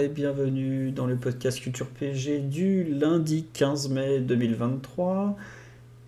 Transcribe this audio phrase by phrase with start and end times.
[0.00, 5.36] Et bienvenue dans le podcast Culture PG du lundi 15 mai 2023.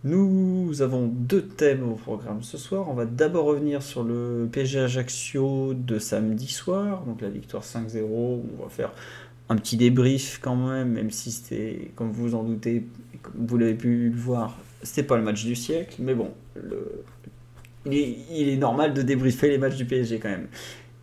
[0.05, 2.89] Nous avons deux thèmes au programme ce soir.
[2.89, 8.01] On va d'abord revenir sur le PG Ajaccio de samedi soir, donc la victoire 5-0.
[8.07, 8.91] On va faire
[9.51, 12.87] un petit débrief quand même, même si c'était, comme vous en doutez,
[13.21, 16.31] comme vous l'avez pu le voir, c'était pas le match du siècle, mais bon,
[17.85, 20.49] il, est, il, est, normal de débriefer les matchs du PSG quand même.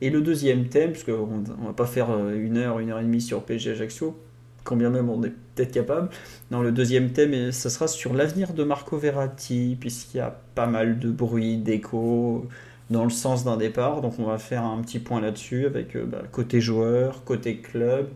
[0.02, 3.04] Et le deuxième thème, parce qu'on ne va pas faire une heure, une heure et
[3.04, 4.18] demie sur PSG Ajaccio,
[4.64, 6.10] quand bien même on est peut-être capable.
[6.50, 10.68] Non, le deuxième thème, ça sera sur l'avenir de Marco Verratti, puisqu'il y a pas
[10.68, 12.48] mal de bruit, d'écho
[12.90, 14.02] dans le sens d'un départ.
[14.02, 18.10] Donc on va faire un petit point là-dessus avec bah, côté joueur, côté club,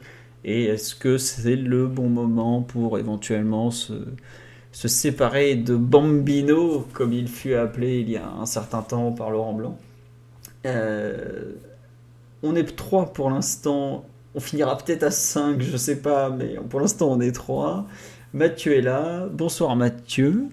[0.44, 3.94] et est-ce que c'est le bon moment pour éventuellement se,
[4.72, 9.32] se séparer de Bambino, comme il fut appelé il y a un certain temps par
[9.32, 9.78] Laurent Blanc?
[10.68, 11.54] Euh,
[12.44, 14.06] on est trois pour l'instant.
[14.34, 17.86] On finira peut-être à 5, je sais pas, mais pour l'instant on est trois.
[18.34, 19.28] Mathieu est là.
[19.32, 20.50] Bonsoir Mathieu.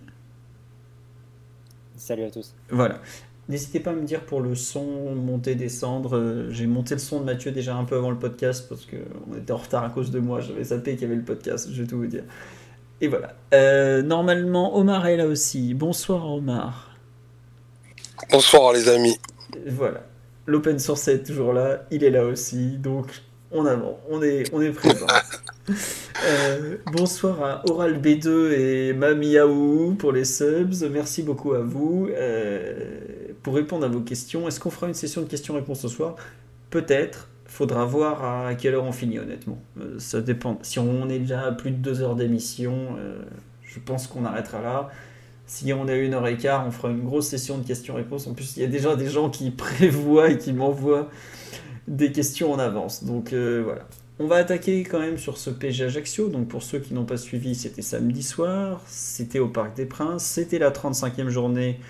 [1.96, 2.54] Salut à tous.
[2.70, 3.00] Voilà.
[3.48, 6.46] N'hésitez pas à me dire pour le son, monter, descendre.
[6.50, 9.52] J'ai monté le son de Mathieu déjà un peu avant le podcast parce qu'on était
[9.52, 10.40] en retard à cause de moi.
[10.40, 12.24] J'avais zappé qu'il y avait le podcast, je vais tout vous dire.
[13.00, 13.34] Et voilà.
[13.52, 15.74] Euh, normalement, Omar est là aussi.
[15.74, 16.96] Bonsoir Omar.
[18.30, 19.18] Bonsoir les amis.
[19.66, 20.02] Voilà.
[20.46, 23.06] L'open source est toujours là, il est là aussi, donc
[23.52, 25.06] on avance, on est, on est présent.
[26.26, 32.08] euh, bonsoir à Oral B2 et Mamiaou pour les subs, merci beaucoup à vous.
[32.10, 32.98] Euh,
[33.44, 36.16] pour répondre à vos questions, est-ce qu'on fera une session de questions-réponses ce soir?
[36.70, 39.62] Peut-être, faudra voir à quelle heure on finit honnêtement.
[39.80, 40.58] Euh, ça dépend.
[40.62, 42.96] Si on est déjà à plus de deux heures d'émission,
[43.62, 44.90] je pense qu'on arrêtera là.
[45.46, 48.26] Si on a une heure et quart, on fera une grosse session de questions-réponses.
[48.26, 51.08] En plus, il y a déjà des gens qui prévoient et qui m'envoient
[51.88, 53.04] des questions en avance.
[53.04, 53.86] Donc euh, voilà.
[54.18, 56.28] On va attaquer quand même sur ce PG Ajaccio.
[56.28, 58.80] Donc pour ceux qui n'ont pas suivi, c'était samedi soir.
[58.86, 60.24] C'était au Parc des Princes.
[60.24, 61.80] C'était la 35e journée.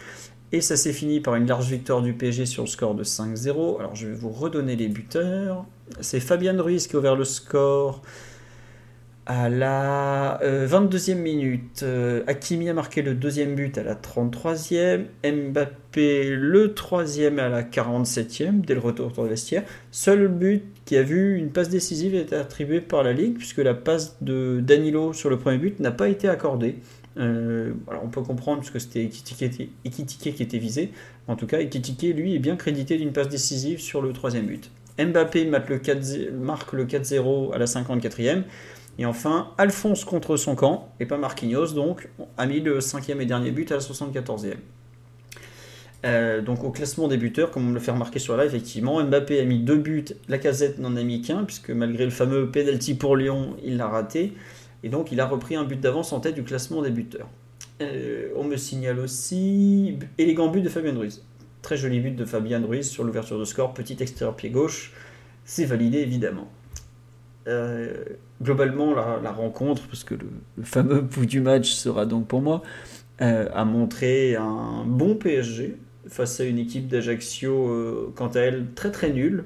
[0.52, 3.78] Et ça s'est fini par une large victoire du PSG sur le score de 5-0.
[3.78, 5.64] Alors je vais vous redonner les buteurs.
[6.00, 8.02] C'est Fabian Ruiz qui a ouvert le score
[9.26, 11.82] à la 22e minute.
[11.82, 15.04] Euh, Hakimi a marqué le deuxième but à la 33e.
[15.24, 19.62] Mbappé le troisième à la 47e, dès le retour le vestiaire.
[19.90, 23.74] Seul but qui a vu une passe décisive est attribué par la Ligue, puisque la
[23.74, 26.76] passe de Danilo sur le premier but n'a pas été accordée.
[27.18, 27.72] Euh,
[28.02, 30.90] on peut comprendre puisque c'était Ekitike qui était visé.
[31.28, 34.70] En tout cas, Ekitike, lui, est bien crédité d'une passe décisive sur le troisième but.
[34.98, 38.42] Mbappé marque le 4-0 à la 54e.
[38.98, 43.26] Et enfin, Alphonse contre son camp, et pas Marquinhos, donc, a mis le cinquième et
[43.26, 44.56] dernier but à la 74e.
[46.04, 49.02] Euh, donc au classement des buteurs, comme on me le fait remarquer sur là, effectivement,
[49.02, 52.50] Mbappé a mis deux buts, la casette n'en a mis qu'un, puisque malgré le fameux
[52.50, 54.32] penalty pour Lyon, il l'a raté.
[54.82, 57.28] Et donc il a repris un but d'avance en tête du classement des buteurs.
[57.80, 61.24] Euh, on me signale aussi élégant but de Fabien Ruiz.
[61.62, 64.92] Très joli but de Fabien Ruiz sur l'ouverture de score, petit extérieur pied gauche.
[65.44, 66.48] C'est validé évidemment.
[67.48, 68.04] Euh,
[68.42, 72.62] globalement, la, rencontre, parce que le, fameux bout du match sera donc pour moi,
[73.20, 75.76] euh, a montré un bon PSG
[76.08, 79.44] face à une équipe d'Ajaccio, euh, quant à elle, très très nulle.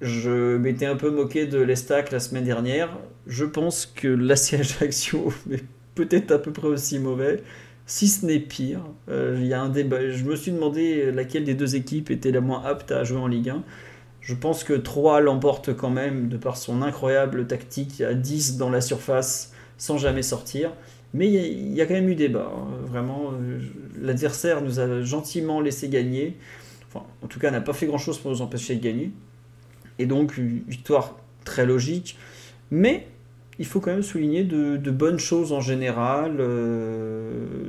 [0.00, 2.96] Je m'étais un peu moqué de l'Estac la semaine dernière.
[3.26, 5.62] Je pense que l'AC Ajaccio est
[5.94, 7.42] peut-être à peu près aussi mauvais,
[7.84, 8.80] si ce n'est pire.
[9.08, 10.10] Il y a un débat.
[10.10, 13.26] Je me suis demandé laquelle des deux équipes était la moins apte à jouer en
[13.26, 13.62] Ligue 1.
[14.30, 18.70] Je pense que 3 l'emporte quand même de par son incroyable tactique à 10 dans
[18.70, 20.70] la surface sans jamais sortir.
[21.14, 22.48] Mais il y, a quand même eu débat.
[22.54, 22.68] Hein.
[22.86, 23.32] Vraiment,
[24.00, 26.36] l'adversaire nous a gentiment laissé gagner.
[26.86, 29.10] Enfin, en tout cas, n'a pas fait grand-chose pour nous empêcher de gagner.
[29.98, 32.16] Et donc, une victoire très logique.
[32.70, 33.08] Mais
[33.58, 36.36] il faut quand même souligner de, bonnes choses en général.
[36.38, 37.66] Euh,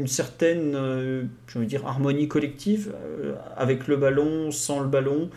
[0.00, 1.24] une certaine, euh,
[1.56, 5.30] dire, harmonie collective euh, avec le ballon, sans le ballon.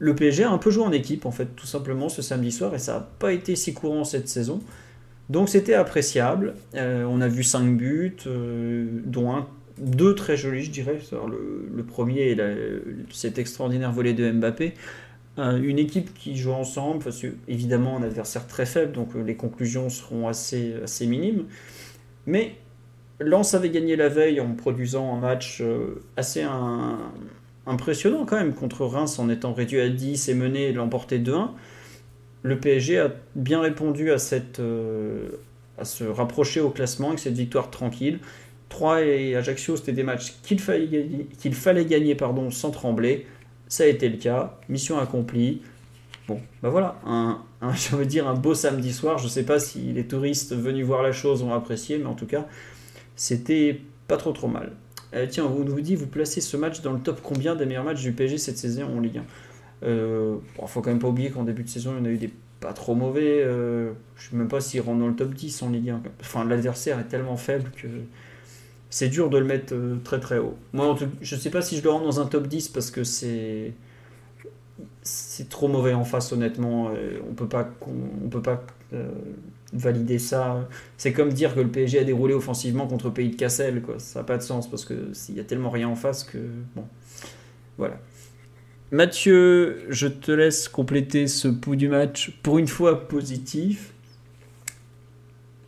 [0.00, 2.74] Le PSG a un peu joué en équipe, en fait, tout simplement, ce samedi soir,
[2.74, 4.60] et ça n'a pas été si courant cette saison.
[5.28, 6.54] Donc c'était appréciable.
[6.74, 9.44] Euh, on a vu 5 buts, euh, dont
[9.78, 10.98] deux très jolis, je dirais.
[11.12, 12.40] Le, premier est
[13.12, 14.74] cet extraordinaire volet de Mbappé.
[15.36, 19.90] une équipe qui joue ensemble, parce que évidemment un adversaire très faible, donc les conclusions
[19.90, 21.44] seront assez, assez minimes.
[22.26, 22.56] Mais
[23.20, 25.62] Lens avait gagné la veille en produisant un match
[26.16, 26.42] assez
[27.70, 31.50] impressionnant quand même contre Reims en étant réduit à 10 et mené et l'emporter 2-1
[32.42, 35.28] le PSG a bien répondu à, cette, euh,
[35.78, 38.20] à se rapprocher au classement avec cette victoire tranquille.
[38.68, 43.26] 3 et Ajaccio, c'était des matchs qu'il fallait gagner, pardon, sans trembler.
[43.68, 44.58] Ça a été le cas.
[44.68, 45.62] Mission accomplie.
[46.28, 47.42] Bon, ben voilà, un,
[47.74, 49.18] je veux dire un beau samedi soir.
[49.18, 52.14] Je ne sais pas si les touristes venus voir la chose ont apprécié, mais en
[52.14, 52.46] tout cas,
[53.16, 54.72] c'était pas trop trop mal.
[55.14, 57.84] Euh, tiens, vous nous dites, vous placez ce match dans le top combien des meilleurs
[57.84, 59.24] matchs du PSG cette saison en Ligue 1
[59.82, 62.04] il euh, ne faut quand même pas oublier qu'en début de saison, il y en
[62.04, 62.30] a eu des
[62.60, 63.42] pas trop mauvais.
[63.42, 66.02] Euh, je sais même pas s'il rentre dans le top 10 en Ligue 1.
[66.20, 67.88] Enfin, l'adversaire est tellement faible que
[68.90, 70.56] c'est dur de le mettre euh, très très haut.
[70.74, 73.04] Moi, je ne sais pas si je le rends dans un top 10 parce que
[73.04, 73.72] c'est
[75.02, 76.90] c'est trop mauvais en face, honnêtement.
[77.28, 78.62] On peut pas, on, peut pas
[79.72, 80.68] valider ça.
[80.96, 83.82] C'est comme dire que le PSG a déroulé offensivement contre Pays de Cassel.
[83.82, 83.98] Quoi.
[83.98, 86.38] Ça n'a pas de sens parce qu'il y a tellement rien en face que.
[86.74, 86.84] Bon.
[87.78, 87.98] Voilà.
[88.90, 93.94] Mathieu, je te laisse compléter ce pouls du match pour une fois positif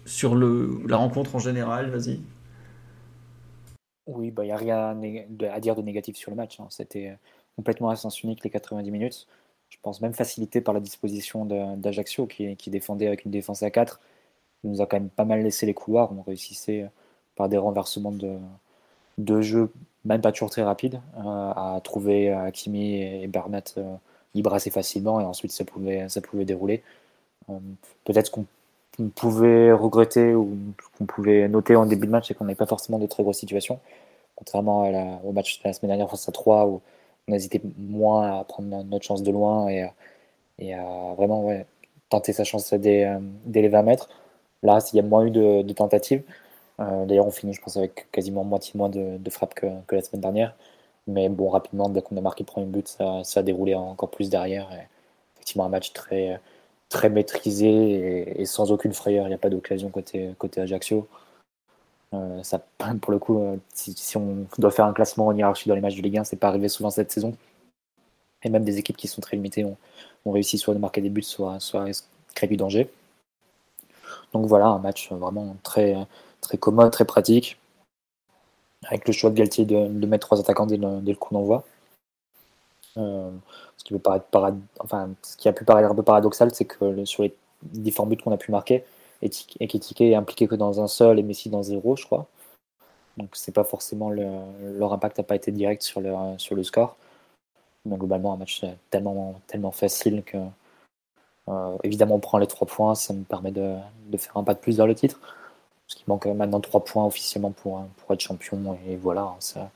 [0.04, 1.90] sur le, la rencontre en général.
[1.90, 2.20] Vas-y.
[4.06, 5.00] Oui, il bah, n'y a rien
[5.52, 6.58] à dire de négatif sur le match.
[6.58, 6.66] Hein.
[6.70, 7.16] C'était
[7.54, 9.26] complètement à sens unique les 90 minutes.
[9.82, 11.44] Pense même facilité par la disposition
[11.76, 14.00] d'Ajaccio qui, qui, défendait avec une défense à 4.
[14.64, 16.12] Il nous a quand même pas mal laissé les couloirs.
[16.16, 16.86] On réussissait
[17.34, 18.38] par des renversements de,
[19.18, 19.72] de jeu
[20.04, 23.94] même pas toujours très rapide, euh, à trouver Hakimi et Bernat euh,
[24.34, 26.82] libres assez facilement et ensuite ça pouvait, ça pouvait dérouler.
[27.50, 27.58] Euh,
[28.04, 28.46] peut-être qu'on
[29.14, 30.56] pouvait regretter ou
[30.98, 33.38] qu'on pouvait noter en début de match, c'est qu'on n'avait pas forcément de très grosses
[33.38, 33.80] situations,
[34.36, 36.80] contrairement au match de la semaine dernière face à 3 où
[37.28, 39.86] on hésitait moins à prendre notre chance de loin et,
[40.58, 41.50] et à vraiment
[42.08, 43.08] tenter sa chance dès,
[43.46, 44.08] dès les 20 mètres.
[44.62, 46.22] Là, s'il y a moins eu de, tentatives,
[46.80, 50.22] euh, d'ailleurs, on finit, je pense, avec quasiment moitié moins de, frappes que, la semaine
[50.22, 50.56] dernière.
[51.06, 54.10] Mais bon, rapidement, dès qu'on a marqué le premier but, ça, ça, a déroulé encore
[54.10, 54.70] plus derrière.
[55.36, 56.40] effectivement, un match très,
[56.88, 59.26] très maîtrisé et, sans aucune frayeur.
[59.26, 61.08] Il n'y a pas d'occasion côté, côté Ajaccio.
[62.14, 62.58] Euh, ça,
[63.00, 65.96] pour le coup, euh, si, on doit faire un classement en hiérarchie dans les matchs
[65.96, 67.36] de Ligue 1, c'est pas arrivé souvent cette saison.
[68.42, 69.76] Et même des équipes qui sont très limitées ont,
[70.26, 71.84] réussi soit à marquer des buts, soit, à
[72.34, 72.90] créer du danger.
[74.32, 75.96] Donc voilà, un match vraiment très,
[76.40, 77.58] très commode, très pratique,
[78.84, 81.64] avec le choix de Galtier de, mettre trois attaquants dès le, coup d'envoi.
[82.98, 83.30] Euh,
[83.78, 84.26] ce, qui peut paraître
[84.80, 88.18] enfin, ce qui a pu paraître un peu paradoxal, c'est que sur les différents buts
[88.18, 88.84] qu'on a pu marquer,
[89.22, 92.26] Ekitike est impliqué que dans un seul et Messi dans zéro, je crois.
[93.16, 96.96] Donc c'est pas forcément leur impact n'a pas été direct sur le, sur le score.
[97.84, 100.38] Donc globalement un match tellement, tellement facile que
[101.48, 103.76] euh, évidemment on prend les trois points, ça me permet de,
[104.08, 105.20] de faire un pas de plus vers le titre.
[105.92, 108.78] Parce qu'il manque maintenant 3 points officiellement pour, pour être champion.
[108.88, 109.70] Et voilà, ça,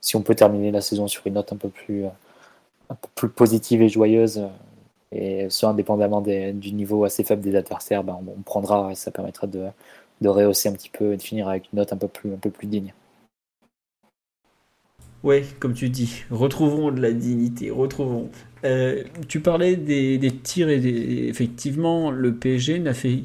[0.00, 3.28] si on peut terminer la saison sur une note un peu plus, un peu plus
[3.28, 4.48] positive et joyeuse,
[5.12, 9.66] et ce indépendamment du niveau assez faible des adversaires, ben on, prendra, ça permettra de,
[10.20, 12.38] de rehausser un petit peu et de finir avec une note un peu plus, un
[12.38, 12.94] peu plus digne.
[15.22, 18.30] Oui, comme tu dis, retrouvons de la dignité, retrouvons.
[18.64, 23.24] Euh, tu parlais des, des tirs et des, effectivement, le PSG n'a fait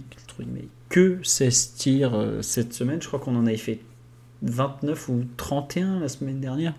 [0.90, 3.02] que 16 tirs euh, cette semaine.
[3.02, 3.80] Je crois qu'on en avait fait
[4.42, 6.74] 29 ou 31 la semaine dernière.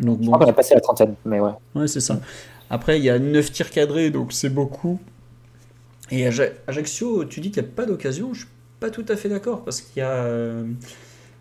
[0.00, 0.24] Donc, bon.
[0.24, 1.52] Je crois qu'on a passé la trentaine, mais ouais.
[1.74, 2.20] Ouais, c'est ça.
[2.70, 5.00] Après, il y a 9 tirs cadrés, donc c'est beaucoup.
[6.10, 8.34] Et Ajaccio, tu dis qu'il n'y a pas d'occasion.
[8.34, 8.48] Je suis
[8.80, 10.10] pas tout à fait d'accord parce qu'il y a.
[10.10, 10.64] Euh,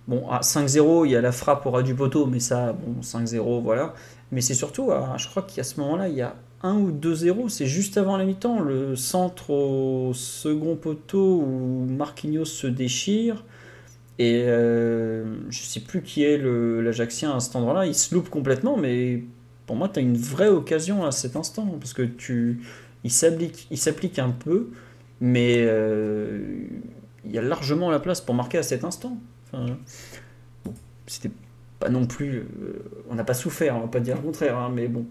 [0.08, 3.02] bon, à 5-0, il y a la frappe au ras du poteau, mais ça, bon,
[3.02, 3.94] 5-0, voilà.
[4.32, 7.66] Mais c'est surtout, je crois qu'à ce moment-là, il y a 1 ou 2-0, c'est
[7.66, 13.44] juste avant la mi-temps, le centre au second poteau où Marquinhos se déchire.
[14.20, 18.78] Et euh, je sais plus qui est l'Ajaxien à cet endroit-là, il se loupe complètement,
[18.78, 19.24] mais
[19.66, 22.62] pour moi, tu as une vraie occasion à cet instant, parce que tu,
[23.04, 24.70] il s'applique un peu,
[25.22, 26.68] mais euh,
[27.26, 29.18] il y a largement la place pour marquer à cet instant.
[29.48, 29.78] Enfin,
[31.08, 31.32] c'était
[31.80, 32.40] pas non plus.
[32.40, 32.46] Euh,
[33.10, 35.06] on n'a pas souffert, on va pas dire le contraire, hein, mais bon.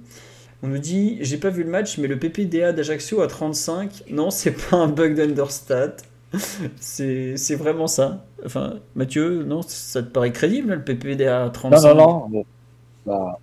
[0.63, 4.05] On nous dit j'ai pas vu le match, mais le PPDA d'Ajaccio à 35.
[4.11, 5.97] Non, c'est pas un bug d'Understat.
[6.79, 8.25] c'est vraiment ça.
[8.45, 12.45] Enfin, Mathieu, non, ça te paraît crédible le PPDA à 35 Non, non, non.
[13.05, 13.39] Bah,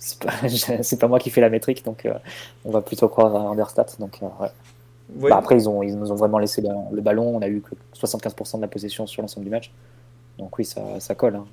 [0.00, 0.32] c'est pas,
[1.00, 2.14] pas, moi qui fais la métrique, donc euh,
[2.64, 3.86] on va plutôt croire à Understat.
[4.00, 5.30] Donc, euh, ouais.
[5.30, 7.36] Bah, après, ils, ont, ils nous ont vraiment laissé le, ballon.
[7.36, 9.70] On a eu que 75% de la possession sur l'ensemble du match.
[10.38, 11.36] Donc oui, ça, ça colle.
[11.36, 11.46] Hein.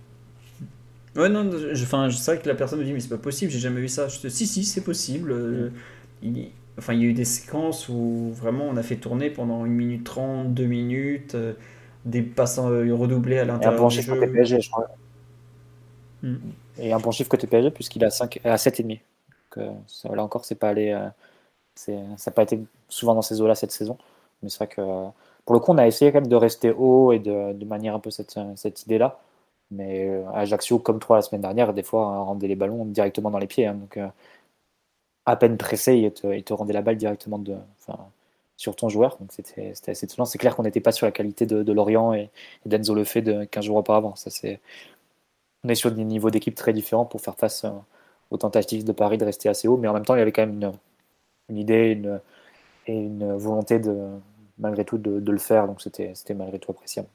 [1.16, 3.60] Ouais, non, enfin, c'est vrai que la personne me dit, mais c'est pas possible, j'ai
[3.60, 4.08] jamais vu ça.
[4.08, 5.32] Je te si, si, c'est possible.
[5.32, 5.70] Euh,
[6.22, 9.63] il, enfin, il y a eu des séquences où vraiment on a fait tourner pendant
[9.63, 11.54] 1 minute 30, 2 minutes, euh,
[12.06, 13.89] des passes redoublés à l'intérieur.
[13.89, 14.88] Côté PSG, je crois.
[16.24, 16.36] Hmm.
[16.80, 19.00] Et un bon chiffre côté PSG, puisqu'il a 5, à 7,5.
[19.56, 20.98] Donc, ça, là encore, c'est pas allé.
[21.76, 23.98] ça n'a pas été souvent dans ces eaux-là cette saison.
[24.44, 24.82] Mais c'est vrai que
[25.46, 27.96] pour le coup, on a essayé quand même de rester haut et de, de manière
[27.96, 29.20] un peu cette, cette idée-là.
[29.72, 33.30] Mais euh, Ajaccio, comme toi la semaine dernière, des fois, hein, rendait les ballons directement
[33.32, 33.66] dans les pieds.
[33.68, 33.76] Hein.
[33.76, 34.08] donc, euh,
[35.26, 37.56] à peine pressé, il te, rendait la balle directement de,
[38.58, 39.18] sur ton joueur.
[39.20, 40.26] Donc, c'était assez étonnant.
[40.26, 42.30] C'est clair qu'on n'était pas sur la qualité de, Lorient et,
[42.66, 44.16] d'Enzo Lefebvre de 15 jours auparavant.
[44.16, 44.30] Ça,
[45.68, 47.70] on est sur des niveaux d'équipe très différents pour faire face euh,
[48.32, 49.78] aux tentatives de Paris de rester assez haut.
[49.78, 50.72] Mais en même temps, il y avait quand même
[51.50, 52.02] une, idée
[52.88, 53.96] et une volonté de,
[54.58, 55.68] malgré tout de, le faire.
[55.68, 57.10] Donc, c'était malgré tout appréciable.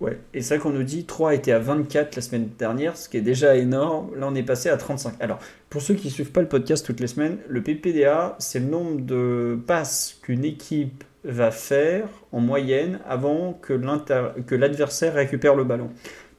[0.00, 3.16] Ouais, et vrai qu'on nous dit 3 était à 24 la semaine dernière, ce qui
[3.16, 4.14] est déjà énorme.
[4.16, 5.14] Là, on est passé à 35.
[5.20, 8.60] Alors, pour ceux qui ne suivent pas le podcast toutes les semaines, le PPDA, c'est
[8.60, 13.74] le nombre de passes qu'une équipe va faire en moyenne avant que
[14.54, 15.90] l'adversaire récupère le ballon.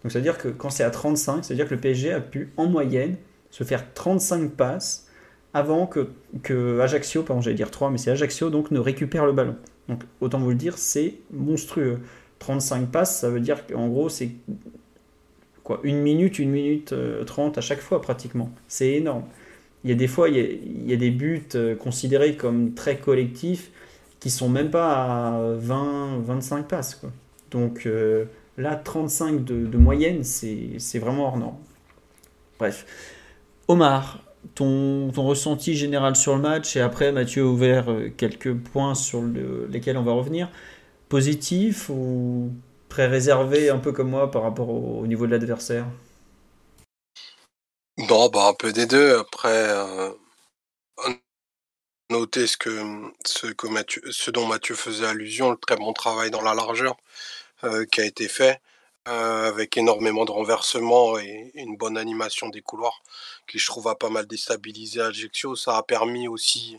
[0.03, 3.17] Donc, c'est-à-dire que quand c'est à 35, c'est-à-dire que le PSG a pu, en moyenne,
[3.49, 5.07] se faire 35 passes
[5.53, 6.09] avant que,
[6.43, 9.55] que Ajaccio, pardon, j'allais dire 3, mais c'est Ajaccio, donc ne récupère le ballon.
[9.87, 11.99] Donc, autant vous le dire, c'est monstrueux.
[12.39, 14.31] 35 passes, ça veut dire qu'en gros, c'est
[15.63, 18.51] quoi Une minute, une minute 30 euh, à chaque fois pratiquement.
[18.67, 19.23] C'est énorme.
[19.83, 23.71] Il y a des fois, il y a, des buts euh, considérés comme très collectifs
[24.19, 26.95] qui sont même pas à 20, 25 passes.
[26.95, 27.11] Quoi.
[27.51, 28.25] Donc euh,
[28.59, 31.57] là, 35 de, moyenne, c'est vraiment hors norme.
[32.59, 32.85] Bref.
[33.67, 34.19] Omar,
[34.55, 37.87] ton, ton, ressenti général sur le match, et après Mathieu a ouvert
[38.17, 39.21] quelques points sur
[39.69, 40.49] lesquels on va revenir
[41.07, 42.51] positif ou
[42.87, 45.85] très réservé, un peu comme moi, par rapport au, niveau de l'adversaire?
[47.97, 49.17] Non, bah, un peu des deux.
[49.17, 50.11] Après, euh,
[52.09, 52.69] noter ce, que,
[53.25, 57.08] ce, dont Mathieu faisait allusion, le très bon travail dans la largeur euh,
[57.91, 58.61] qui a été fait.
[59.09, 63.01] Euh, avec énormément de renversements et, une bonne animation des couloirs,
[63.47, 65.55] qui je trouve a pas mal déstabilisé Ajaccio.
[65.55, 66.77] Ça a permis aussi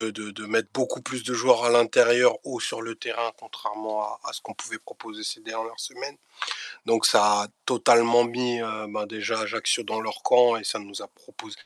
[0.00, 4.42] de, mettre beaucoup plus de joueurs à l'intérieur haut sur le terrain, contrairement à, ce
[4.42, 6.16] qu'on pouvait proposer ces dernières semaines.
[6.86, 11.00] Donc ça a totalement mis euh, ben, déjà Ajaccio dans leur camp et ça nous
[11.02, 11.56] a proposé,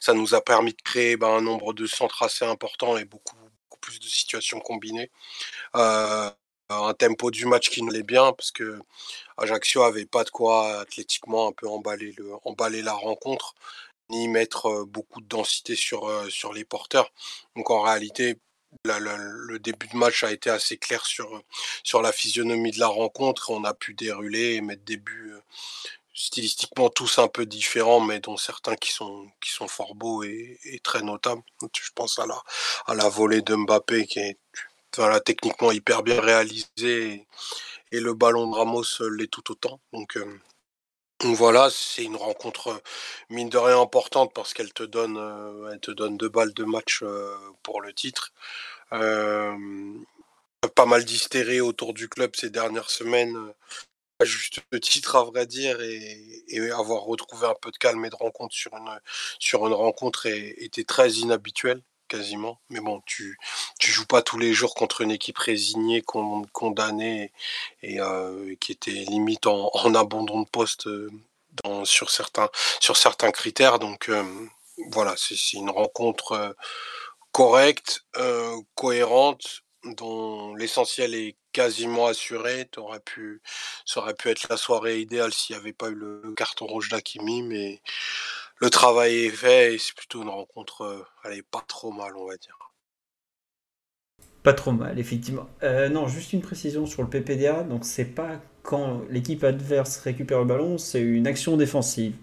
[0.00, 3.36] ça nous a permis de créer ben, un nombre de centres assez important et beaucoup,
[3.80, 5.10] plus de situations combinées.
[5.76, 6.30] Euh,
[6.78, 8.78] un tempo du match qui nous allait bien parce que
[9.36, 13.54] Ajaccio avait pas de quoi athlétiquement un peu emballer, le, emballer la rencontre
[14.10, 17.12] ni mettre beaucoup de densité sur, sur les porteurs.
[17.56, 18.38] Donc en réalité,
[18.84, 21.42] le début de match a été assez clair sur,
[21.82, 23.50] sur la physionomie de la rencontre.
[23.50, 25.34] On a pu dérouler et mettre des buts
[26.14, 30.58] stylistiquement tous un peu différents, mais dont certains qui sont, qui sont fort beaux et,
[30.82, 31.42] très notables.
[31.74, 32.40] Je pense à la,
[32.86, 34.38] à la volée de Mbappé qui est
[34.96, 37.26] voilà, techniquement hyper bien réalisée
[37.92, 38.84] et, le ballon de Ramos
[39.16, 39.80] l'est tout autant.
[39.92, 40.18] Donc
[41.20, 42.82] donc voilà, c'est une rencontre
[43.30, 47.04] mine de rien importante parce qu'elle te donne, te donne deux balles de match
[47.62, 48.32] pour le titre.
[48.90, 53.36] pas mal d'hystérie autour du club ces dernières semaines,
[54.24, 58.16] juste le titre à vrai dire, et, avoir retrouvé un peu de calme et de
[58.16, 59.00] rencontre sur une,
[59.38, 62.60] sur une rencontre était très inhabituel quasiment.
[62.70, 63.38] Mais bon, tu
[63.78, 66.02] tu joues pas tous les jours contre une équipe résignée,
[66.52, 67.32] condamnée
[67.82, 71.10] et, euh, qui était limite en, abandon de poste euh,
[71.84, 72.50] sur certains
[72.80, 73.78] sur certains critères.
[73.78, 74.24] Donc euh,
[74.90, 76.56] voilà, c'est une rencontre
[77.32, 78.04] correcte,
[78.74, 82.68] cohérente, dont l'essentiel est quasiment assuré.
[83.04, 83.42] Pu,
[83.86, 86.88] ça aurait pu être la soirée idéale s'il n'y avait pas eu le carton rouge
[86.90, 87.80] d'Akimi, mais
[88.62, 92.12] le travail est fait et c'est plutôt une rencontre, euh, elle est pas trop mal,
[92.16, 92.56] on va dire.
[94.44, 95.48] Pas trop mal, effectivement.
[95.64, 97.64] Euh, non, juste une précision sur le PPDA.
[97.64, 102.14] Donc, c'est pas quand l'équipe adverse récupère le ballon, c'est une action défensive,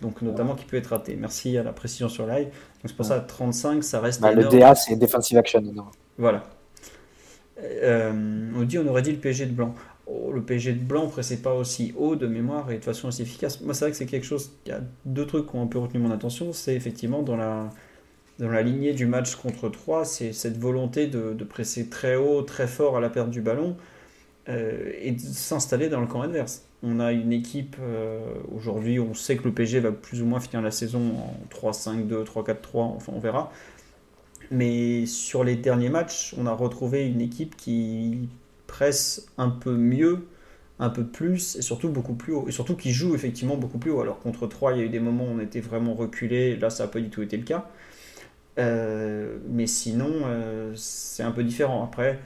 [0.00, 1.16] donc, notamment qui peut être ratée.
[1.16, 2.46] Merci à la précision sur live.
[2.46, 2.54] Donc,
[2.86, 4.22] c'est pour ça, 35, ça reste.
[4.22, 5.62] Bah, le DA, c'est defensive action.
[6.16, 6.44] Voilà.
[7.60, 9.74] Euh, on dit, on aurait dit le PG de blanc.
[10.06, 13.22] Oh, le PSG de blanc c'est pas aussi haut de mémoire et de façon aussi
[13.22, 13.60] efficace.
[13.62, 14.52] Moi, c'est vrai que c'est quelque chose.
[14.66, 16.52] Il y a deux trucs qui ont un peu retenu mon attention.
[16.52, 17.70] C'est effectivement dans la,
[18.38, 22.42] dans la lignée du match contre 3, c'est cette volonté de, de, presser très haut,
[22.42, 23.76] très fort à la perte du ballon
[24.48, 26.64] euh, et de s'installer dans le camp adverse.
[26.82, 28.20] On a une équipe euh,
[28.54, 32.24] aujourd'hui, on sait que le PSG va plus ou moins finir la saison en 3-5-2,
[32.24, 33.52] 3-4-3, enfin on verra.
[34.50, 38.28] Mais sur les derniers matchs, on a retrouvé une équipe qui
[38.74, 40.26] presse un peu mieux
[40.80, 42.48] un peu plus et surtout beaucoup plus haut.
[42.48, 44.00] Et surtout qui joue effectivement beaucoup plus haut.
[44.00, 46.56] Alors contre 3, il y a eu des moments où on était vraiment reculé.
[46.56, 47.70] Là, ça n'a pas du tout été le cas.
[48.58, 51.84] Euh, mais sinon, euh, c'est un peu différent.
[51.84, 52.18] Après,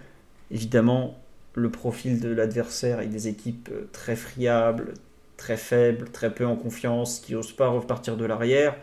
[0.50, 1.18] évidemment,
[1.54, 4.94] le profil de l'adversaire et des équipes euh, très friables,
[5.36, 8.74] très faibles, très peu en confiance, qui n'osent pas repartir de l'arrière,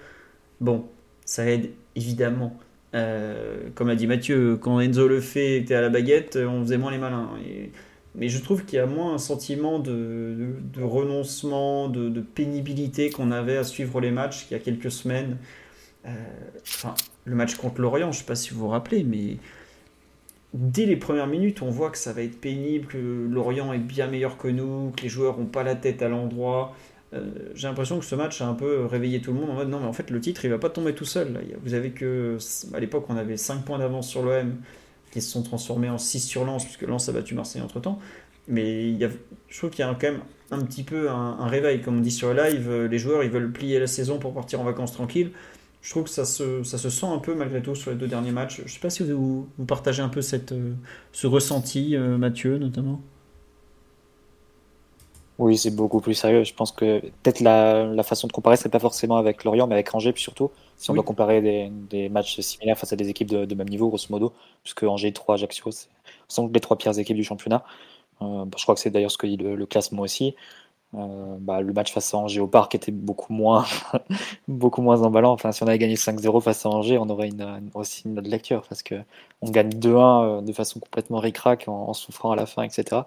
[0.62, 0.86] bon,
[1.26, 2.56] ça aide évidemment.
[3.76, 6.92] Comme a dit Mathieu, quand Enzo le fait était à la baguette, on faisait moins
[6.92, 7.30] les malins.
[8.18, 13.58] Mais je trouve qu'il y a moins un sentiment de, renoncement, de, pénibilité qu'on avait
[13.58, 15.38] à suivre les matchs qu'il y a quelques semaines.
[16.06, 16.12] Euh,
[16.62, 16.94] enfin,
[17.26, 19.38] le match contre l'Orient, je ne sais pas si vous vous rappelez, mais
[20.54, 24.08] dès les premières minutes, on voit que ça va être pénible, que l'Orient est bien
[24.08, 26.74] meilleur que nous, que les joueurs n'ont pas la tête à l'endroit.
[27.16, 29.70] Euh, j'ai l'impression que ce match a un peu réveillé tout le monde en mode
[29.70, 31.40] non, mais en fait, le titre, il va pas tomber tout seul.
[31.64, 32.38] Vous avez que.
[32.74, 34.56] À l'époque, on avait 5 points d'avance sur l'OM
[35.12, 38.00] qui se sont transformés en 6 sur Lens, puisque Lens a battu Marseille entre temps.
[38.48, 39.10] Mais il y a,
[39.48, 41.82] je trouve qu'il y a quand même un petit peu un, réveil.
[41.82, 44.34] Comme on dit sur le live, euh, les joueurs ils veulent plier la saison pour
[44.34, 45.32] partir en vacances tranquilles.
[45.82, 48.58] Je trouve que ça se, sent un peu malgré tout sur les deux derniers matchs.
[48.58, 50.74] Je ne sais pas si vous, vous, partagez un peu euh,
[51.12, 53.02] ce ressenti, Mathieu notamment.
[55.38, 56.44] Oui, c'est beaucoup plus sérieux.
[56.46, 59.76] Je pense que peut-être la, la, façon de comparer, c'est pas forcément avec Lorient, mais
[59.76, 63.10] avec Angers, puis surtout, si on doit comparer des, des, matchs similaires face à des
[63.10, 64.32] équipes de, de, même niveau, grosso modo,
[64.64, 65.72] puisque Angers 3, Ajaccio,
[66.30, 67.64] sont les trois pires équipes du championnat.
[68.22, 70.36] Euh, je crois que c'est d'ailleurs ce que dit le, classement aussi.
[70.94, 73.66] Euh, bah, le match face à Angers au parc était beaucoup moins,
[74.48, 75.34] beaucoup moins emballant.
[75.34, 78.30] Enfin, si on avait gagné 5-0 face à Angers, on aurait une, aussi une autre
[78.30, 78.96] lecture parce que
[79.42, 83.02] on gagne 2-1 euh, de façon complètement ric-rac en, souffrant à la fin, etc.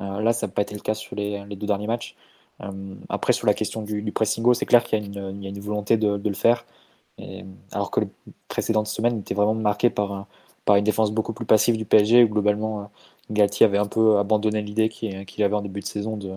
[0.00, 2.16] Euh, là, ça n'a pas été le cas sur les, deux derniers matchs.
[2.62, 5.96] Euh, après, sur la question du, du pressing c'est clair qu'il y, a une volonté
[5.96, 6.64] de, le faire.
[7.72, 8.08] Alors que les
[8.48, 10.26] précédentes semaines étaient vraiment marquées par,
[10.68, 12.84] une défense beaucoup plus passive du PSG, où globalement, euh,
[13.30, 16.32] Galtier avait un peu abandonné l'idée qu'il avait en début de saison, de,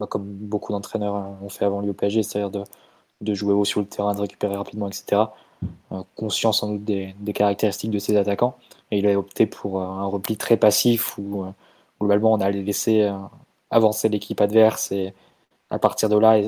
[0.00, 2.64] bah, comme beaucoup d'entraîneurs ont fait avant lui au PSG, c'est-à-dire
[3.20, 5.22] de, jouer haut sur le terrain, de récupérer rapidement, etc.
[6.16, 8.56] conscient sans doute des, des, caractéristiques de ses attaquants.
[8.90, 11.44] Et il a opté pour un repli très passif où
[12.04, 13.16] globalement, on allait laisser euh,
[13.70, 15.14] avancer l'équipe adverse et
[15.70, 16.40] à partir de là,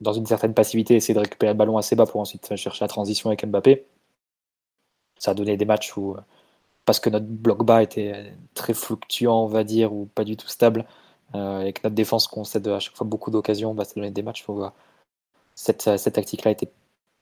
[0.00, 2.88] dans une certaine passivité, essayer de récupérer le ballon assez bas pour ensuite chercher la
[2.88, 3.86] transition avec Mbappé.
[5.18, 6.16] Ça a donné des matchs où,
[6.84, 10.48] parce que notre bloc bas était très fluctuant, on va dire, ou pas du tout
[10.48, 10.86] stable,
[11.34, 14.22] euh, et que notre défense concède à chaque fois beaucoup d'occasions, bah, ça donnait des
[14.22, 14.62] matchs où
[15.54, 16.70] cette, cette tactique-là était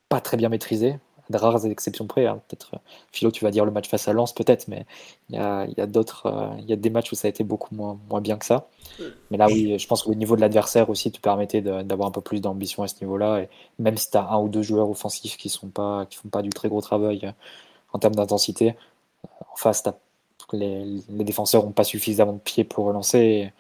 [0.09, 0.99] pas très bien maîtrisée
[1.30, 2.26] de rares exceptions près.
[2.26, 2.40] Hein.
[2.48, 2.78] Peut-être, euh,
[3.12, 4.87] Philo, tu vas dire le match face à Lens, peut-être, mais
[5.30, 7.30] il y a, y a d'autres, euh, il y a des matchs où ça a
[7.30, 8.68] été beaucoup moins, moins bien que ça.
[9.30, 12.12] Mais là, oui, je pense que le niveau de l'adversaire aussi te permettait d'avoir un
[12.12, 13.40] peu plus d'ambition à ce niveau-là.
[13.40, 16.28] Et même si tu as un ou deux joueurs offensifs qui sont pas, qui font
[16.28, 17.32] pas du très gros travail euh,
[17.92, 18.76] en termes d'intensité,
[19.52, 19.82] en face,
[20.52, 23.52] les, les, défenseurs n'ont pas suffisamment de pieds pour relancer.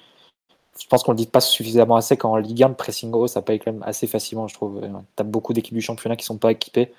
[0.78, 3.26] je pense qu'on le dit pas suffisamment assez quand en Ligue 1, le pressing haut,
[3.26, 4.80] ça paye quand même assez facilement, je trouve.
[4.80, 6.92] Tu as beaucoup d'équipes du championnat qui sont pas équipées.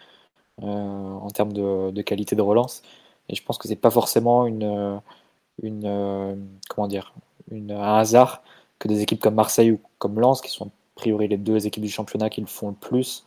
[0.63, 2.81] Euh, en termes de, qualité de relance.
[3.27, 5.01] Et je pense que c'est pas forcément une,
[5.61, 6.35] une euh,
[6.69, 7.13] comment dire,
[7.51, 8.41] un hasard
[8.79, 11.83] que des équipes comme Marseille ou comme Lens, qui sont a priori les deux équipes
[11.83, 13.25] du championnat qui le font le plus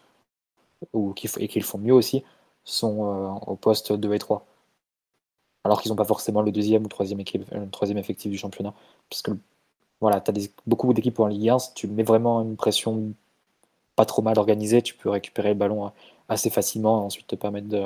[0.94, 2.24] ou qui, et qui le font mieux aussi,
[2.64, 4.46] sont euh, au poste 2 et 3.
[5.64, 8.74] Alors qu'ils n'ont pas forcément le deuxième ou troisième, équipe, le troisième effectif du championnat.
[9.10, 9.32] Parce que
[10.00, 10.34] voilà, tu as
[10.66, 13.12] beaucoup d'équipes en Ligue 1, si tu mets vraiment une pression
[13.96, 15.92] pas trop mal organisée, tu peux récupérer le ballon
[16.28, 17.84] assez facilement ensuite te permettre de,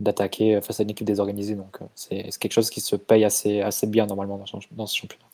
[0.00, 1.54] d'attaquer face à une équipe désorganisée.
[1.54, 5.24] Donc euh, c'est, quelque chose qui se paye assez, assez bien normalement dans, ce championnat.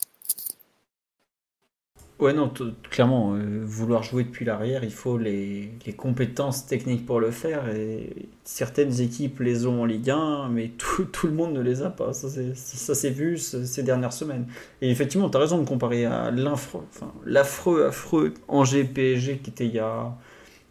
[2.17, 2.49] Ouais, non,
[2.89, 7.67] clairement, euh, vouloir jouer depuis l'arrière, il faut les, les, compétences techniques pour le faire.
[7.75, 11.81] Et certaines équipes les ont en Ligue 1, mais tout, tout le monde ne les
[11.81, 12.13] a pas.
[12.13, 14.47] Ça, s'est vu ces dernières semaines.
[14.81, 19.67] Et effectivement, tu as raison de comparer à l'affreux, enfin, affreux Angers PSG qui était
[19.67, 20.15] il y a,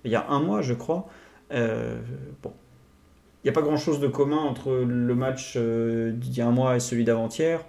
[0.04, 1.08] il y a un mois, je crois.
[1.52, 2.00] Euh,
[2.42, 2.52] bon,
[3.42, 6.50] il n'y a pas grand-chose de commun entre le match euh, d'il y a un
[6.50, 7.64] mois et celui d'avant-hier,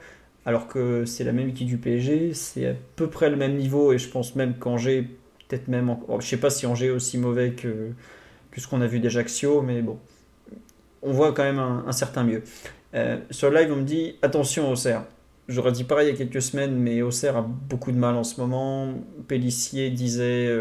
[0.46, 3.92] alors que c'est la même équipe du PSG, c'est à peu près le même niveau,
[3.92, 5.10] et je pense même qu'Angers,
[5.48, 7.92] peut-être même, encore, je sais pas si Angers est aussi mauvais que,
[8.52, 10.00] que ce qu'on a vu d'Ajaccio, mais bon,
[11.02, 12.44] on voit quand même un, certain mieux.
[12.94, 15.04] Euh, sur le live, on me dit attention au Auxerre.
[15.48, 18.24] J'aurais dit pareil il y a quelques semaines, mais Auxerre a beaucoup de mal en
[18.24, 18.96] ce moment.
[19.28, 20.52] Pellissier disait,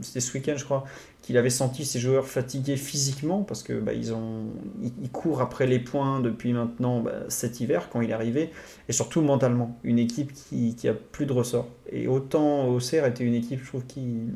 [0.00, 0.84] c'était ce week-end je crois,
[1.22, 4.46] qu'il avait senti ses joueurs fatigués physiquement parce que bah, ils, ont,
[4.82, 8.50] ils, courent après les points depuis maintenant bah, cet hiver quand il est arrivé
[8.88, 13.24] et surtout mentalement une équipe qui, qui a plus de ressort et autant Auxerre était
[13.24, 14.28] une équipe je trouve qui,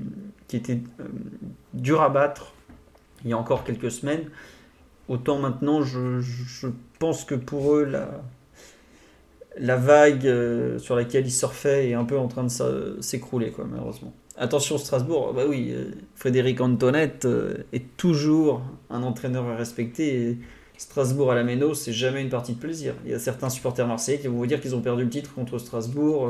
[0.46, 1.04] qui était euh,
[1.72, 2.52] dure à battre
[3.24, 4.30] il y a encore quelques semaines
[5.08, 8.22] autant maintenant je, je pense que pour eux la,
[9.58, 14.12] la vague euh, sur laquelle il surfait est un peu en train de s'écrouler, malheureusement.
[14.36, 20.38] Attention Strasbourg, bah oui, euh, Frédéric Antoinette euh, est toujours un entraîneur à respecter.
[20.76, 22.94] Strasbourg à la Méno, c'est jamais une partie de plaisir.
[23.04, 25.32] Il y a certains supporters marseillais qui vont vous dire qu'ils ont perdu le titre
[25.32, 26.28] contre Strasbourg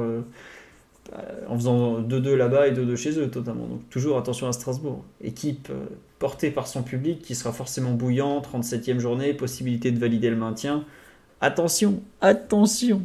[1.49, 3.67] en faisant 2-2 là-bas et 2-2 chez eux, totalement.
[3.67, 5.03] Donc toujours attention à Strasbourg.
[5.23, 5.73] Équipe
[6.19, 10.85] portée par son public qui sera forcément bouillant, 37e journée, possibilité de valider le maintien.
[11.45, 13.05] Attention, attention.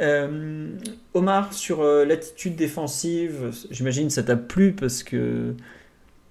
[0.00, 0.78] Euh,
[1.12, 5.56] Omar, sur euh, l'attitude défensive, j'imagine que ça t'a plu parce que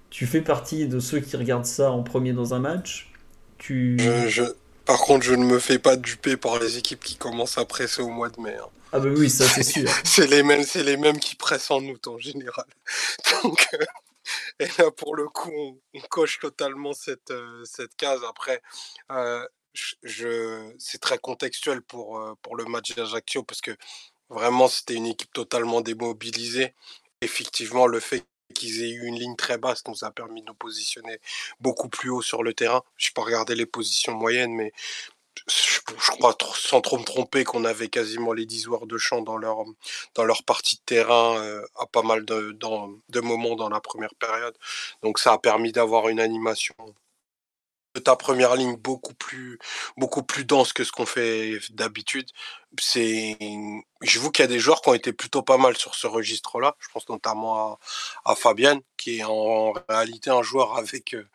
[0.08, 3.12] tu fais partie de ceux qui regardent ça en premier dans un match.
[3.58, 3.98] Tu...
[4.86, 8.00] Par contre, je ne me fais pas duper par les équipes qui commencent à presser
[8.00, 8.56] au mois de mai.
[8.58, 8.68] Hein.
[8.92, 9.86] Ah bah oui, ça c'est sûr.
[10.04, 12.64] c'est les mêmes, c'est les mêmes qui pressent en août en général.
[13.42, 13.84] Donc, euh,
[14.60, 17.34] et là pour le coup, on, coche totalement cette
[17.66, 18.20] cette case.
[18.26, 18.62] Après,
[19.74, 23.76] c'est très contextuel pour, euh, pour le match d'Ajaccio parce que
[24.28, 26.74] vraiment c'était une équipe totalement démobilisée.
[27.20, 30.54] Effectivement, le fait qu'ils aient eu une ligne très basse nous a permis de nous
[30.54, 31.20] positionner
[31.60, 32.82] beaucoup plus haut sur le terrain.
[32.96, 34.72] Je n'ai pas regardé les positions moyennes, mais
[35.46, 39.36] je, crois sans trop me tromper qu'on avait quasiment les 10 joueurs de champ dans
[39.36, 39.64] leur,
[40.14, 44.56] dans leur partie de terrain euh, à pas mal de moments dans la première période.
[45.02, 46.74] Donc ça a permis d'avoir une animation
[47.98, 49.58] ta première ligne beaucoup plus
[49.96, 52.30] beaucoup plus dense que ce qu'on fait d'habitude.
[52.80, 53.36] C'est
[54.02, 56.06] je vous qu'il y a des joueurs qui ont été plutôt pas mal sur ce
[56.06, 56.76] registre-là.
[56.78, 57.78] Je pense notamment à,
[58.32, 61.28] à Fabian qui est en, réalité un joueur avec euh,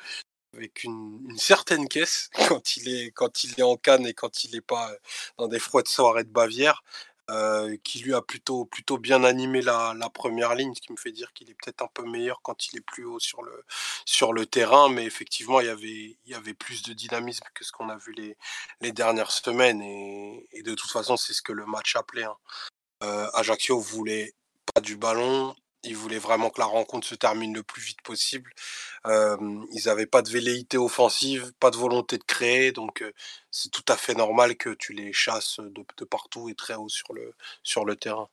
[0.53, 4.51] avec une, certaine caisse quand il est quand il est en Cannes et quand il
[4.51, 4.91] n'est pas
[5.37, 6.83] dans des froides soirées de Bavière.
[7.31, 11.13] Euh, qui lui a plutôt, plutôt bien animé la, première ligne, ce qui me fait
[11.13, 13.63] dire qu'il est peut-être un peu meilleur quand il est plus haut sur le,
[14.05, 17.63] sur le terrain, mais effectivement, il y avait, il y avait plus de dynamisme que
[17.63, 18.35] ce qu'on a vu les,
[18.81, 22.25] les dernières semaines, et, et de toute façon, c'est ce que le match appelait.
[22.25, 22.35] Hein.
[23.03, 24.33] Euh, Ajaccio voulait
[24.73, 28.51] pas du ballon, ils voulaient vraiment que la rencontre se termine le plus vite possible.
[29.05, 33.03] ils n'avaient pas de velléité offensive, pas de volonté de créer, donc
[33.51, 37.13] c'est tout à fait normal que tu les chasses de, partout et très haut sur
[37.13, 38.27] le, terrain.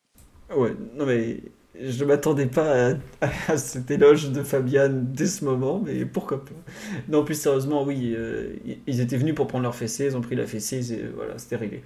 [0.55, 1.41] Ouais, non mais
[1.79, 6.53] je m'attendais pas à, cet éloge de Fabian dès ce moment, mais pourquoi pas
[7.09, 8.17] Non, plus sérieusement, oui,
[8.87, 10.83] ils étaient venus pour prendre leur fessée, ils ont pris la fessée,
[11.15, 11.83] voilà, c'était réglé.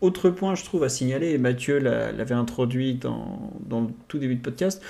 [0.00, 4.42] Autre point, je trouve, à signaler, et Mathieu l'avait introduit dans, le tout début de
[4.42, 4.82] podcast,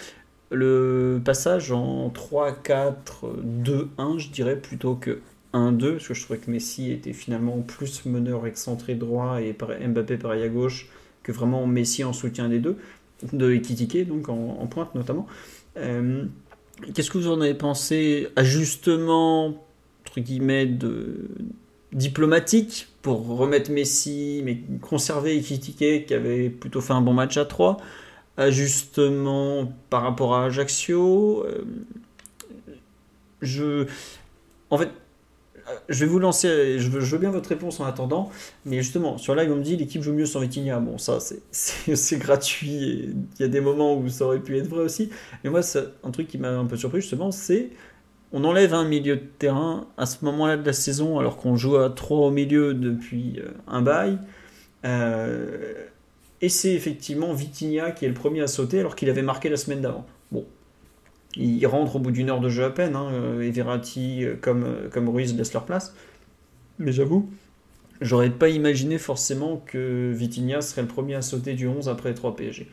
[0.51, 5.21] le passage en 3-4-2-1, je dirais, plutôt que
[5.53, 10.17] 1-2, parce que je trouvais que Messi était finalement plus meneur excentré droit et Mbappé
[10.17, 10.89] pareil à gauche,
[11.23, 12.77] que vraiment Messi en soutien des deux,
[13.33, 15.27] de Ekitike, donc en, pointe notamment.
[15.77, 16.25] Euh,
[16.95, 19.65] qu'est-ce que vous en avez pensé Ajustement,
[20.05, 21.29] entre guillemets, de,
[21.93, 27.45] diplomatique pour remettre Messi, mais conserver Ekitike qui avait plutôt fait un bon match à
[27.45, 27.79] 3.
[28.37, 31.45] Ajustement par rapport à Ajaccio.
[31.47, 31.65] Euh,
[33.41, 33.87] je.
[34.71, 34.91] En fait,
[35.89, 38.31] je vais vous lancer, je veux, bien votre réponse en attendant,
[38.65, 40.79] mais justement, sur live, on me dit l'équipe joue mieux sans Vitinha.
[40.81, 41.19] Bon, ça,
[41.51, 45.11] c'est gratuit, il y a des moments où ça aurait pu être vrai aussi.
[45.43, 45.61] Mais moi,
[46.05, 47.71] un truc qui m'a un peu surpris, justement, c'est
[48.33, 51.77] on enlève un milieu de terrain à ce moment-là de la saison, alors qu'on joue
[51.77, 54.19] à 3 au milieu depuis euh, un bail.
[54.85, 55.75] Euh,
[56.41, 59.57] et c'est effectivement Vitinha qui est le premier à sauter, alors qu'il avait marqué la
[59.57, 60.07] semaine d'avant.
[60.33, 60.45] Bon,
[61.37, 64.67] il rentre au bout d'une heure de jeu à peine, hein, et Verratti euh, comme,
[64.91, 65.95] comme Ruiz laisse leur place.
[66.79, 67.31] Mais j'avoue,
[68.01, 72.37] j'aurais pas imaginé forcément que Vitinha serait le premier à sauter du 11 après 3
[72.37, 72.69] PSG.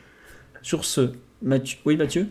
[0.62, 1.78] Sur ce, Mathieu...
[1.86, 2.28] oui Mathieu?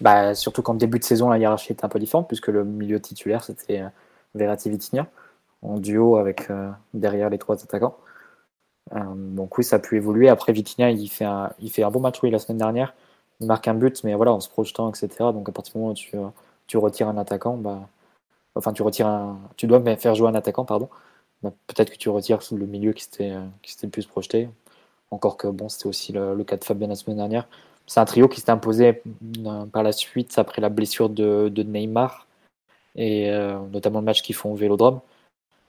[0.00, 3.00] Bah, surtout qu'en début de saison, la hiérarchie était un peu différente, puisque le milieu
[3.00, 3.88] titulaire, c'était euh,
[4.34, 5.06] Verratti Vitinha,
[5.62, 7.96] en duo avec euh, derrière les trois attaquants.
[8.94, 10.28] Euh, donc oui, ça a pu évoluer.
[10.28, 12.94] Après, Vitinha, il fait un, il fait un bon match la semaine dernière.
[13.40, 15.08] Il marque un but, mais voilà, en se projetant, etc.
[15.32, 16.16] Donc à partir du moment où tu,
[16.66, 17.88] tu retires un attaquant, bah,
[18.54, 20.88] enfin tu retires un, tu dois faire jouer un attaquant, pardon.
[21.42, 23.34] Bah, peut-être que tu retires le milieu qui s'était
[23.82, 24.48] le plus projeté.
[25.10, 27.48] Encore que bon, c'était aussi le, le, cas de Fabien la semaine dernière
[27.86, 29.02] c'est un trio qui s'est imposé
[29.46, 32.26] euh, par la suite après la blessure de, Neymar
[32.96, 35.00] et euh, notamment le match qu'ils font au Vélodrome.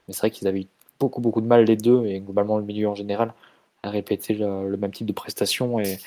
[0.06, 0.66] Mais c'est vrai qu'ils avaient eu
[0.98, 3.34] beaucoup beaucoup de mal les deux et globalement le milieu en général
[3.82, 5.98] à répéter le, même type de prestations et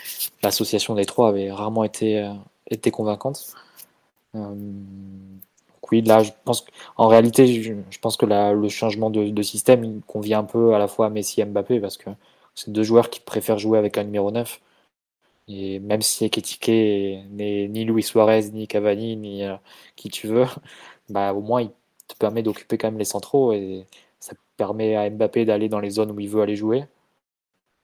[0.43, 3.53] l'association des trois avait rarement été, euh, convaincante.
[4.33, 6.65] oui, là, je pense
[6.97, 11.07] en réalité, je, pense que le changement de, système convient un peu à la fois
[11.07, 12.09] à Messi et Mbappé parce que
[12.55, 14.59] c'est deux joueurs qui préfèrent jouer avec un numéro 9
[15.49, 16.67] et même si Eketike
[17.31, 19.55] n'est ni Luis Suarez, ni Cavani, ni euh,
[19.95, 20.45] qui tu veux,
[21.09, 21.71] bah, au moins il
[22.07, 23.85] te permet d'occuper quand même les centraux et
[24.19, 26.85] ça permet à Mbappé d'aller dans les zones où il veut aller jouer.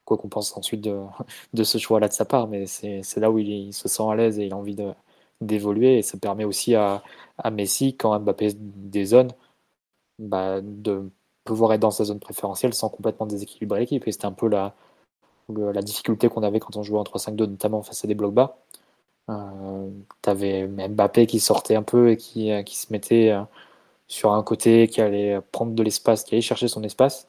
[0.06, 0.99] quoi qu'on pense ensuite de,
[1.54, 4.39] de ce choix-là de sa part, mais c'est là où il, se sent à l'aise
[4.39, 4.78] et il a envie
[5.41, 5.99] d'évoluer.
[5.99, 7.04] Et ça permet aussi à,
[7.38, 9.32] à Messi, quand Mbappé dézone,
[10.19, 11.10] bah, de
[11.43, 14.08] pouvoir être dans sa zone préférentielle sans complètement déséquilibrer l'équipe.
[14.08, 14.75] Et c'était un peu la,
[15.49, 18.58] la difficulté qu'on avait quand on jouait en 3-5-2, notamment face à des blocs bas.
[19.29, 19.89] Euh,
[20.21, 23.41] tu avais Mbappé qui sortait un peu et qui, euh, qui se mettait euh,
[24.08, 27.27] sur un côté, qui allait prendre de l'espace, qui allait chercher son espace.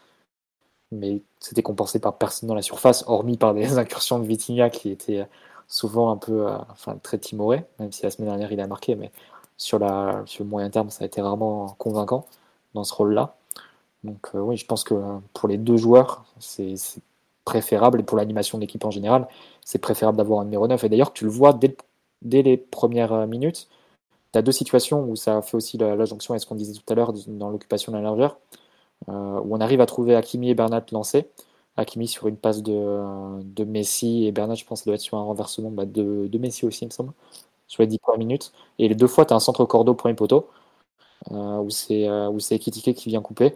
[0.93, 4.91] Mais c'était compensé par personne dans la surface, hormis par des incursions de Vitinha qui
[4.91, 5.27] étaient
[5.69, 9.11] souvent un peu enfin, très timoré, même si la semaine dernière il a marqué, mais
[9.57, 12.27] sur, la, sur le moyen terme, ça a été rarement convaincant
[12.75, 13.37] dans ce rôle-là.
[14.05, 14.95] Donc oui, je pense que
[15.35, 16.77] pour les deux joueurs, c'est
[17.47, 19.29] préférable, et pour l'animation d'équipe en général,
[19.65, 20.85] c'est préférable d'avoir un numéro 9.
[20.85, 21.75] Et d'ailleurs, tu le vois dès,
[22.23, 23.69] dès les premières euh, minutes,
[24.33, 26.93] tu as deux situations où ça fait aussi la, jonction à ce qu'on disait tout
[26.93, 28.39] à l'heure dans l'occupation de la largeur,
[29.09, 31.31] euh, où on arrive à trouver Hakimi et Bernat lancés.
[31.77, 35.23] Hakimi sur une passe de, de Messi et Bernat, je pense, doit être sur un
[35.23, 37.13] renversement bah, de, de, Messi aussi, il me semble,
[37.69, 38.53] sur les 10 premières minutes.
[38.79, 40.49] Et les deux fois, tu as un centre cordeau premier poteau,
[41.33, 43.55] euh, où c'est euh, qui vient couper.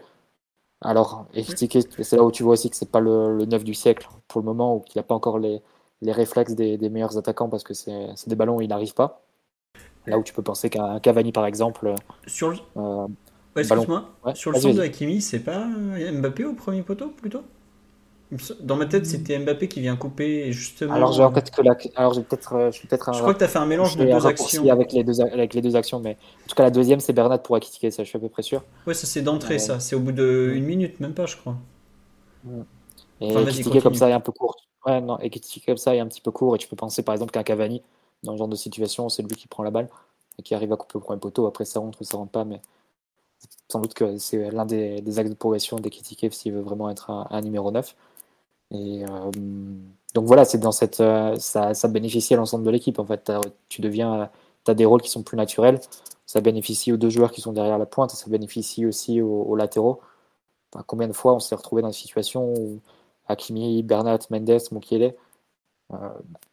[0.81, 4.07] Alors, c'est là où tu vois aussi que c'est pas le, le 9 du siècle
[4.27, 5.61] pour le moment, ou qu'il n'a pas encore les,
[6.01, 9.23] les réflexes des, des, meilleurs attaquants parce que c'est des ballons où il n'arrive pas.
[10.07, 11.93] Là où tu peux penser qu'un Cavani, par exemple.
[12.25, 13.07] Sur le, euh,
[13.55, 17.43] excuse-moi, sur le centre de Hakimi, c'est pas Mbappé au premier poteau plutôt?
[18.61, 20.93] Dans ma tête, c'était Mbappé qui vient couper justement.
[20.93, 21.75] Alors, j'ai peut-être que la...
[21.95, 23.13] Alors, j'ai peut-être, euh, je peut-être.
[23.13, 24.69] Je crois que tu as fait un mélange de deux actions.
[24.69, 27.39] Avec les deux, avec les deux actions, mais en tout cas, la deuxième, c'est Bernat
[27.39, 28.63] pour critiquer ça, je suis à peu près sûr.
[28.87, 29.79] Ouais, ça c'est d'entrée, ça.
[29.81, 31.57] C'est au bout d'une minute, même pas, je crois.
[33.19, 34.55] Et critiquer comme ça est un peu court.
[34.85, 37.03] Ouais, non, et critiquer comme ça est un petit peu court, et tu peux penser
[37.03, 37.83] par exemple qu'un Cavani,
[38.23, 39.89] dans ce genre de situation, c'est lui qui prend la balle
[40.39, 41.47] et qui arrive à couper au premier poteau.
[41.47, 42.61] Après, ça rentre ou ça rentre pas, mais
[43.67, 45.91] sans doute que c'est l'un des, des, axes de progression des
[46.31, 47.95] s'il veut vraiment être un, un numéro 9.
[48.73, 49.31] Euh,
[50.13, 52.99] donc voilà, c'est dans cette, euh, ça, ça, bénéficie à l'ensemble de l'équipe.
[52.99, 53.31] En fait,
[53.69, 54.29] tu deviens,
[54.67, 55.79] as des rôles qui sont plus naturels.
[56.25, 60.01] Ça bénéficie aux deux joueurs qui sont derrière la pointe, ça bénéficie aussi aux, latéraux.
[60.87, 62.79] combien de fois on s'est retrouvé dans une situation où
[63.27, 65.15] Hakimi, Bernat, Mendes, Mukiele,
[65.93, 66.09] euh,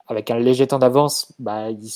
[0.09, 1.93] avec un léger temps d'avance, bah, ils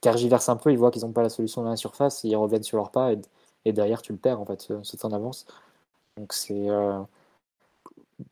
[0.00, 2.62] tergiversent un peu, ils voient qu'ils n'ont pas la solution dans la surface, ils reviennent
[2.62, 3.12] sur leur pas,
[3.64, 5.46] et, derrière tu le perds en fait, ce, temps d'avance.
[6.16, 6.68] Donc c'est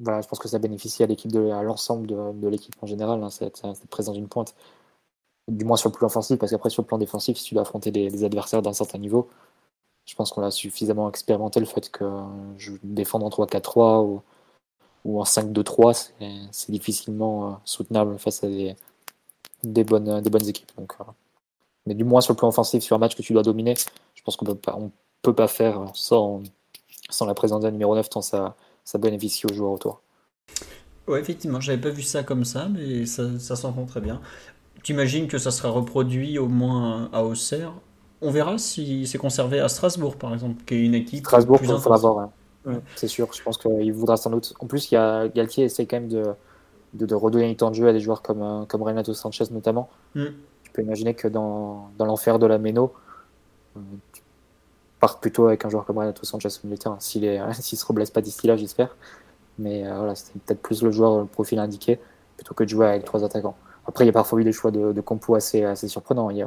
[0.01, 3.31] je pense que ça bénéficie à l'équipe de, à l'ensemble de, l'équipe en général, hein,
[3.31, 4.55] cette, présence d'une pointe.
[5.49, 7.63] Du moins sur le plan offensif, parce qu'après sur le plan défensif, si tu dois
[7.63, 9.29] affronter des, adversaires d'un certain niveau,
[10.05, 12.05] je pense qu'on a suffisamment expérimenté le fait que
[12.59, 14.23] je défendre en 3-4-3 ou,
[15.05, 16.13] ou en 5-2-3,
[16.51, 18.77] c'est difficilement euh, soutenable face à des,
[19.65, 20.71] des, bonnes, des bonnes équipes.
[20.77, 21.05] Donc, euh,
[21.87, 23.75] mais du moins sur le plan offensif, sur un match que tu dois dominer,
[24.15, 24.91] je pense qu'on on
[25.23, 26.43] peut pas faire sans,
[27.11, 28.57] sans la présence d'un numéro 9 tant ça,
[28.89, 30.01] ça bénéficie aux joueurs autour.
[31.09, 34.19] Ouais, effectivement, j'avais pas vu ça comme ça, mais ça, ça s'entend très bien.
[34.83, 37.75] Tu imagines que ça sera reproduit au moins à Auxerre?
[38.23, 41.27] On verra si c'est conservé à Strasbourg, par exemple, qui est une équipe.
[41.27, 42.31] Strasbourg, il faudra voir.
[42.97, 44.55] C'est sûr, je pense qu'il voudra sans doute.
[44.59, 46.35] En plus, il y a Galtier essaie quand même de,
[46.95, 49.91] de, redonner du temps de jeu à des joueurs comme, euh, comme Renato Sanchez notamment.
[50.15, 50.25] Mm.
[50.63, 52.95] Tu peux imaginer que dans, dans l'enfer de la Méno,
[54.99, 58.21] part plutôt avec un joueur comme Renato Sanchez au milieu s'il ne se reblesse pas
[58.21, 58.97] d'ici là, j'espère.
[59.59, 61.99] Mais euh, voilà, c'était peut-être plus le joueur, le profil indiqué,
[62.37, 63.57] plutôt que de jouer avec trois attaquants.
[63.87, 66.31] Après, il y a parfois eu des choix de, de compo assez, assez surprenants.
[66.31, 66.43] Il y,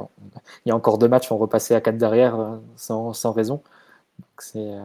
[0.70, 3.56] a, encore deux matchs, on repassait à quatre derrière euh, sans, sans raison.
[4.18, 4.58] Donc c'est.
[4.74, 4.84] Euh...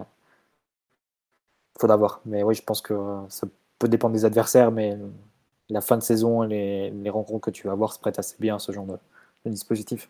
[1.79, 2.21] Faudra voir.
[2.25, 2.95] Mais oui, je pense que
[3.29, 3.47] ça
[3.79, 4.97] peut dépendre des adversaires, mais
[5.69, 8.55] la fin de saison, les, les rencontres que tu vas avoir se prêtent assez bien
[8.55, 8.97] à ce genre de
[9.45, 10.09] dispositif.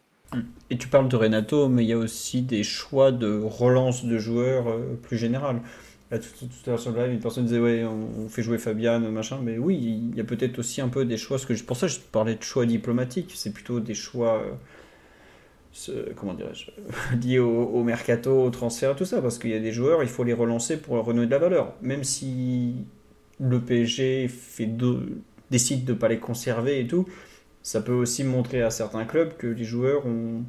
[0.70, 4.18] Et tu parles de Renato, mais il y a aussi des choix de relance de
[4.18, 5.62] joueurs euh, plus général.
[6.10, 9.40] tout, à l'heure sur le live, une personne disait ouais, on, fait jouer Fabian, machin.
[9.42, 9.78] Mais oui,
[10.12, 11.38] il y a peut-être aussi un peu des choix.
[11.40, 13.32] que pour ça, je parlais de choix diplomatiques.
[13.36, 14.44] C'est plutôt des choix,
[15.90, 16.72] euh, comment dirais-je,
[17.26, 19.22] liés au, mercato, au transfert, tout ça.
[19.22, 21.74] Parce qu'il y a des joueurs, il faut les relancer pour renouer de la valeur.
[21.82, 22.74] Même si
[23.40, 24.30] le PSG
[25.50, 27.08] décide de ne pas les conserver et tout,
[27.68, 30.46] ça peut aussi montrer à certains clubs que les joueurs ont,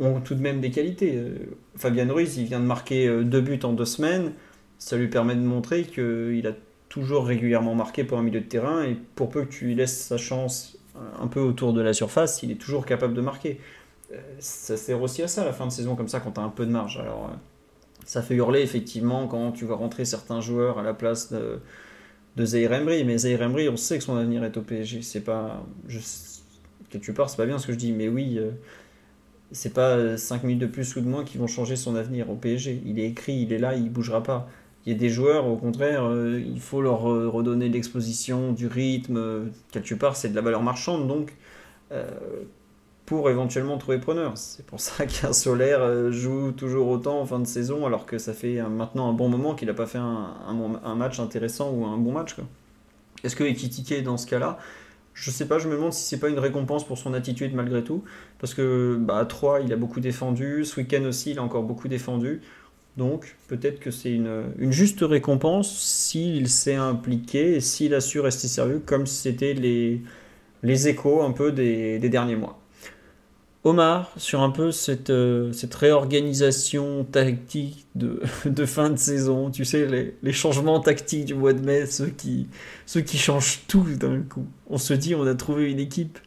[0.00, 1.12] ont tout de même des qualités.
[1.14, 1.36] Euh,
[1.76, 4.32] Fabien Ruiz, il vient de marquer euh, deux buts en deux semaines.
[4.78, 6.52] Ça lui permet de montrer qu'il a
[6.88, 10.00] toujours régulièrement marqué pour un milieu de terrain et pour peu que tu lui laisses
[10.06, 13.60] sa chance euh, un peu autour de la surface, il est toujours capable de marquer.
[14.38, 16.48] Ça sert aussi à ça la fin de saison comme ça quand tu as un
[16.48, 16.96] peu de marge.
[16.96, 17.32] Alors
[18.06, 21.60] ça fait hurler effectivement quand tu vas rentrer certains joueurs à la place de,
[22.36, 25.02] de Zaire Emery, mais Zaire Emery, on sait que son avenir est au PSG.
[25.02, 25.98] C'est pas, je,
[26.98, 28.50] quelque part, c'est pas bien ce que je dis, mais oui, euh,
[29.52, 32.34] c'est pas 5 minutes de plus ou de moins qui vont changer son avenir au
[32.34, 32.82] PSG.
[32.84, 34.48] Il est écrit, il est là, il bougera pas.
[34.84, 38.66] il y a des joueurs, au contraire, euh, il faut leur redonner de l'exposition, du
[38.66, 39.50] rythme.
[39.72, 41.34] quelque part, c'est de la valeur marchande, donc
[43.06, 44.36] pour éventuellement trouver preneur.
[44.36, 48.32] C'est pour ça qu'un Solaire joue toujours autant en fin de saison, alors que ça
[48.32, 50.34] fait maintenant un bon moment qu'il n'a pas fait un,
[50.84, 52.36] un, match intéressant ou un bon match.
[53.24, 54.58] Est-ce que Ekitike, dans ce cas-là,
[55.16, 57.82] je sais pas, je me demande si c'est pas une récompense pour son attitude malgré
[57.82, 58.04] tout.
[58.38, 60.64] Parce que bah, à 3, il a beaucoup défendu.
[60.66, 62.42] Ce week-end aussi, il a encore beaucoup défendu.
[62.98, 68.48] Donc peut-être que c'est une, juste récompense s'il s'est impliqué et s'il a su rester
[68.48, 70.02] sérieux comme c'était les,
[70.62, 72.58] les échos un peu des derniers mois.
[73.66, 80.32] Omar, sur un peu cette, euh, réorganisation tactique de, fin de saison, tu sais, les,
[80.32, 82.46] changements tactiques du mois de mai, ceux qui,
[82.86, 84.46] ceux changent tout d'un coup.
[84.70, 86.20] On se dit, on a trouvé une équipe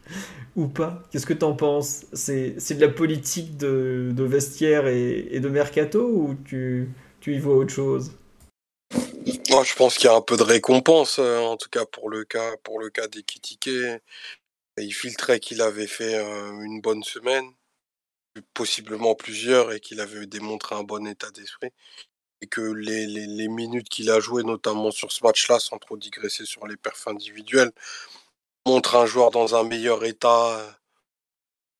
[0.54, 1.02] ou pas.
[1.10, 2.04] Qu'est-ce que tu en penses?
[2.12, 6.92] C'est de la politique de, vestiaire et, de mercato ou tu,
[7.26, 8.12] y vois autre chose?
[9.48, 12.10] Moi, je pense qu'il y a un peu de récompense, euh, en tout cas pour
[12.10, 13.22] le cas, pour le cas des
[14.80, 17.52] il filtrait qu'il avait fait une bonne semaine,
[18.54, 21.70] possiblement plusieurs, et qu'il avait démontré un bon état d'esprit.
[22.42, 26.66] Et que les, minutes qu'il a jouées, notamment sur ce match-là, sans trop digresser sur
[26.66, 27.72] les perfs individuels,
[28.66, 30.79] montrent un joueur dans un meilleur état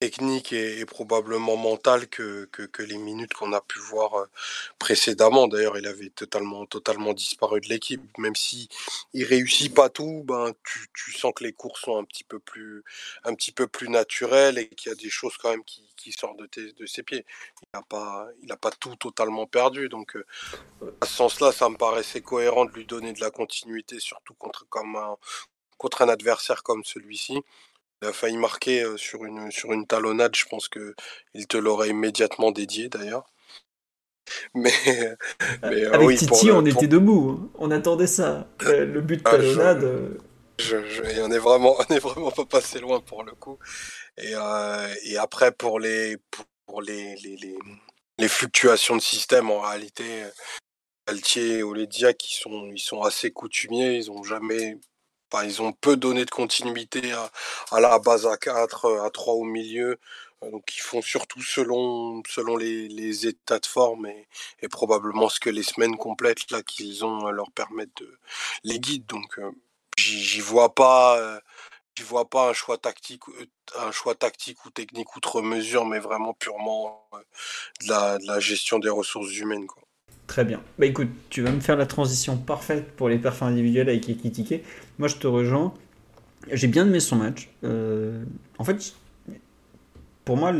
[0.01, 4.27] technique et, probablement mental que, que, les minutes qu'on a pu voir euh,
[4.79, 5.47] précédemment.
[5.47, 8.03] D'ailleurs, il avait totalement, totalement disparu de l'équipe.
[8.17, 8.69] Même si
[9.13, 10.53] il réussit pas tout, ben,
[10.95, 12.83] tu, sens que les cours sont un petit peu plus,
[13.25, 16.39] un petit peu plus naturels et qu'il y a des choses quand même qui, sortent
[16.39, 17.27] de, de ses pieds.
[17.63, 19.91] Il n'a pas, il a pas tout totalement perdu.
[19.91, 20.25] Donc, euh,
[21.03, 24.67] à ce sens-là, ça me paraissait cohérent de lui donner de la continuité, surtout contre,
[24.71, 25.19] comme un,
[25.77, 27.43] contre un adversaire comme celui-ci.
[28.03, 32.51] Il a failli marquer sur une, sur une talonnade, je pense qu'il te l'aurait immédiatement
[32.51, 33.25] dédié d'ailleurs.
[34.55, 34.73] Mais,
[35.63, 37.51] mais avec Titi, on était debout, hein.
[37.59, 38.47] on attendait ça.
[38.61, 40.21] Le but de ah, talonnade.
[40.61, 40.77] Je,
[41.23, 43.59] on est vraiment, on est vraiment pas passé loin pour le coup.
[44.19, 44.35] Et,
[45.05, 46.17] et après pour les,
[46.67, 47.59] pour les, les, les,
[48.19, 50.05] les, fluctuations de système, en réalité,
[51.07, 54.79] Altier et Oledia qui sont, ils sont assez coutumiers, ils ont jamais
[55.45, 59.45] ils ont peu donné de continuité à, la base à 4, euh, à 3 au
[59.45, 59.99] milieu.
[60.43, 65.51] Euh, donc ils font surtout selon, selon les, états de forme et, probablement ce que
[65.51, 68.19] les semaines complètes là qu'ils ont euh, leur permettent de
[68.64, 69.07] les guides.
[69.07, 69.40] Donc
[69.99, 71.40] j'y vois pas
[72.03, 73.25] vois pas un choix tactique
[73.77, 77.09] un choix tactique ou technique outre mesure, mais vraiment purement
[77.83, 79.66] de la, de la gestion des ressources humaines.
[79.66, 79.83] Quoi.
[80.31, 80.62] Très bien.
[80.79, 84.62] Bah écoute, tu vas me faire la transition parfaite pour les perfs individuels avec Ekitike.
[85.01, 85.75] Moi, je te rejoins.
[86.53, 87.49] J'ai bien aimé son match.
[87.64, 88.23] Euh,
[88.57, 88.95] en fait,
[90.25, 90.55] pour moi,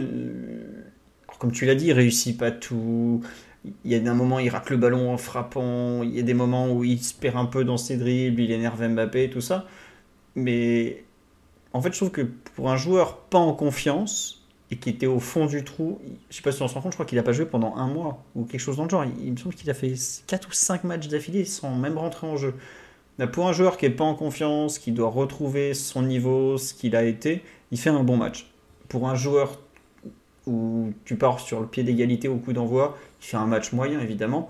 [1.38, 3.22] comme tu l'as dit, il réussit pas tout.
[3.85, 6.02] Il y a des moments, il rate le ballon en frappant.
[6.02, 8.50] Il y a des moments où il se perd un peu dans ses dribbles, il
[8.50, 9.66] énerve Mbappé, tout ça.
[10.35, 11.04] Mais
[11.72, 12.22] en fait, je trouve que
[12.56, 14.39] pour un joueur pas en confiance,
[14.70, 16.00] et qui était au fond du trou.
[16.30, 17.74] Je sais pas si on se rend compte, je crois qu'il n'a pas joué pendant
[17.76, 19.04] un mois ou quelque chose dans le genre.
[19.04, 19.94] Il, me semble qu'il a fait
[20.26, 22.54] 4 ou 5 matchs d'affilée sans même rentrer en jeu.
[23.33, 26.96] Pour un joueur qui n'est pas en confiance, qui doit retrouver son niveau, ce qu'il
[26.96, 28.50] a été, il fait un bon match.
[28.88, 29.59] Pour un joueur
[30.46, 34.00] où tu pars sur le pied d'égalité au coup d'envoi, il fait un match moyen
[34.00, 34.48] évidemment.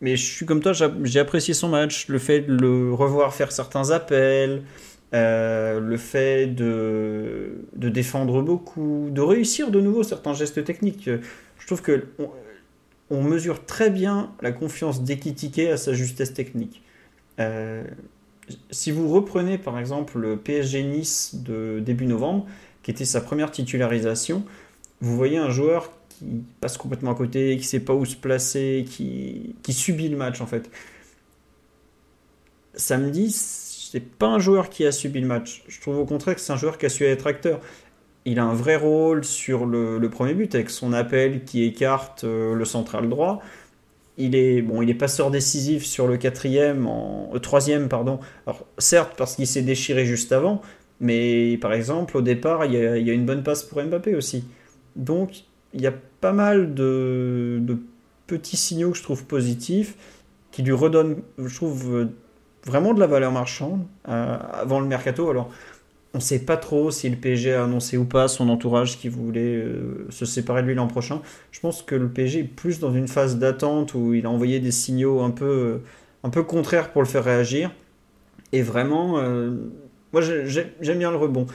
[0.00, 3.52] Mais je suis comme toi, j'ai apprécié son match, le fait de le revoir faire
[3.52, 4.64] certains appels,
[5.14, 11.10] euh, le fait de, défendre beaucoup, de réussir de nouveau certains gestes techniques.
[11.58, 12.06] Je trouve que
[13.10, 16.82] on, mesure très bien la confiance d'Ekitike à sa justesse technique.
[17.40, 17.84] Euh,
[18.70, 22.46] si vous reprenez par exemple le PSG Nice de début novembre,
[22.82, 24.44] qui était sa première titularisation,
[25.02, 28.16] vous voyez un joueur qui passe complètement à côté, qui ne sait pas où se
[28.16, 30.70] placer, qui, qui subit le match en fait.
[32.74, 33.30] Samedi,
[33.92, 35.62] c'est pas un joueur qui a subi le match.
[35.68, 37.60] Je trouve au contraire que c'est un joueur qui a su être acteur.
[38.24, 42.54] Il a un vrai rôle sur le, premier but avec son appel qui écarte euh,
[42.54, 43.42] le central droit.
[44.16, 46.88] Il est bon, il est passeur décisif sur le quatrième,
[47.34, 48.18] euh, troisième pardon.
[48.78, 50.62] Certes parce qu'il s'est déchiré juste avant,
[50.98, 54.44] mais par exemple au départ il y, a, une bonne passe pour Mbappé aussi.
[54.96, 55.42] Donc
[55.74, 57.76] il y a pas mal de, de
[58.26, 59.96] petits signaux que je trouve positifs
[60.50, 62.08] qui lui redonnent, je trouve,
[62.64, 65.28] vraiment de la valeur marchande euh, avant le mercato.
[65.30, 65.50] Alors,
[66.14, 69.08] on ne sait pas trop si le PSG a annoncé ou pas son entourage qui
[69.08, 71.22] voulait euh, se séparer de lui l'an prochain.
[71.50, 74.60] Je pense que le PSG est plus dans une phase d'attente où il a envoyé
[74.60, 75.80] des signaux un peu,
[76.22, 77.70] un peu contraires pour le faire réagir.
[78.52, 79.52] Et vraiment, euh,
[80.12, 81.46] moi j'aime bien le rebond.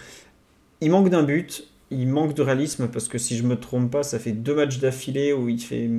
[0.82, 4.04] Il manque d'un but, il manque de réalisme parce que si je me trompe pas,
[4.04, 5.90] ça fait deux matchs d'affilée où il fait.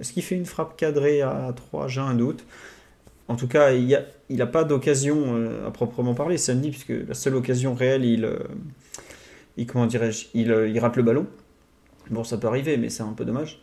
[0.00, 2.44] Est-ce qu'il fait une frappe cadrée à 3 J'ai un doute.
[3.28, 3.88] En tout cas, il
[4.30, 8.28] n'a a pas d'occasion à proprement parler samedi, puisque la seule occasion réelle, il,
[9.56, 11.26] il comment dirais-je, il, il rate le ballon.
[12.10, 13.60] Bon, ça peut arriver, mais c'est un peu dommage.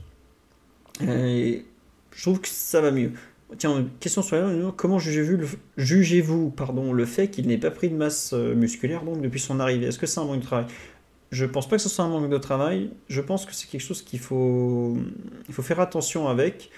[1.00, 3.12] Je trouve que ça va mieux.
[3.58, 8.32] Tiens, question sur comment jugez-vous le, jugez le fait qu'il n'ait pas pris de masse
[8.34, 9.88] euh, musculaire donc, depuis son arrivée?
[9.88, 10.68] Est-ce que c'est un manque de travail?
[11.32, 12.92] Je pense pas que ce soit un manque de travail.
[13.10, 14.98] Je pense que c'est quelque chose qu'il faut,
[15.50, 16.70] il faut faire attention avec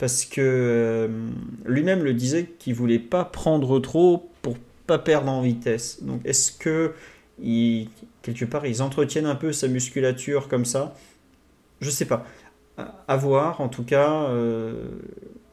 [0.00, 1.08] parce que euh,
[1.66, 6.02] lui-même le disait qu'il voulait pas prendre trop pour pas perdre en vitesse.
[6.02, 6.94] Donc est-ce que
[7.38, 7.90] il,
[8.22, 10.94] quelque part ils entretiennent un peu sa musculature comme ça?
[11.82, 12.24] Je sais pas.
[12.78, 14.24] À voir en tout cas.
[14.24, 14.88] Euh,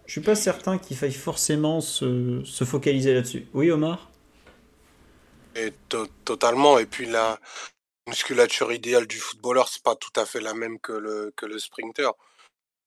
[0.06, 3.48] je suis pas certain qu'il faille forcément se, focaliser là-dessus.
[3.54, 4.10] Oui, Omar?
[5.58, 5.74] Et
[6.24, 6.80] Totalement.
[6.80, 7.38] Et puis la
[8.08, 11.60] musculature idéale du footballeur, c'est pas tout à fait la même que le, que le
[11.60, 12.14] sprinter.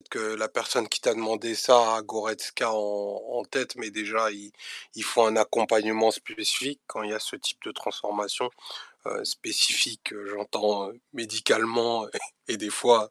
[0.09, 4.51] Que la personne qui t'a demandé ça a Goretzka en, tête, mais déjà, il,
[4.94, 8.51] il, faut un accompagnement spécifique quand il y a ce type de transformation
[9.07, 12.07] euh, spécifique, j'entends euh, médicalement
[12.48, 13.09] et des fois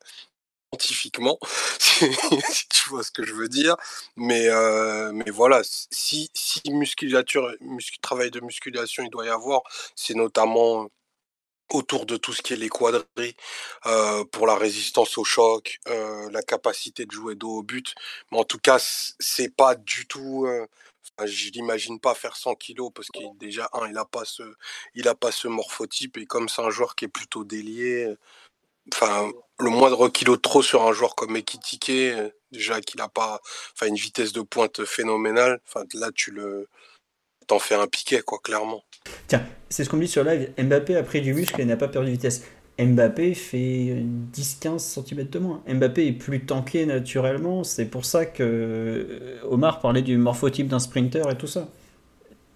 [0.71, 1.39] scientifiquement,
[1.79, 3.75] si, tu vois ce que je veux dire.
[4.15, 7.51] Mais, euh, mais voilà, si, si musculature,
[8.01, 9.63] travail de musculation il doit y avoir,
[9.95, 10.89] c'est notamment
[11.72, 13.36] autour de tout ce qui est les quadris
[13.86, 17.95] euh, pour la résistance au choc, euh, la capacité de jouer dos au but.
[18.32, 18.78] Mais en tout cas,
[19.20, 20.47] c'est pas du tout.
[21.24, 24.43] je l'imagine pas faire 100 kilos parce qu'il déjà un, il a pas ce,
[24.95, 28.15] il a pas ce morphotype et comme c'est un joueur qui est plutôt délié,
[28.93, 33.09] enfin, le moindre kilo de trop sur un joueur comme Ekitike, euh, déjà qu'il n'a
[33.09, 33.41] pas
[33.74, 36.67] enfin, une vitesse de pointe phénoménale, enfin, là, tu le
[37.50, 38.84] t'en fais un piquet, quoi, clairement.
[39.28, 40.52] Tiens, c'est ce qu'on dit sur live.
[40.58, 42.45] Mbappé a pris du muscle et n'a pas perdu de vitesse.
[42.80, 45.62] Mbappé fait 10-15 cm de moins.
[45.68, 47.64] Mbappé est plus tanké naturellement.
[47.64, 51.68] C'est pour ça que euh, Omar parlait du morphotype d'un sprinter et tout ça.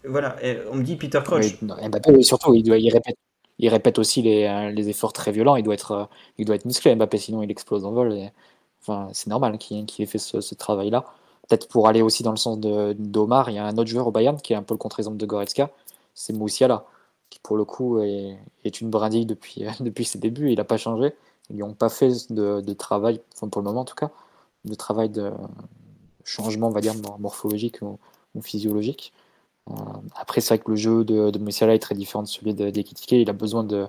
[0.05, 0.37] Voilà,
[0.71, 1.61] on me dit Peter Crouch.
[1.61, 3.17] Mbappé, surtout, il, doit, y répéter
[3.59, 5.55] il répète aussi les, euh, les, efforts très violents.
[5.55, 6.05] Il doit être, euh,
[6.37, 8.13] il doit être musclé, Mbappé, sinon il explose en vol.
[8.81, 11.05] enfin, c'est normal qu'il ait fait ce, travail-là.
[11.47, 14.11] Peut-être pour aller aussi dans le sens d'Omar, il y a un autre joueur au
[14.11, 15.71] Bayern qui est un peu le contre-exemple de Goretzka,
[16.13, 16.85] c'est Moussiala,
[17.29, 20.51] qui pour le coup est, une brindille depuis, depuis ses débuts.
[20.51, 21.13] Il n'a pas changé.
[21.49, 24.11] Ils n'ont pas fait de, travail, enfin pour le moment en tout cas,
[24.65, 25.31] de travail de
[26.23, 29.13] changement, on va dire, morphologique ou physiologique.
[29.69, 29.73] Euh,
[30.15, 33.11] après, c'est vrai que le jeu de, de Musiala est très différent de celui d'Ekitike.
[33.13, 33.87] Il a besoin de,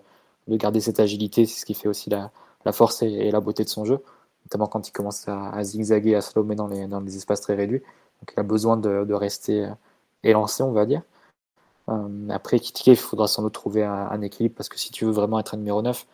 [0.49, 2.31] de, garder cette agilité, c'est ce qui fait aussi la,
[2.65, 4.01] la force et, la beauté de son jeu,
[4.47, 7.55] notamment quand il commence à, à zigzaguer, à slalomer dans les, dans les espaces très
[7.55, 7.83] réduits.
[8.21, 9.75] Donc il a besoin de, rester euh,
[10.23, 11.03] élancé, on va dire.
[11.89, 15.13] Euh, après, Ekitike, il faudra sans doute trouver un, équilibre parce que si tu veux
[15.13, 16.07] vraiment être un numéro 9,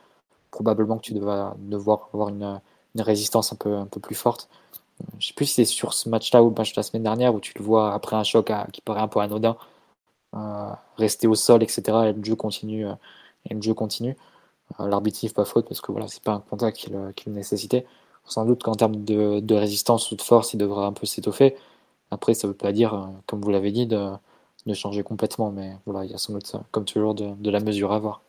[0.51, 2.61] probablement que tu devras devoir avoir une,
[2.99, 4.49] résistance un peu, un peu plus forte.
[5.19, 7.35] Je sais plus si c'est sur ce match-là ou le match de la semaine dernière
[7.35, 9.57] où tu le vois après un choc qui paraît un peu anodin,
[10.37, 11.83] euh, rester au sol, etc.
[12.09, 12.87] Et le jeu continue.
[12.87, 12.95] Euh,
[13.49, 14.17] et le jeu continue.
[14.79, 17.87] L'arbitre pas faute parce que voilà, c'est pas un contact qu'il qu nécessitait.
[18.25, 21.57] Sans doute qu'en termes de, résistance ou de force, il devra un peu s'étoffer.
[22.11, 24.11] Après, ça veut pas dire, comme vous l'avez dit, de,
[24.73, 27.93] changer complètement, mais voilà, il y a sans doute, comme toujours, de, de la mesure
[27.93, 28.23] à avoir.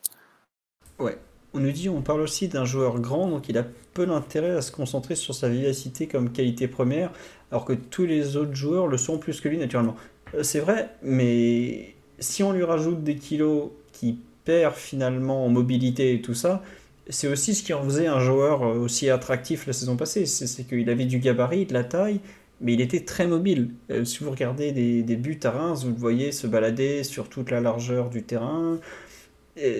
[0.98, 1.18] Ouais,
[1.54, 4.62] on nous dit, on parle aussi d'un joueur grand, donc il a peu d'intérêt à
[4.62, 7.12] se concentrer sur sa vivacité comme qualité première,
[7.50, 9.96] alors que tous les autres joueurs le sont plus que lui naturellement.
[10.34, 16.14] Euh, c'est vrai, mais si on lui rajoute des kilos qui perd finalement en mobilité
[16.14, 16.62] et tout ça,
[17.08, 20.26] c'est aussi ce qui en faisait un joueur euh, aussi attractif la saison passée.
[20.26, 22.20] C'est qu'il avait du gabarit, de la taille,
[22.60, 23.70] mais il était très mobile.
[23.90, 27.50] Euh, si vous regardez des, buts à Reims, vous le voyez se balader sur toute
[27.50, 28.78] la largeur du terrain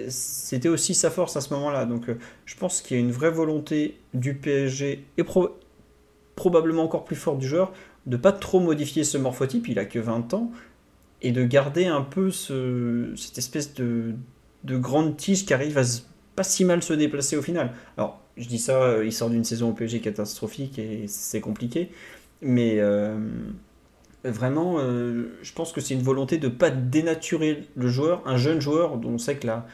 [0.09, 1.87] c'était aussi sa force à ce moment-là.
[1.87, 5.25] Donc euh, je pense qu'il y a une vraie volonté du PSG et
[6.35, 7.73] probablement encore plus forte du joueur
[8.07, 10.51] de pas trop modifier ce morphotype, il a que 20 ans,
[11.21, 14.15] et de garder un peu ce, cette espèce de,
[14.65, 15.85] de, grande tige qui arrive à
[16.35, 17.73] pas si mal se déplacer au final.
[17.97, 21.91] Alors je dis ça, euh, il sort d'une saison au PSG catastrophique et c'est compliqué,
[22.41, 22.77] mais...
[22.79, 23.19] Euh,
[24.25, 28.37] vraiment, euh, je pense que c'est une volonté de ne pas dénaturer le joueur, un
[28.37, 29.67] jeune joueur dont on sait que là,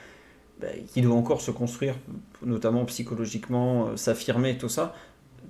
[0.58, 1.96] bah, qui doit encore se construire,
[2.42, 4.94] notamment psychologiquement, s'affirmer, tout ça.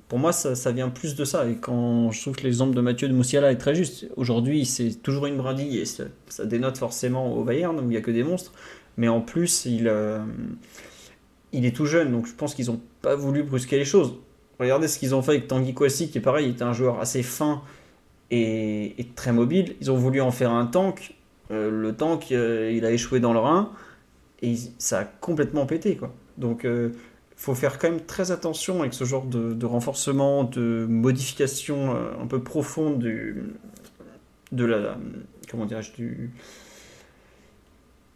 [0.09, 1.49] Pour moi, ça, vient plus de ça.
[1.49, 5.01] Et quand je trouve que l'exemple de Mathieu de Moussiala est très juste, aujourd'hui, c'est
[5.01, 6.07] toujours une brindille et ça,
[6.45, 8.53] dénote forcément au Bayern, où il n'y a que des monstres.
[8.97, 9.89] Mais en plus, il,
[11.53, 14.14] il est tout jeune, donc je pense qu'ils n'ont pas voulu brusquer les choses.
[14.59, 17.01] Regardez ce qu'ils ont fait avec Tanguy Kouassi, qui est pareil, il était un joueur
[17.01, 17.62] assez fin,
[18.30, 19.76] et, très mobile.
[19.80, 21.14] Ils ont voulu en faire un tank.
[21.51, 23.72] Euh, le tank, euh, il a échoué dans le Rhin
[24.42, 25.96] et ça a complètement pété.
[25.96, 26.12] Quoi.
[26.36, 26.90] Donc, euh,
[27.36, 32.42] faut faire quand même très attention avec ce genre de, renforcement, de modification un peu
[32.42, 33.44] profonde du,
[34.51, 34.99] de la,
[35.49, 36.32] comment dirais-je, du,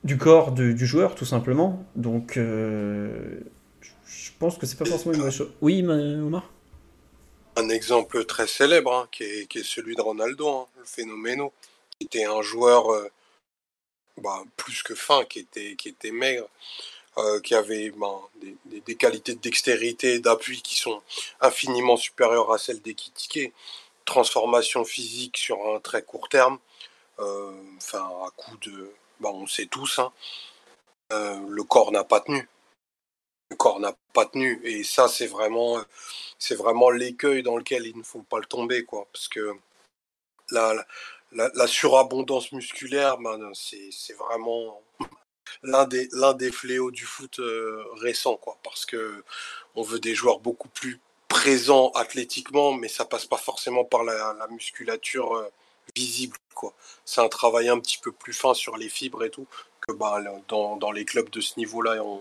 [0.05, 1.85] du corps du, joueur, tout simplement.
[1.95, 3.41] Donc, euh,
[4.07, 5.53] je pense que c'est pas forcément une mauvaise chose.
[5.61, 6.51] Oui, Omar?
[7.57, 11.53] Un exemple très célèbre, hein, qui, est, celui de Ronaldo, hein, le phénoméno,
[11.91, 13.09] qui était un joueur euh,
[14.19, 16.49] bah, plus que fin, qui était, qui était maigre,
[17.19, 18.19] euh, qui avait ben,
[18.87, 21.03] des, qualités de dextérité, d'appui qui sont
[21.41, 23.53] infiniment supérieures à celles d'Ekitike.
[24.05, 26.59] Transformation physique sur un très court terme,
[27.19, 28.91] enfin à coup de
[29.23, 30.13] bah, on sait tous, hein,
[31.13, 32.49] euh, le corps n'a pas tenu.
[33.51, 34.61] Le corps n'a pas tenu.
[34.65, 35.79] Et ça, c'est vraiment,
[36.91, 39.07] l'écueil dans lequel il ne faut pas le tomber, quoi.
[39.13, 39.55] Parce que
[40.51, 40.85] la,
[41.67, 44.83] surabondance musculaire, ben, c'est vraiment
[45.63, 48.59] l'un des, l'un des fléaux du foot euh, récent, quoi.
[48.65, 49.25] Parce que
[49.77, 54.47] on veut des joueurs beaucoup plus présents athlétiquement, mais ça passe pas forcément par la,
[54.51, 55.49] musculature euh,
[55.97, 56.37] visible.
[56.55, 56.75] quoi.
[57.05, 59.47] C'est un travail un petit peu plus fin sur les fibres et tout
[59.81, 62.21] que bah, dans, dans les clubs de ce niveau-là, on,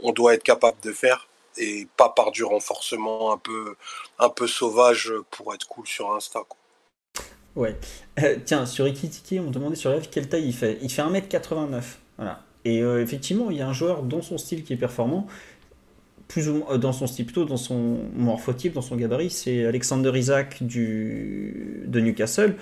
[0.00, 3.76] on, doit être capable de faire et pas par du renforcement un peu,
[4.18, 6.40] un peu sauvage pour être cool sur Insta.
[6.48, 6.56] Quoi.
[7.54, 7.76] Ouais.
[8.22, 10.78] Euh, tiens, sur Ikitiki, on me demandait sur live quelle taille il fait.
[10.82, 11.82] Il fait 1m89.
[12.16, 12.40] Voilà.
[12.64, 15.26] Et euh, effectivement, il y a un joueur dans son style qui est performant,
[16.28, 19.66] plus ou moins, euh, dans son style, plutôt dans son morphotype, dans son gabarit, c'est
[19.66, 22.56] Alexander Isaac du, de Newcastle.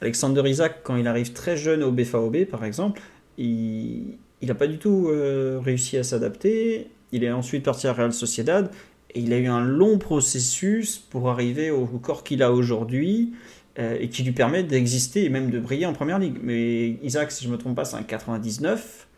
[0.00, 3.00] Alexander Isaac, quand il arrive très jeune au BFAOB, par exemple,
[3.38, 6.88] il n'a pas du tout euh, réussi à s'adapter.
[7.12, 8.70] Il est ensuite parti à Real Sociedad
[9.14, 13.32] et il a eu un long processus pour arriver au corps qu'il a aujourd'hui
[13.78, 16.38] euh, et qui lui permet d'exister et même de briller en première ligue.
[16.42, 19.08] Mais Isaac, si je ne me trompe pas, c'est un 99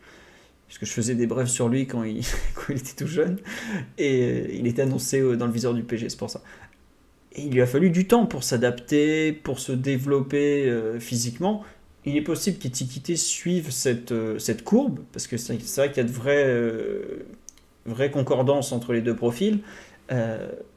[0.67, 2.21] puisque je faisais des brèves sur lui quand il,
[2.53, 3.37] quand il était tout jeune,
[3.97, 6.41] et euh, il était annoncé dans le viseur du PG, c'est pour ça
[7.35, 11.63] il lui a fallu du temps pour s'adapter, pour se développer euh, physiquement.
[12.05, 16.05] Il est possible qu'Etiquité suive cette, euh, cette courbe, parce que c'est vrai qu'il y
[16.05, 17.25] a de vraies, euh,
[17.85, 19.59] vraies concordances entre les deux profils,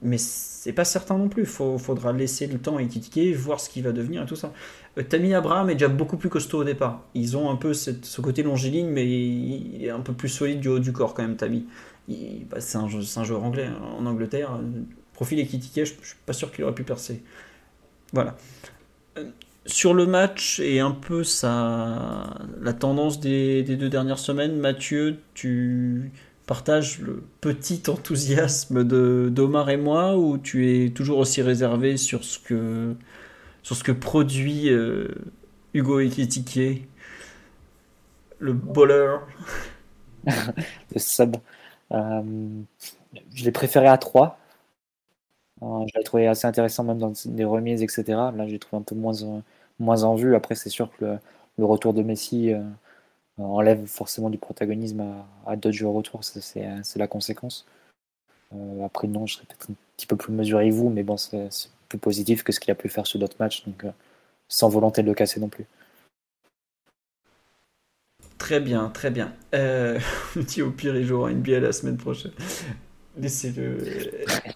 [0.03, 1.43] mais c'est pas certain non plus.
[1.43, 4.53] Il faudra laisser le temps à Ekitike, voir ce qu'il va devenir et tout ça.
[5.09, 7.05] Tammy Abraham est déjà beaucoup plus costaud au départ.
[7.15, 10.67] Ils ont un peu ce côté longiligne, mais il est un peu plus solide du
[10.67, 11.65] haut du corps quand même, Tammy.
[12.51, 14.59] Bah, c'est un, un, joueur anglais hein, en Angleterre
[15.21, 17.23] profil est critiqué, je, ne suis pas sûr qu'il aurait pu percer.
[18.15, 18.39] Voilà.
[19.19, 19.29] Euh,
[19.67, 26.11] sur le match et un peu sa, la tendance des, deux dernières semaines, Mathieu, tu
[26.47, 32.25] partages le petit enthousiasme de d'Omar et moi ou tu es toujours aussi réservé sur
[32.25, 32.95] ce que,
[33.63, 35.07] sur ce que produit euh,
[35.75, 36.89] Hugo Ekitike,
[38.39, 39.17] le bowler
[40.25, 41.37] Le sub.
[41.93, 42.23] Euh,
[43.35, 44.40] je l'ai préféré à 3 euh,
[45.63, 48.05] je l'ai trouvé assez intéressant même dans des remises, etc.
[48.35, 49.15] Là, j'ai trouvé un peu moins,
[49.79, 50.35] moins en vue.
[50.35, 51.19] Après, c'est sûr que
[51.59, 52.63] le, retour de Messi euh,
[53.39, 55.05] enlève forcément du protagonisme
[55.47, 56.25] à, d'autres joueurs autour.
[56.25, 57.67] C'est la conséquence.
[58.55, 61.49] Euh, après, non, je serais peut-être un petit peu plus mesuré vous, mais bon, c'est
[61.89, 63.65] plus positif que ce qu'il a pu faire sur d'autres matchs.
[63.67, 63.85] Donc,
[64.49, 65.67] sans volonté de le casser non plus.
[68.41, 69.33] Très bien, très bien.
[69.55, 70.01] Euh,
[70.37, 72.33] on dit au pire, il jouera NBA la semaine prochaine.
[73.19, 73.79] Laissez-le.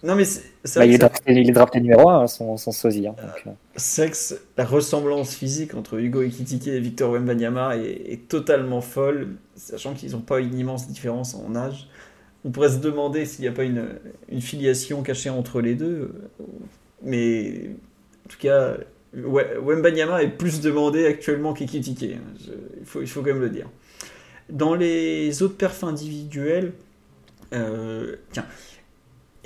[0.03, 3.07] Non, mais c'est bah, il, est drafté, numéro 1, son, son sosie.
[3.07, 3.15] Hein,
[3.47, 3.51] euh.
[3.75, 9.93] Sexe, la ressemblance physique entre Hugo Ekitike et Victor Wembanyama est, est totalement folle, sachant
[9.93, 11.89] qu'ils n'ont pas une immense différence en âge.
[12.45, 13.87] On pourrait se demander s'il n'y a pas une,
[14.29, 16.13] une, filiation cachée entre les deux.
[17.03, 17.71] Mais
[18.25, 18.77] en tout cas,
[19.13, 22.03] Wembanyama est plus demandé actuellement qu'Ekitike.
[22.03, 23.69] Il faut, il faut quand même le dire.
[24.49, 26.73] Dans les autres perfs individuels,
[27.55, 28.45] euh, tiens,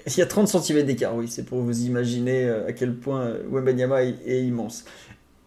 [0.05, 3.22] il y a 30 cm d'écart, oui, c'est pour vous imaginer euh, à quel point
[3.22, 4.86] euh, Wembanyama est, est immense.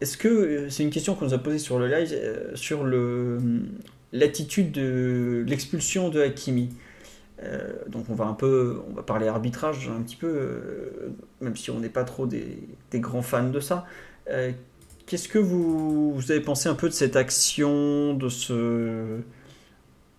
[0.00, 2.12] Est-ce que c'est une question qu'on nous a posée sur le live
[2.54, 3.38] sur le
[4.12, 6.70] l'attitude de l'expulsion de Hakimi
[7.88, 11.80] donc on va un peu, on va parler arbitrage un petit peu, même si on
[11.80, 12.56] n'est pas trop des,
[12.92, 13.84] des, grands fans de ça.
[15.06, 19.22] Qu'est-ce que vous, vous, avez pensé un peu de cette action, de ce,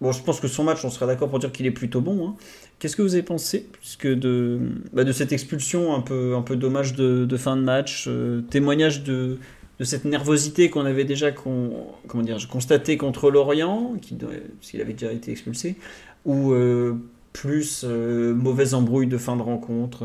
[0.03, 2.27] Bon, je pense que son match, on serait d'accord pour dire qu'il est plutôt bon.
[2.27, 2.35] Hein.
[2.77, 4.59] Qu'est-ce que vous avez pensé puisque de,
[4.91, 9.05] bah, de cette expulsion un peu, un peu dommage de, fin de match euh, Témoignage
[9.05, 9.37] de,
[9.79, 15.31] de cette nervosité qu'on avait déjà comment dire, constaté contre l'Orient, qu'il avait déjà été
[15.31, 15.77] expulsé,
[16.25, 16.95] ou euh,
[17.31, 20.03] plus euh, mauvaise embrouille de fin de rencontre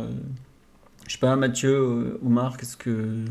[1.09, 3.25] Je sais pas, Mathieu, Omar, qu'est-ce que.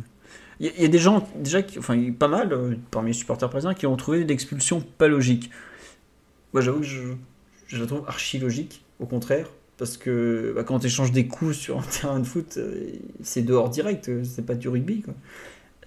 [0.60, 3.86] Il y, a des gens, déjà, qui, enfin, pas mal, parmi les supporters présents, qui
[3.86, 5.50] ont trouvé l'expulsion pas logique.
[6.54, 10.88] Moi, j'avoue que je, la trouve archi logique, au contraire, parce que bah, quand tu
[10.88, 12.92] échanges des coups sur un terrain de foot, euh,
[13.22, 15.04] c'est dehors direct, euh, c'est pas du rugby.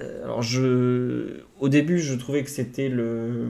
[0.00, 3.48] Euh, alors, je, au début, je trouvais que c'était le,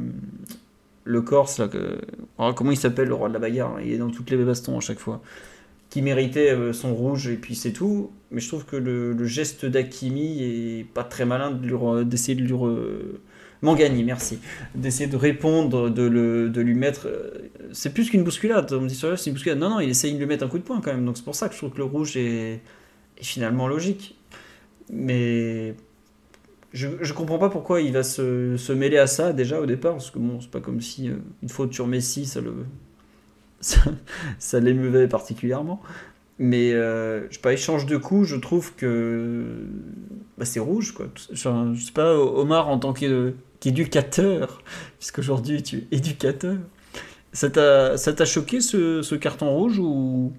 [1.05, 2.01] le Corse, là, que,
[2.55, 4.81] comment il s'appelle, le roi de la bagarre Il est dans toutes les bastons à
[4.81, 5.21] chaque fois.
[5.91, 8.13] Qui méritait son rouge et puis c'est tout.
[8.31, 11.51] Mais je trouve que le, geste d'Akimi est pas très malin
[12.05, 12.53] d'essayer de lui.
[13.63, 14.39] Mangani, merci.
[14.75, 17.07] D'essayer de répondre, de, le, de lui mettre.
[17.09, 17.31] euh,
[17.73, 18.73] C'est plus qu'une bousculade.
[18.73, 19.59] On me dit sur c'est une bousculade.
[19.59, 21.05] Non, non, il essaye de lui mettre un coup de poing quand même.
[21.05, 22.55] Donc c'est pour ça que je trouve que le rouge est,
[23.19, 24.17] est finalement logique.
[24.93, 25.75] Mais
[26.73, 29.93] je, je comprends pas pourquoi il va se, se mêler à ça déjà au départ.
[29.93, 32.55] Parce que bon, c'est pas comme si euh, une faute sur Messi, ça le.
[33.63, 33.79] Ça,
[34.39, 35.83] ça l'émeuvait particulièrement.
[36.39, 39.45] Mais euh, je sais pas, échange de coups, je trouve que
[40.39, 41.09] bah, c'est rouge quoi.
[41.33, 44.63] Enfin, je sais pas, Omar en tant que- qu'éducateur,
[44.99, 46.57] puisqu'aujourd'hui tu es éducateur,
[47.33, 50.33] ça t'a choqué ce, carton rouge ou,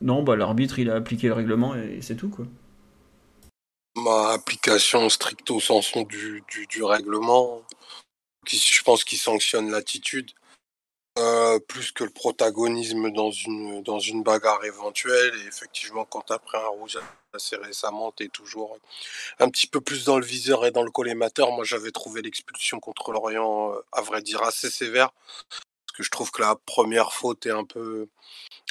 [0.00, 2.46] non bah l'arbitre il a appliqué le règlement et c'est tout quoi.
[3.96, 7.62] Ma application stricto sensu du, règlement,
[8.46, 10.32] qui, je pense qu'il sanctionne l'attitude,
[11.18, 15.32] euh, plus que le protagonisme dans une, dans une bagarre éventuelle.
[15.42, 16.98] Et effectivement, quand tu as pris un rouge
[17.36, 18.78] assez récemment, tu toujours
[19.38, 21.52] un petit peu plus dans le viseur et dans le collimateur.
[21.52, 25.10] Moi, j'avais trouvé l'expulsion contre l'Orient, euh, à vrai dire, assez sévère.
[25.50, 28.08] Parce que je trouve que la première faute est un peu,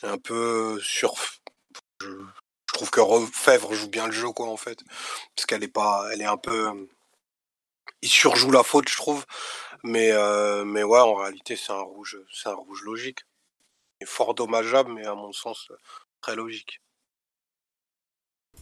[0.03, 1.16] un peu sur.
[2.01, 3.01] Je, je trouve que
[3.34, 4.80] Fèvre joue bien le jeu, quoi, en fait.
[5.36, 6.07] Parce qu'elle est pas.
[6.11, 6.88] Elle est un peu.
[8.01, 9.26] Il surjoue la faute, je trouve.
[9.84, 13.20] Mais, euh, mais ouais, en réalité, c'est un rouge, c'est un rouge logique.
[14.01, 15.72] Et fort dommageable, mais à mon sens,
[16.22, 16.82] très logique.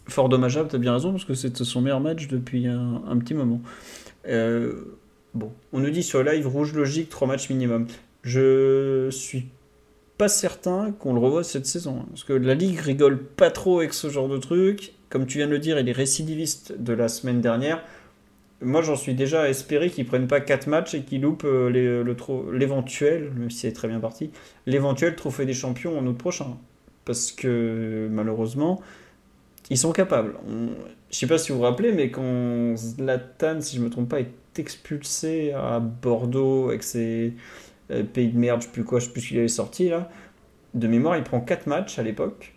[0.08, 3.62] Fort dommageable, t'as bien raison, parce que c'est son meilleur match depuis un, petit moment.
[4.28, 4.98] Euh,
[5.34, 7.88] bon, on nous dit sur live rouge logique, 3 matchs minimum.
[8.24, 9.48] Je suis
[10.18, 12.00] pas certain qu'on le revoie cette saison.
[12.02, 14.94] hein, parce que la Ligue rigole pas trop avec ce genre de truc.
[15.10, 17.84] Comme tu viens de le dire, il est récidiviste de la semaine dernière.
[18.62, 22.04] Moi, j'en suis déjà à espérer qu'ils prennent pas 4 matchs et qu'ils loupent euh,
[22.54, 24.32] l'éventuel, même si c'est très bien parti,
[24.66, 26.58] l'éventuel trophée des champions en août prochain.
[27.06, 28.82] Parce que malheureusement,
[29.70, 30.36] ils sont capables.
[30.48, 30.70] On-
[31.12, 34.20] Je sais pas si vous vous rappelez, mais quand Zlatan, si je me trompe pas,
[34.20, 37.34] est expulsé à Bordeaux avec ses
[37.92, 39.90] euh, pays de merde, je sais plus quoi, je sais plus ce qu'il avait sorti
[39.90, 40.10] là.
[40.76, 42.56] De mémoire, il prend 4 matchs à l'époque.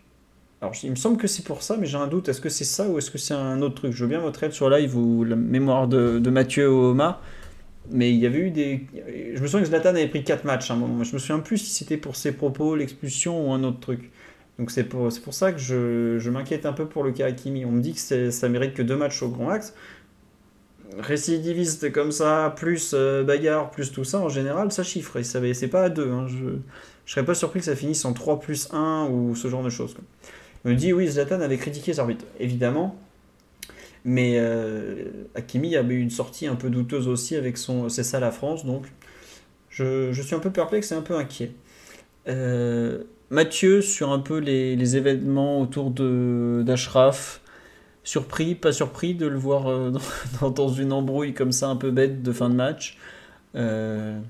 [0.63, 2.29] Alors, il me semble que c'est pour ça, mais j'ai un doute.
[2.29, 3.93] Est-ce que c'est ça ou est-ce que c'est un autre truc?
[3.93, 7.23] Je veux bien votre aide sur live ou la mémoire de, Mathieu ou Omar.
[7.91, 8.87] Mais il y avait eu des.
[9.35, 11.05] Je me souviens que Zlatan avait pris 4 matchs à un moment.
[11.05, 14.11] Je me souviens plus si c'était pour ses propos, l'expulsion ou un autre truc.
[14.59, 17.65] Donc c'est pour, pour ça que je, je m'inquiète un peu pour le cas Hakimi.
[17.65, 19.75] On me dit que ça mérite que deux matchs au grand axe.
[20.99, 25.17] Récidiviste comme ça, plus euh, bagarre, plus tout ça, en général, ça chiffre.
[25.19, 26.11] Et c'est pas à deux.
[26.11, 26.27] hein.
[26.29, 26.57] Je,
[27.05, 29.69] je serais pas surpris que ça finisse en 3 plus 1 ou ce genre de
[29.71, 29.95] choses.
[29.95, 30.05] quoi.
[30.65, 32.25] Il me dit oui, Zlatan avait critiqué arbitres.
[32.41, 32.97] Évidemment.
[34.05, 35.05] Mais euh,
[35.35, 38.65] Hakimi avait eu une sortie un peu douteuse aussi avec son C'est ça la France.
[38.65, 38.87] Donc
[39.71, 41.53] je, je suis un peu perplexe et un peu inquiet.
[42.29, 47.41] Euh, Mathieu, sur un peu les, événements autour d'Ashraf,
[48.05, 49.93] surpris, pas surpris de le voir euh,
[50.41, 52.99] dans, dans une embrouille comme ça un peu bête de fin de match.
[53.57, 54.21] Euh,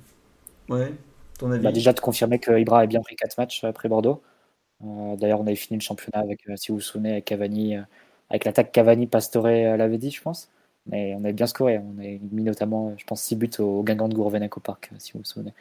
[0.68, 0.92] ouais,
[1.38, 4.22] ton avis Bah, déjà de confirmer que Ibra a bien pris 4 matchs après Bordeaux.
[4.84, 7.76] Euh, D'ailleurs, on avait fini le championnat avec, euh, si vous vous souvenez, avec Cavani,
[7.76, 7.82] euh,
[8.30, 10.50] avec l'attaque Cavani, Pastore, euh, l'avait dit, je pense.
[10.86, 11.78] Mais on avait bien scoré.
[11.78, 14.60] On avait mis notamment, euh, je pense, 6 buts au, au Guingamp de Gourvenec au
[14.60, 15.52] parc, euh, si vous vous souvenez.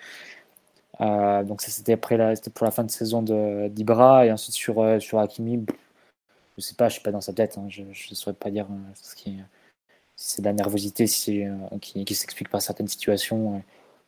[1.01, 3.21] Euh, donc ça c'était après la, pour la fin de saison
[3.69, 5.65] d'Ibra et ensuite sur euh, sur Hakimi,
[6.57, 8.67] je sais pas, je suis pas dans sa tête, hein, je ne saurais pas dire
[8.69, 9.37] euh, ce qui,
[10.15, 13.61] si c'est de la nervosité, si euh, qui, s'explique par certaines situations,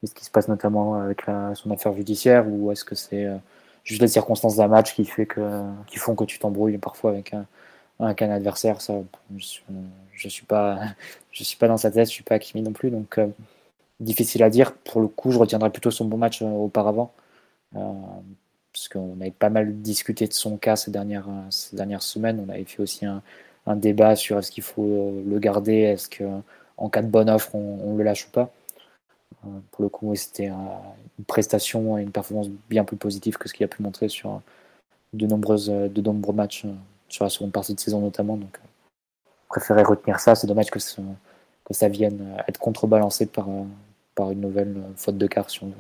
[0.03, 1.23] ce qui se passe notamment avec
[1.55, 3.27] son affaire judiciaire ou est-ce que c'est
[3.83, 5.41] juste les circonstances d'un match qui fait que
[5.87, 7.45] qui font que tu t'embrouilles parfois avec un,
[7.99, 8.93] un adversaire ça
[9.37, 9.59] je,
[10.13, 10.79] je suis pas
[11.31, 13.19] je suis pas dans sa tête je suis pas Hakimi non plus donc
[13.99, 17.13] difficile à dire pour le coup je retiendrai plutôt son bon match euh, auparavant
[17.75, 17.79] euh,
[18.71, 22.43] parce qu'on avait pas mal discuté de son cas ces dernières euh, ces dernières semaines
[22.45, 23.21] on avait fait aussi un,
[23.75, 26.23] débat sur est-ce qu'il faut le garder est-ce que
[26.77, 28.49] en cas de bonne offre on, le lâche ou pas
[29.71, 33.63] pour le coup, c'était une prestation et une performance bien plus positive que ce qu'il
[33.63, 34.41] a pu montrer sur
[35.13, 36.65] de, nombreuses, de nombreux matchs,
[37.07, 38.37] sur la seconde partie de saison notamment.
[38.37, 40.35] Donc, euh, préférais retenir ça.
[40.35, 43.47] C'est dommage que, que ça vienne être contrebalancé par,
[44.17, 45.73] par une nouvelle euh, faute de quart, si on veut.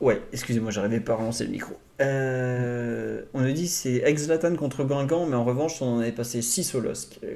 [0.00, 1.74] Ouais, excusez-moi, j'arrivais pas à relancer le micro.
[2.00, 6.40] Euh, on nous dit c'est ex-Zlatan contre Guingamp, mais en revanche, on en avait passé
[6.40, 7.18] 6 au LOSC.
[7.24, 7.34] Euh,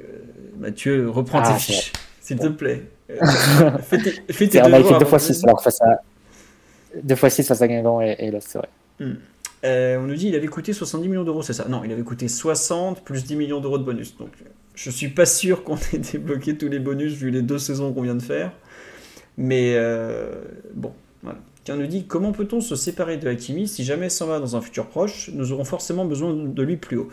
[0.57, 1.91] Mathieu, reprends Ah, tes fiches,
[2.21, 2.83] s'il te plaît.
[3.11, 5.79] Euh, fais tes, fais tes C'est- on a devoirs fois avant de- 6 alors face
[5.81, 6.01] à
[7.03, 8.69] deux fois 6 face à Guingamp et, et c'est vrai.
[8.99, 9.15] Hmm.
[9.63, 11.67] On nous dit il avait coûté 70 millions d'euros, c'est ça?
[11.67, 14.17] Non, il avait coûté 60 plus 10 millions d'euros de bonus.
[14.17, 14.31] Donc
[14.75, 18.01] je suis pas sûr qu'on ait débloqué tous les bonus vu les deux saisons qu'on
[18.01, 18.51] vient de faire.
[19.37, 20.43] Mais euh,
[20.73, 21.39] bon, voilà.
[21.63, 24.61] Qui nous dit comment peut-on se séparer de Hakimi si jamais s'en va dans un
[24.61, 25.29] futur proche?
[25.33, 27.09] Nous aurons forcément besoin de lui plus haut.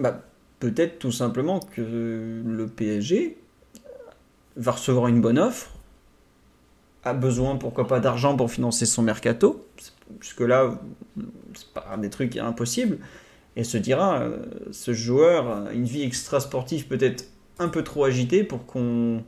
[0.00, 0.22] Bah,
[0.58, 3.38] peut-être tout simplement que le PSG
[4.56, 5.70] va recevoir une bonne offre,
[7.04, 9.64] a besoin pourquoi pas d'argent pour financer son mercato,
[10.18, 10.80] puisque là
[11.54, 12.98] c'est pas des trucs impossibles,
[13.56, 14.38] et se dira euh,
[14.70, 17.24] ce joueur a une vie extra sportive peut-être
[17.58, 19.24] un peu trop agitée pour qu'on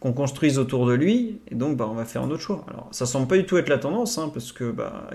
[0.00, 2.64] qu'on construise autour de lui, et donc bah, on va faire un autre choix.
[2.68, 5.10] Alors ça semble pas du tout être la tendance, hein, parce que bah,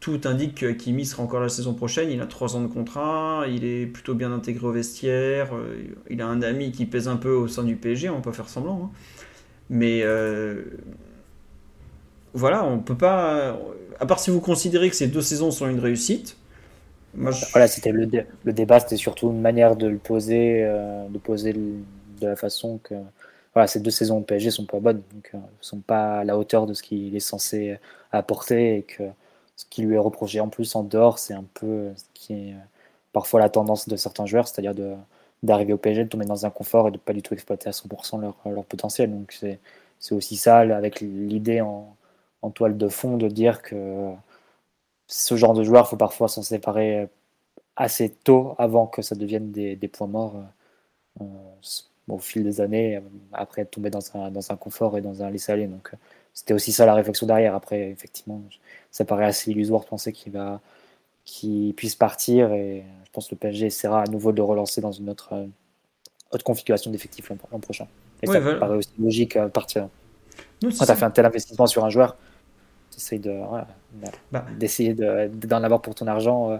[0.00, 3.46] tout indique que Kimi sera encore la saison prochaine, il a 3 ans de contrat,
[3.48, 7.16] il est plutôt bien intégré au vestiaire, euh, il a un ami qui pèse un
[7.16, 8.82] peu au sein du PSG, on peut faire semblant.
[8.84, 8.96] Hein.
[9.70, 10.64] Mais euh,
[12.34, 13.58] voilà, on peut pas.
[13.98, 16.36] À part si vous considérez que ces deux saisons sont une réussite.
[17.16, 18.08] Voilà, c'était le,
[18.44, 22.78] le, débat, c'était surtout une manière de le poser, euh, de poser de la façon
[22.82, 22.94] que
[23.52, 26.36] voilà, ces deux saisons au PSG sont pas bonnes, donc ne sont pas à la
[26.36, 27.78] hauteur de ce qu'il est censé
[28.10, 29.04] apporter et que
[29.56, 32.52] ce qui lui est reproché en plus en dehors, c'est un peu ce qui est
[32.52, 32.58] euh,
[33.12, 34.94] parfois la tendance de certains joueurs, c'est-à-dire de,
[35.42, 37.72] d'arriver au PSG, de tomber dans un confort et de pas du tout exploiter à
[37.72, 39.10] 100% leur, leur, potentiel.
[39.10, 39.60] Donc c'est,
[40.12, 41.96] aussi ça, avec l'idée en,
[42.54, 44.12] toile de fond de dire que
[45.16, 47.08] ce genre de joueur, il faut parfois s'en séparer
[47.76, 50.42] assez tôt avant que ça devienne des, des points morts
[51.20, 51.24] euh,
[52.08, 53.00] au fil des années,
[53.32, 55.68] après être tombé dans un, dans un confort et dans un laisser-aller.
[55.68, 55.92] Donc
[56.32, 57.54] c'était aussi ça la réflexion derrière.
[57.54, 58.42] Après, effectivement,
[58.90, 60.60] ça paraît assez illusoire de penser qu'il va
[61.24, 64.80] qu'il puisse partir et je pense que le PSG essaiera à nouveau de le relancer
[64.80, 65.46] dans une autre, euh,
[66.32, 67.86] autre configuration d'effectif l'an prochain.
[68.22, 69.88] Et ça paraît aussi logique à partir.
[70.60, 72.16] Quand tu as fait un tel investissement sur un joueur,
[73.18, 73.40] de,
[74.32, 74.44] bah.
[74.58, 76.56] d'essayer d'en avoir pour ton argent euh,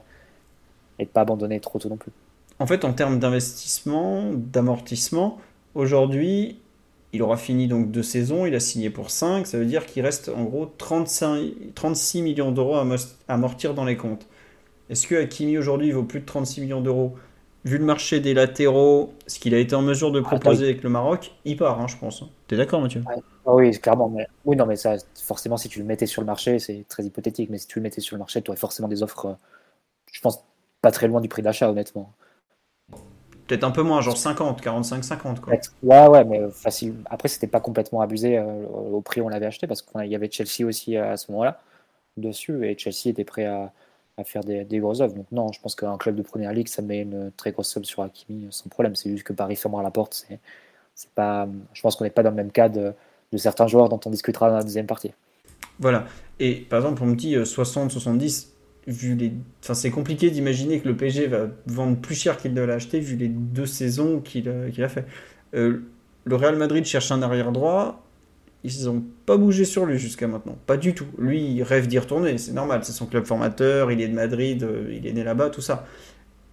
[0.99, 2.13] et de pas abandonner trop tôt non plus.
[2.59, 5.39] En fait, en termes d'investissement, d'amortissement,
[5.75, 6.59] aujourd'hui,
[7.13, 10.03] il aura fini donc deux saisons, il a signé pour 5, ça veut dire qu'il
[10.03, 12.87] reste en gros 35, 36 millions d'euros à
[13.29, 14.27] amortir dans les comptes.
[14.91, 17.17] Est-ce que Hakimi aujourd'hui vaut plus de 36 millions d'euros
[17.65, 20.91] Vu le marché des latéraux, ce qu'il a été en mesure de proposer avec le
[20.91, 22.23] Maroc, il part, hein, je pense.
[22.47, 23.03] T'es d'accord, Mathieu?
[23.07, 24.11] Ah Oui, clairement.
[24.11, 24.27] Mais...
[24.45, 27.49] Oui, non, mais ça, forcément, si tu le mettais sur le marché, c'est très hypothétique,
[27.49, 29.35] mais si tu le mettais sur le marché, tu aurais forcément des offres, euh,
[30.13, 30.45] je pense,
[30.83, 32.13] pas très loin du prix d'achat, honnêtement.
[33.47, 35.41] Peut-être un peu moins, genre 50, 45, 50.
[35.41, 35.55] Quoi.
[35.83, 36.97] Ouais, ouais, mais facile.
[37.07, 40.15] Après, c'était pas complètement abusé euh, au prix où on l'avait acheté parce qu'il y
[40.15, 41.61] avait Chelsea aussi à ce moment-là
[42.17, 43.73] dessus et Chelsea était prêt à,
[44.23, 45.15] faire des, grosses offres.
[45.15, 47.85] Donc, non, je pense qu'un club de première ligue, ça met une très grosse somme
[47.85, 48.95] sur Hakimi sans problème.
[48.95, 50.15] C'est juste que Paris fermera la porte.
[50.15, 50.39] C'est,
[50.95, 52.93] c'est pas, je pense qu'on n'est pas dans le même cas de,
[53.37, 55.13] certains joueurs dont on discutera dans la deuxième partie.
[55.81, 56.07] Voilà.
[56.39, 58.53] Et par exemple, on me dit 60, 70,
[58.87, 59.33] vu les...
[59.63, 63.01] enfin, c'est compliqué d'imaginer que le PSG va vendre plus cher qu'il ne l'a acheté
[63.01, 65.05] vu les deux saisons qu'il a, fait.
[65.55, 65.83] Euh,
[66.25, 68.04] le Real Madrid cherche un arrière droit.
[68.65, 70.57] Ils n'ont pas bougé sur lui jusqu'à maintenant.
[70.67, 71.07] Pas du tout.
[71.19, 72.39] Lui, il rêve d'y retourner.
[72.39, 72.81] C'est normal.
[72.83, 73.93] C'est son club formateur.
[73.93, 74.63] Il est de Madrid.
[74.63, 75.51] Euh, il est né là-bas.
[75.51, 75.87] Tout ça.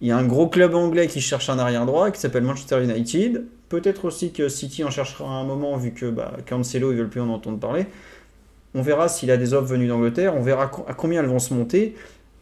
[0.02, 2.82] Il y a un gros club anglais qui cherche un arrière droit qui s'appelle Manchester
[2.82, 3.44] United.
[3.70, 7.20] Peut-être aussi que City en cherchera un moment vu que bah, Cancelo, ils veulent plus
[7.20, 7.86] en entendre parler.
[8.74, 10.34] On verra s'il a des offres venues d'Angleterre.
[10.36, 11.94] On verra à combien elles vont se monter.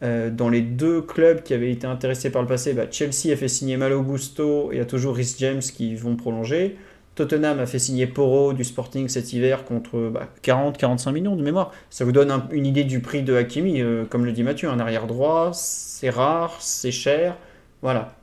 [0.03, 3.35] Euh, dans les deux clubs qui avaient été intéressés par le passé, bah, Chelsea a
[3.35, 6.77] fait signer Malo Gusto et a toujours Rhys James qui vont prolonger.
[7.15, 10.11] Tottenham a fait signer Poro du Sporting cet hiver contre
[10.43, 11.71] 40-45 bah, millions de mémoire.
[11.89, 14.79] Ça vous donne une idée du prix de Hakimi, euh, comme le dit Mathieu, un
[14.79, 17.37] arrière droit, c'est rare, c'est cher,
[17.81, 18.15] voilà.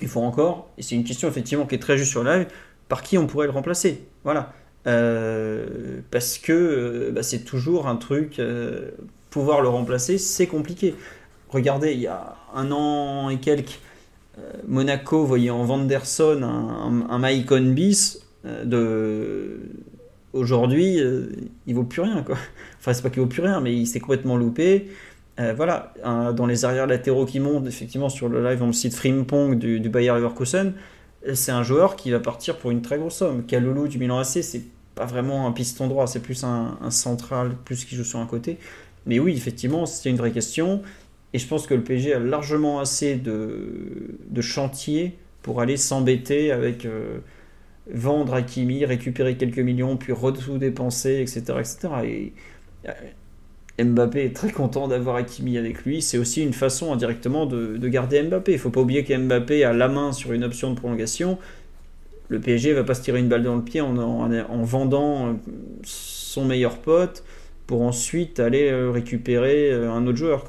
[0.00, 2.46] Il faut encore, et c'est une question effectivement qui est très juste sur live,
[2.88, 4.52] par qui on pourrait le remplacer Voilà.
[4.86, 8.40] Euh, parce que bah, c'est toujours un truc,
[9.28, 10.94] pouvoir le remplacer, c'est compliqué.
[11.50, 13.80] Regardez, il y a un an et quelques,
[14.38, 18.24] euh, Monaco voyait en Vanderson un, un, bis.
[18.44, 19.60] Euh, de...
[20.32, 21.26] Aujourd'hui, euh,
[21.66, 22.22] il vaut plus rien.
[22.22, 22.36] Quoi.
[22.78, 24.88] Enfin, c'est pas qu'il vaut plus rien, mais il s'est complètement loupé.
[25.56, 29.58] voilà, dans les arrières latéraux qui montent, effectivement, sur le live, on me cite Frimpong
[29.58, 30.74] du, du Bayer Leverkusen.
[31.32, 33.44] C'est un joueur qui va partir pour une très grosse somme.
[33.46, 34.62] Kalulu du Milan AC, c'est
[34.94, 38.58] pas vraiment un piston droit, c'est plus un, central, plus qui joue sur un côté.
[39.06, 40.82] Mais oui, effectivement, c'est une vraie question.
[41.32, 46.52] Et je pense que le PSG a largement assez de, de chantier pour aller s'embêter
[46.52, 47.18] avec euh,
[47.92, 50.12] vendre Hakimi, récupérer quelques millions, puis
[50.44, 51.42] tout dépenser, etc.
[51.58, 51.88] etc.
[52.04, 52.32] Et
[52.88, 56.02] euh, Mbappé est très content d'avoir Hakimi avec lui.
[56.02, 58.52] C'est aussi une façon indirectement de, de garder Mbappé.
[58.52, 61.38] Il ne faut pas oublier qu'Mbappé a la main sur une option de prolongation.
[62.28, 65.36] Le PSG va pas se tirer une balle dans le pied en, en, en vendant
[65.82, 67.24] son meilleur pote
[67.66, 70.44] pour ensuite aller euh, récupérer un autre joueur.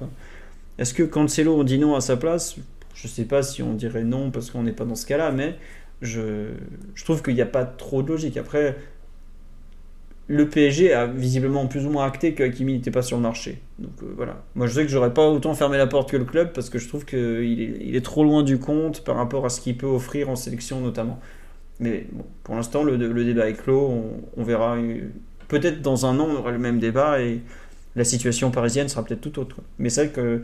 [0.78, 2.56] Est-ce que Cancelo, on dit non à sa place?
[2.96, 5.56] Je sais pas si on dirait non parce qu'on n'est pas dans ce cas-là, mais
[6.02, 6.48] je,
[7.04, 8.38] trouve qu'il n'y a pas trop de logique.
[8.38, 8.76] Après,
[10.28, 13.62] le PSG a visiblement plus ou moins acté que n'était pas sur le marché.
[13.80, 14.44] Donc euh, voilà.
[14.56, 16.80] Moi je sais que j'aurais pas autant fermé la porte que le club parce que
[16.80, 20.30] je trouve qu'il est, trop loin du compte par rapport à ce qu'il peut offrir
[20.30, 21.20] en sélection notamment.
[21.80, 22.08] Mais
[22.44, 23.90] pour l'instant le, le, débat est clos.
[23.90, 24.78] On, on verra.
[25.50, 27.42] Peut-être dans un an on aura le même débat et
[27.98, 29.58] la situation parisienne sera peut-être tout autre.
[29.80, 30.44] Mais c'est vrai que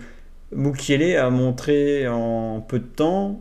[0.51, 3.39] Moukielé a montré en peu de temps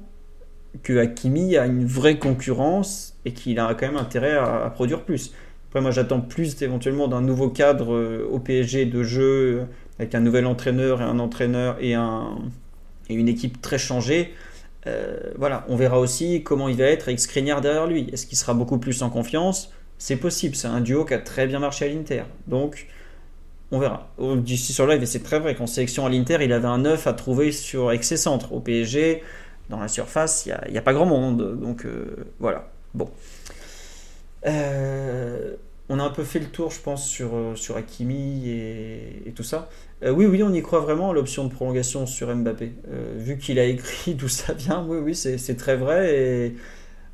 [0.83, 5.33] que Hakimi a une vraie concurrence et qu'il a quand même intérêt à, produire plus
[5.81, 9.65] moi, j'attends plus éventuellement d'un nouveau cadre euh, au PSG de jeu euh,
[9.99, 12.39] avec un nouvel entraîneur et un entraîneur et, un,
[13.09, 14.33] et une équipe très changée.
[14.87, 18.09] Euh, voilà, on verra aussi comment il va être avec Skriniar derrière lui.
[18.13, 19.73] Est-ce qu'il sera beaucoup plus en confiance?
[19.99, 22.23] C'est possible, c'est un duo qui a très bien marché à l'Inter.
[22.47, 22.87] Donc,
[23.73, 24.11] on verra.
[24.37, 27.15] D'ici sur live, c'est très vrai qu'en sélection à l'Inter, il avait un 9 à
[27.15, 28.29] trouver sur, avec ses.
[28.29, 29.23] Au PSG,
[29.69, 31.59] dans la surface, il n'y a, pas grand monde.
[31.61, 31.87] Donc,
[32.39, 32.69] voilà.
[32.95, 33.11] Bon.
[34.47, 35.55] Euh,
[35.89, 39.43] on a un peu fait le tour, je pense, sur, euh, sur Hakimi et, tout
[39.43, 39.69] ça.
[40.03, 42.73] Euh, oui, oui, on y croit vraiment à l'option de prolongation sur Mbappé.
[43.17, 46.15] vu qu'il a écrit d'où ça vient, oui, oui, c'est très vrai.
[46.15, 46.57] Et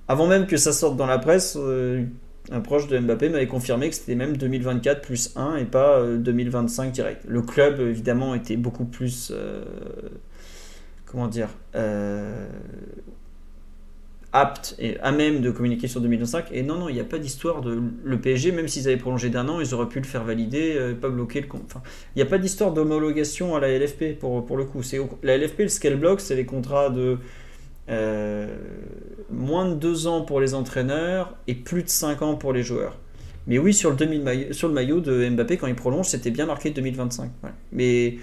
[0.09, 1.59] avant même que ça sorte dans la presse,
[2.51, 6.93] un proche de Mbappé m'avait confirmé que c'était même 2024 plus 1 et pas 2025
[6.93, 7.23] direct.
[7.27, 9.33] Le club, évidemment, était beaucoup plus.
[11.13, 11.51] Comment dire
[14.33, 16.47] apte et à même de communiquer sur 2025.
[16.53, 19.29] Et non, non, il n'y a pas d'histoire de le PSG, même s'ils avaient prolongé
[19.29, 21.75] d'un an, ils auraient pu le faire valider, euh, pas bloquer le compte.
[22.15, 24.83] Il n'y a pas d'histoire d'homologation à la LFP pour, le coup.
[24.83, 27.19] C'est la LFP, le scale block, c'est les contrats de
[27.91, 28.47] euh,
[29.31, 32.97] moins de deux ans pour les entraîneurs et plus de 5 ans pour les joueurs.
[33.47, 36.47] Mais oui, sur le, demi sur le maillot de Mbappé, quand il prolonge, c'était bien
[36.47, 37.31] marqué 2025.
[37.73, 38.17] Mais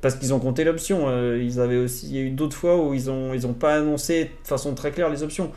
[0.00, 1.08] parce qu'ils ont compté l'option.
[1.08, 3.76] Euh, ils avaient aussi, il y a eu d'autres fois où ils n'ont ils pas
[3.76, 5.50] annoncé de façon très claire les options.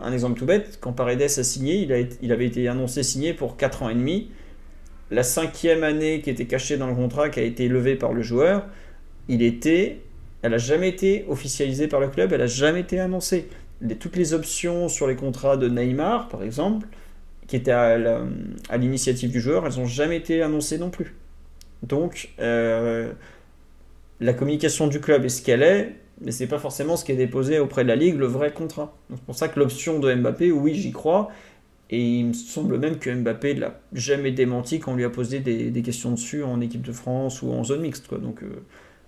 [0.00, 3.32] Un exemple tout bête, quand Paredes a signé, il, a, il avait été annoncé signé
[3.32, 4.30] pour 4 ans et demi.
[5.10, 8.22] La cinquième année qui était cachée dans le contrat, qui a été levée par le
[8.22, 8.66] joueur,
[9.28, 10.00] il était,
[10.42, 13.48] elle n'a jamais été officialisée par le club, elle n'a jamais été annoncée.
[14.00, 16.88] Toutes les options sur les contrats de Neymar, par exemple,
[17.46, 17.98] qui étaient à
[18.76, 21.14] l'initiative du joueur, elles n'ont jamais été annoncées non plus.
[21.82, 23.12] Donc, euh,
[24.20, 27.16] la communication du club est ce qu'elle est, mais c'est pas forcément ce qui est
[27.16, 28.96] déposé auprès de la ligue, le vrai contrat.
[29.10, 31.30] C'est pour ça que l'option de Mbappé, oui, j'y crois.
[31.90, 35.40] Et il me semble même que Mbappé l'a jamais démenti quand on lui a posé
[35.40, 38.12] des, questions dessus en équipe de France ou en zone mixte.
[38.14, 38.60] Donc il euh,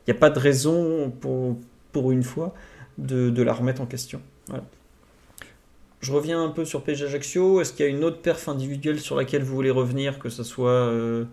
[0.08, 1.56] n'y a pas de raison pour,
[1.92, 2.54] pour une fois
[2.98, 4.20] de, la remettre en question.
[6.00, 7.60] Je reviens un peu sur PSG Ajaccio.
[7.60, 10.44] Est-ce qu'il y a une autre perf individuelle sur laquelle vous voulez revenir, que ce
[10.44, 11.24] soit euh,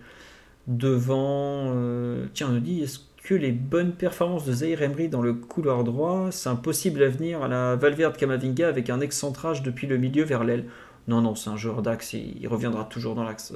[0.68, 5.22] devant euh, Tiens, on nous dit, est-ce que les bonnes performances de Zaire Emery dans
[5.22, 9.88] le couloir droit, c'est un possible avenir à la Valverde Camavinga avec un excentrage depuis
[9.88, 10.66] le milieu vers l'aile.
[11.08, 13.54] Non, non, c'est un joueur d'axe, il reviendra toujours dans l'axe.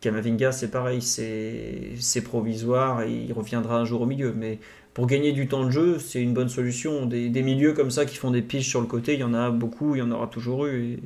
[0.00, 4.32] Camavinga, c'est pareil, c'est provisoire il reviendra un jour au milieu.
[4.36, 4.58] Mais
[4.92, 7.06] pour gagner du temps de jeu, c'est une bonne solution.
[7.06, 9.50] Des, milieux comme ça qui font des piges sur le côté, il y en a
[9.50, 10.98] beaucoup, il y en aura toujours eu.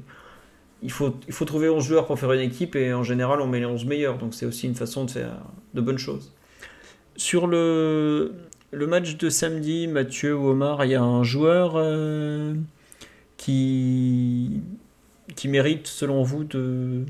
[0.83, 3.47] il, faut, il faut trouver 11 joueurs pour faire une équipe et en général, on
[3.47, 4.17] met les 11 meilleurs.
[4.19, 5.39] Donc c'est aussi une façon de faire
[5.75, 6.33] de bonnes choses.
[7.17, 8.35] Sur le,
[8.71, 12.55] le match de samedi, Mathieu ou Omar, il y a un joueur euh,
[13.37, 14.61] qui,
[15.37, 17.05] qui mérite, selon vous, de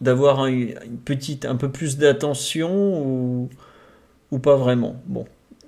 [0.00, 3.48] d'avoir une petite un peu plus d'attention ou,
[4.30, 5.00] ou pas vraiment?
[5.06, 5.26] Bon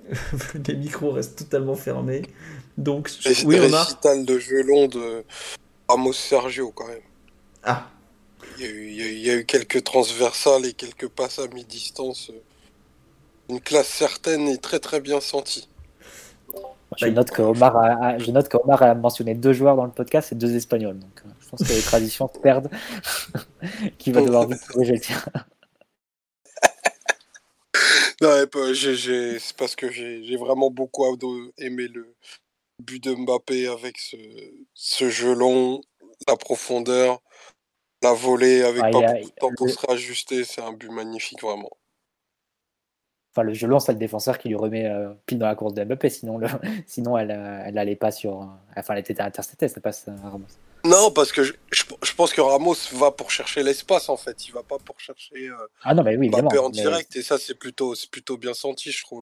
[0.67, 2.23] les micros restent totalement fermés.
[2.77, 3.09] Donc
[3.45, 3.99] oui Omar?
[4.03, 5.23] de jeu long de
[5.87, 7.01] Ramos Sergio quand même.
[7.63, 7.89] Ah.
[8.57, 12.29] Il y, a eu, il y a eu quelques transversales et quelques passes à mi-distance
[12.29, 12.41] euh,
[13.49, 15.67] une classe certaine et très très bien sentie.
[16.97, 20.55] Je note qu'Omar a, je note a mentionné deux joueurs dans le podcast et deux
[20.55, 20.99] Espagnols.
[20.99, 22.69] Donc, euh, je pense que les traditions se perdent.
[23.97, 24.99] Qui va devoir vite corriger
[28.21, 31.05] non, c'est parce que j'ai vraiment beaucoup
[31.57, 32.13] aimé le
[32.79, 34.17] but de Mbappé avec ce,
[34.73, 35.79] ce jeu long,
[36.27, 37.21] la profondeur,
[38.01, 40.43] la volée avec pas beaucoup de temps pour se rajuster.
[40.43, 41.71] C'est un but magnifique, vraiment.
[43.39, 45.73] Enfin, le jeu long, c'est le défenseur qui lui remet euh, pile dans la course
[45.73, 46.09] de Mbappé.
[46.09, 46.47] Sinon, le...
[46.87, 48.41] sinon elle, euh, elle allait pas sur.
[48.41, 50.45] Euh, enfin, elle était interceptée, ça passe à Ramos.
[50.83, 54.47] Non, parce que je, je, pense que Ramos va pour chercher l'espace en fait.
[54.47, 55.49] Il va pas pour chercher
[55.83, 57.15] ah non, mais oui, Mbappé en direct.
[57.15, 59.21] Et ça, c'est plutôt, plutôt bien senti, je trouve.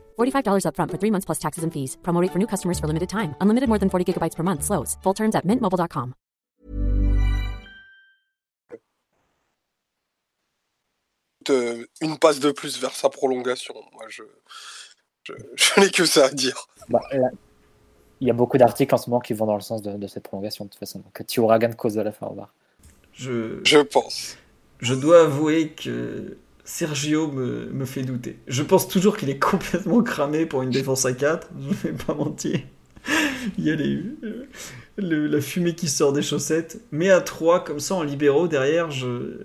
[0.17, 1.97] $45 upfront for three months plus taxes and fees.
[2.01, 3.35] Promo rate for new customers for limited time.
[3.41, 4.63] Unlimited more than 40 gigabytes per month.
[4.63, 4.97] Slows.
[5.03, 6.13] Full terms at mintmobile.com.
[11.45, 13.73] De- une passe de plus vers sa prolongation.
[13.93, 14.23] Moi, je,
[15.23, 16.67] je, je n'ai que ça à dire.
[16.89, 17.29] Bah, là,
[18.19, 20.07] il y a beaucoup d'articles en ce moment qui vont dans le sens de, de
[20.07, 20.99] cette prolongation, de toute façon.
[20.99, 22.53] Donc, Tiouragan cause de la fin au bar.
[23.13, 24.37] Je, Je pense.
[24.79, 28.39] je dois avouer que Sergio me, me fait douter.
[28.47, 31.49] Je pense toujours qu'il est complètement cramé pour une défense à 4.
[31.61, 32.59] Je ne vais pas mentir.
[33.57, 34.03] Il y a les,
[34.97, 36.81] le- la fumée qui sort des chaussettes.
[36.91, 39.43] Mais à 3, comme ça, en libéraux, derrière, je,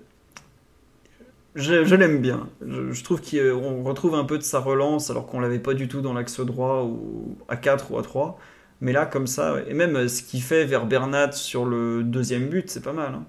[1.55, 2.49] je, l'aime bien.
[2.67, 6.01] Je, trouve qu'on retrouve un peu de sa relance alors qu'on l'avait pas du tout
[6.03, 8.39] dans l'axe droit ou à 4 ou à 3.
[8.83, 12.49] Mais là, comme ça, et même euh, ce qu'il fait vers Bernat sur le deuxième
[12.49, 13.15] but, c'est pas mal.
[13.15, 13.25] hein.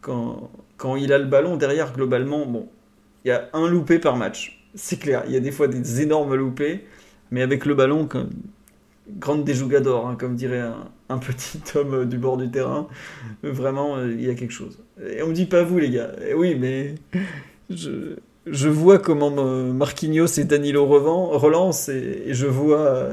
[0.00, 2.68] Quand, quand il a le ballon derrière, globalement, bon,
[3.26, 4.56] il y a un loupé par match.
[4.76, 6.84] C'est clair, il y a des fois des énormes loupés,
[7.32, 8.30] mais avec le ballon, comme,
[9.18, 10.62] grande des jugadors, hein, comme dirait
[11.08, 12.86] un, petit homme euh, du bord du terrain,
[13.42, 14.78] vraiment, euh, il y a quelque chose.
[15.04, 16.12] Et on me dit pas vous, les gars.
[16.36, 16.94] Oui, mais
[17.68, 23.08] je, vois comment euh, Marquinhos et Danilo relancent, et, et je vois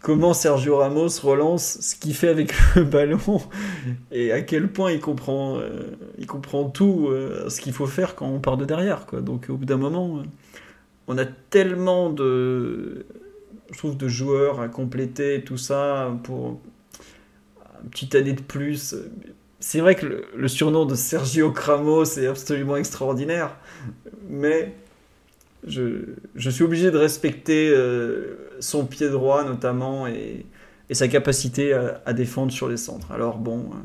[0.00, 3.18] comment Sergio Ramos relance ce qu'il fait avec le ballon
[4.12, 8.14] et à quel point il comprend, euh, il comprend tout euh, ce qu'il faut faire
[8.14, 9.06] quand on part de derrière.
[9.20, 10.22] Donc au bout d'un moment, euh,
[11.06, 13.06] on a tellement de,
[13.70, 16.60] je trouve, de joueurs à compléter tout ça pour
[17.82, 18.94] une petite année de plus.
[19.60, 23.56] C'est vrai que le, surnom de Sergio Cramos est absolument extraordinaire,
[24.28, 24.74] mais
[25.66, 26.04] je,
[26.36, 27.74] suis obligé de respecter
[28.60, 30.46] son pied droit notamment et,
[30.90, 33.12] sa capacité à, défendre sur les centres.
[33.12, 33.76] Alors bon, euh,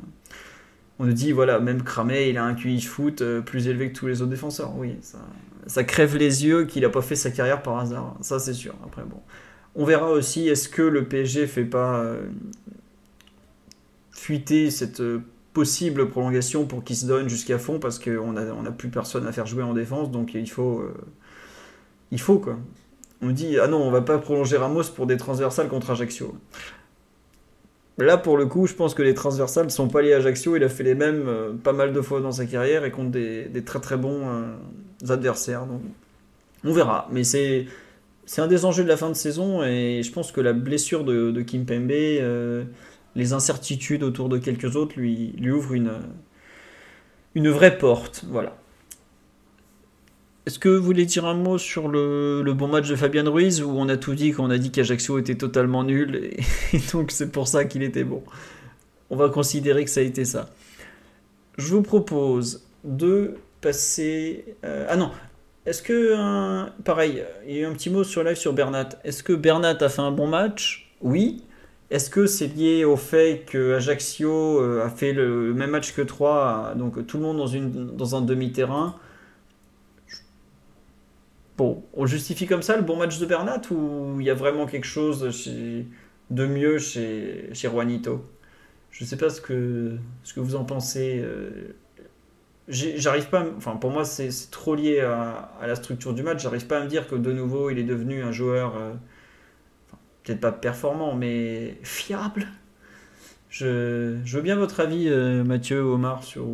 [1.00, 3.98] on nous dit voilà, même Cramé, il a un QI foot euh, plus élevé que
[3.98, 4.74] tous les autres défenseurs.
[4.78, 4.96] Oui,
[5.68, 8.16] ça, crève les yeux qu'il n'a pas fait sa carrière par hasard.
[8.22, 8.74] Ça c'est sûr.
[8.86, 9.20] Après bon,
[9.76, 12.22] on verra aussi est-ce que le PSG fait pas euh,
[14.12, 15.04] fuiter cette
[15.52, 19.28] possible prolongation pour qu'il se donne jusqu'à fond parce qu'on a, on a plus personne
[19.28, 20.84] à faire jouer en défense, donc il faut,
[22.12, 22.58] il faut quoi.
[23.24, 26.36] On dit ah non, on va pas prolonger Ramos pour des transversales contre Ajaccio.
[27.98, 30.56] Là, pour le coup, je pense que les transversales sont pas liés à Ajaccio.
[30.56, 33.12] Il a fait les mêmes euh, pas mal de fois dans sa carrière et contre
[33.12, 35.66] des, très très bons euh, adversaires.
[36.64, 37.08] On verra.
[37.12, 37.68] Mais c'est
[38.38, 41.42] un des enjeux de la fin de saison et je pense que la blessure de,
[41.44, 42.64] Kim Pembe, euh,
[43.16, 45.92] les incertitudes autour de quelques autres lui, lui ouvrent une,
[47.36, 48.26] une vraie porte.
[48.28, 48.58] Voilà.
[50.46, 53.70] Est-ce que vous voulez dire un mot sur le, bon match de Fabien Ruiz où
[53.70, 56.16] on a tout dit quand on a dit qu'Ajaccio était totalement nul
[56.74, 58.24] et, donc c'est pour ça qu'il était bon?
[59.10, 60.50] On va considérer que ça a été ça.
[61.58, 64.56] Je vous propose de passer.
[64.66, 65.12] euh, ah non,
[65.66, 66.66] est-ce que.
[66.84, 68.90] pareil, il y a eu un petit mot sur live sur Bernat.
[69.06, 70.92] Est-ce que Bernat a fait un bon match?
[71.02, 71.44] Oui.
[71.90, 76.02] Est-ce que c'est lié au fait que Ajaccio euh, a fait le même match que
[76.02, 78.96] 3, donc tout le monde dans, une, dans un demi-terrain?
[81.58, 84.66] Bon, on justifie comme ça le bon match de Bernat ou il y a vraiment
[84.66, 85.22] quelque chose
[86.30, 88.26] de mieux chez, chez Juanito?
[88.92, 91.22] Je sais pas ce que, ce que vous en pensez.
[91.24, 91.76] euh,
[92.70, 96.42] J'arrive pas, enfin pour moi c'est trop lié à, la structure du match.
[96.44, 98.94] J'arrive pas à me dire que de nouveau il est devenu un joueur, euh,
[100.24, 102.48] peut-être pas performant, mais fiable.
[103.50, 106.46] Je, je veux bien votre avis, euh, Mathieu, Omar, sur.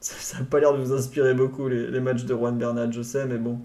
[0.00, 3.02] Ça n'a pas l'air de vous inspirer beaucoup les, les matchs de Juan Bernat, je
[3.02, 3.60] sais, mais bon.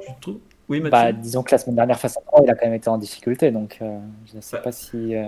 [0.00, 0.38] Je trouve.
[0.68, 0.90] Oui, Mathieu.
[0.90, 2.98] Bah, disons que la semaine dernière face à Troyes, il a quand même été en
[2.98, 3.98] difficulté, donc euh,
[4.30, 4.62] je ne sais Bah.
[4.62, 5.14] pas si.
[5.16, 5.24] Euh...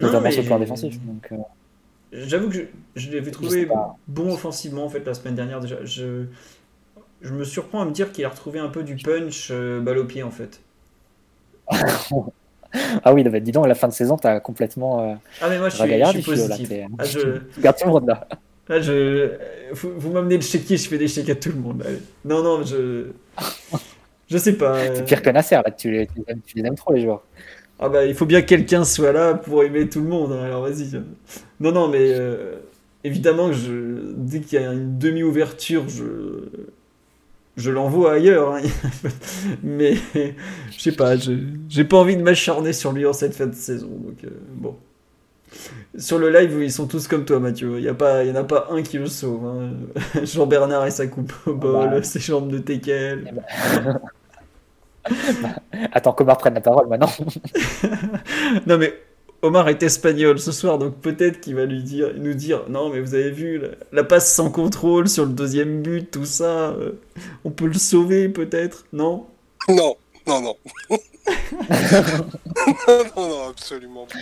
[0.00, 0.98] Non, Notamment mais- plan défensif.
[1.04, 1.36] Donc, euh,
[2.12, 2.62] J'avoue que je,
[2.96, 3.96] je l'avais trouvé pas.
[4.08, 5.76] bon offensivement en fait la semaine dernière déjà.
[5.84, 6.24] Je,
[7.22, 9.98] je me surprends à me dire qu'il a retrouvé un peu du punch euh, balle
[9.98, 10.60] au pied en fait.
[13.04, 15.00] Ah oui, bah, dis donc, à la fin de saison, tu as complètement.
[15.00, 15.14] Euh...
[15.40, 16.12] Ah mais moi je suis, je suis là,
[16.46, 16.68] positif.
[16.68, 17.18] t'es- Ah, je,
[17.72, 18.28] Tu le monde là.
[18.70, 19.32] Là, je,
[19.72, 21.82] vous, vous m'amenez le chéquier, je fais des chèques à tout le monde.
[21.86, 21.98] allez.
[22.24, 23.08] Non non je,
[24.30, 24.76] je sais pas.
[24.78, 25.70] euh, C'est pire que Nasser, là.
[25.70, 27.22] Tu les, tu les aimes- tu les aimes trop, les joueurs.
[27.78, 30.32] Ah bah il faut bien que quelqu'un soit là pour aimer tout le monde.
[30.32, 31.00] hein, alors vas-y.
[31.60, 32.56] Non non mais euh,
[33.04, 36.04] évidemment que je, dès qu'il y a une demi-ouverture, je
[37.56, 38.54] je l'envoie ailleurs.
[38.54, 38.62] hein.
[39.62, 39.94] mais
[40.72, 41.14] je sais pas,
[41.68, 43.88] j'ai pas envie de m'acharner sur lui en cette fin de saison.
[43.88, 44.76] Donc euh, bon.
[45.98, 47.78] Sur le live, ils sont tous comme toi, Mathieu.
[47.78, 49.44] Il y a pas, il y en a pas un qui le sauve.
[49.46, 49.70] hein.
[50.24, 52.02] Jean Bernard et sa coupe au bol, bah.
[52.02, 53.42] ses jambes de teckel.
[55.92, 57.10] Attends qu'Omar prenne la parole maintenant.
[58.66, 58.94] Non mais
[59.42, 63.00] Omar est espagnol ce soir, donc peut-être qu'il va lui dire, nous dire, non mais
[63.00, 66.92] vous avez vu la, la passe sans contrôle sur le deuxième but, tout ça, euh,
[67.44, 69.26] on peut le sauver peut-être, non
[69.68, 69.96] Non,
[70.26, 70.56] non, non.
[73.16, 74.18] non, non, absolument pas.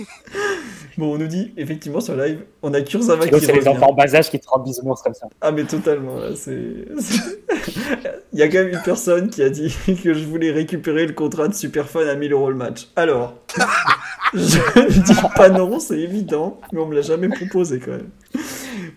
[0.98, 3.94] Bon, on nous dit effectivement sur live, on a Sinon, qui c'est les enfants en
[3.94, 5.28] bas âge qui te rendent bisounours comme ça.
[5.40, 6.52] Ah mais totalement, c'est.
[8.32, 11.12] Il y a quand même une personne qui a dit que je voulais récupérer le
[11.14, 12.88] contrat de Superfan à 1000 euros le match.
[12.96, 13.34] Alors,
[14.34, 18.10] je ne dis pas non, c'est évident, mais on me l'a jamais proposé quand même.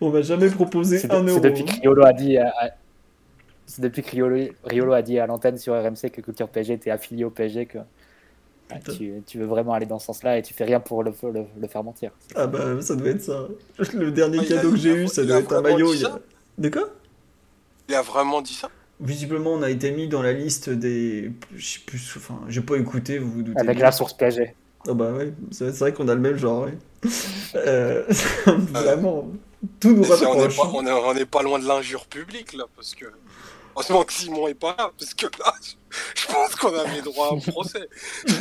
[0.01, 1.39] On m'a jamais proposé un de- euro.
[1.41, 2.37] c'est depuis que Riolo a dit.
[2.37, 2.69] à- à-
[3.65, 6.91] C'est depuis que Riolo, Riolo a dit à l'antenne sur RMC que Culture PSG était
[6.91, 7.77] affilié au PSG que
[8.75, 11.11] ah, tu, tu veux vraiment aller dans ce sens-là et tu fais rien pour le,
[11.23, 12.11] le- le faire mentir.
[12.35, 13.47] Ah bah ça doit être ça.
[13.93, 15.93] Le dernier Ah, a- cadeau que j'ai eu, ça doit être un maillot.
[15.93, 16.19] il a-
[16.57, 16.89] De quoi?
[17.89, 18.69] Il a vraiment dit ça?
[18.99, 21.31] Visiblement, on a été mis dans la liste des.
[21.55, 22.13] Je sais plus.
[22.17, 23.59] Enfin, j'ai pas écouté, vous vous doutez.
[23.59, 23.85] Avec bien.
[23.85, 24.55] la source PSG.
[24.87, 26.77] Oh bah ouais, c'est vrai qu'on a le même genre, ouais.
[27.55, 28.03] Euh,
[28.47, 29.29] vraiment,
[29.79, 30.57] tout nous on n'est rapproche.
[30.57, 33.05] pas, on est- on est pas loin de l'injure publique là, parce que.
[33.75, 35.53] Heureusement que Simon est pas là, parce que là,
[36.15, 37.87] je- pense qu'on avait droit à un procès.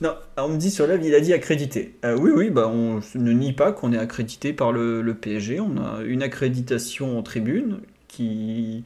[0.00, 1.94] Non, on me dit sur live, il a dit accrédité.
[2.04, 5.60] Euh, oui, oui, bah on ne nie pas qu'on est accrédité par le, PSG.
[5.60, 8.82] On a une accréditation en tribune qui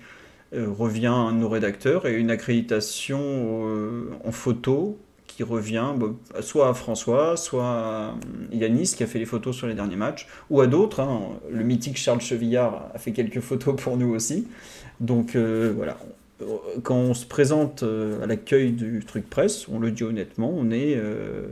[0.54, 6.08] euh, revient à nos rédacteurs et une accréditation euh, en photo qui revient bah,
[6.40, 8.14] soit à François, soit à
[8.52, 11.00] Yanis qui a fait les photos sur les derniers matchs, ou à d'autres.
[11.00, 11.20] hein.
[11.50, 14.48] Le mythique Charles Chevillard a fait quelques photos pour nous aussi.
[15.00, 15.96] Donc voilà,
[16.82, 20.70] quand on se présente euh, à l'accueil du truc presse, on le dit honnêtement, on
[20.70, 21.48] est, euh,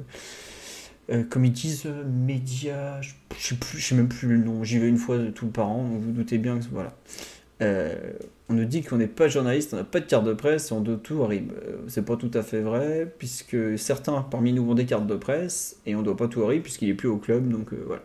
[1.11, 4.99] euh, comme ils disent, média, je je sais même plus le nom, j'y vais une
[4.99, 6.95] fois tout par an, vous vous doutez bien que voilà.
[8.51, 10.75] On nous dit qu'on n'est pas journaliste, on n'a pas de carte de presse et
[10.75, 11.51] on doit tout à RIB.
[11.53, 15.17] Euh, C'est pas tout à fait vrai, puisque certains parmi nous ont des cartes de
[15.17, 18.03] presse et on doit pas tout RIB puisqu'il est plus au club, donc voilà.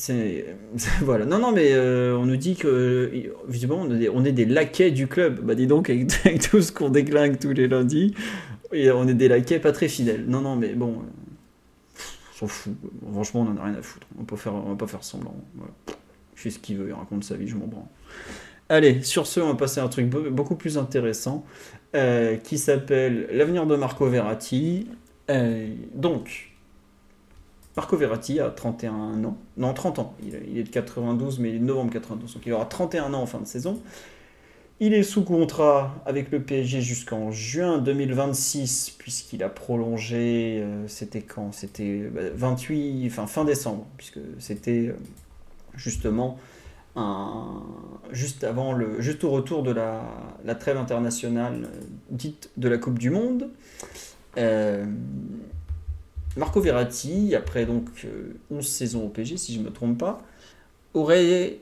[0.00, 0.46] C'est
[1.02, 1.26] voilà.
[1.26, 3.12] Non, non, mais euh, on nous dit que
[3.46, 3.90] visiblement on
[4.24, 5.40] est, des, on laquais du club.
[5.40, 6.08] Bah dis donc avec,
[6.50, 8.14] tout ce qu'on déglingue tous les lundis,
[8.72, 10.24] on est des laquais pas très fidèles.
[10.26, 12.72] Non, non, mais bon, euh, on s'en fout.
[13.12, 14.06] Franchement, on en a rien à foutre.
[14.18, 15.34] On on va pas faire semblant.
[15.54, 15.72] Voilà.
[15.88, 17.84] Il fait ce qu'il veut, il raconte sa vie, je m'en branle.
[18.70, 21.44] Allez, sur ce, on va passer à un truc be- beaucoup plus intéressant
[21.94, 24.86] euh, qui s'appelle l'avenir de Marco Verratti.
[25.28, 26.49] Euh, donc,
[27.80, 29.38] Marco Verratti a 31 ans.
[29.56, 30.14] Non, 30 ans.
[30.22, 32.34] Il, est de 92, mais il est de novembre 92.
[32.34, 33.80] Donc il aura 31 ans en fin de saison.
[34.80, 40.60] Il est sous contrat avec le PSG jusqu'en juin 2026, puisqu'il a prolongé.
[40.62, 41.52] euh, c'était quand?
[41.54, 44.96] C'était bah, 28, enfin fin décembre, puisque c'était euh,
[45.74, 46.36] justement
[48.10, 51.80] juste avant le, juste au retour de la, trêve internationale euh,
[52.10, 53.48] dite de la Coupe du Monde.
[56.36, 60.22] Marco Verratti, après donc euh, 11 saisons au PSG, si je ne me trompe pas,
[60.94, 61.58] aurait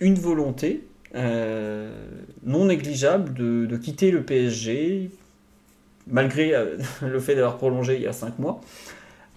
[0.00, 1.90] une volonté euh,
[2.44, 5.10] non négligeable de, quitter le PSG,
[6.06, 8.60] malgré euh, le fait d'avoir prolongé il y a 5 mois,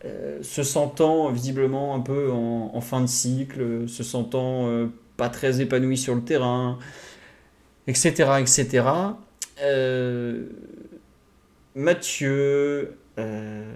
[0.05, 5.61] euh, se sentant visiblement un peu en, fin de cycle, se sentant euh, pas très
[5.61, 6.79] épanoui sur le terrain,
[7.87, 8.39] etc.
[8.39, 8.83] etc.
[9.61, 10.45] Euh,
[11.75, 13.73] Mathieu, euh,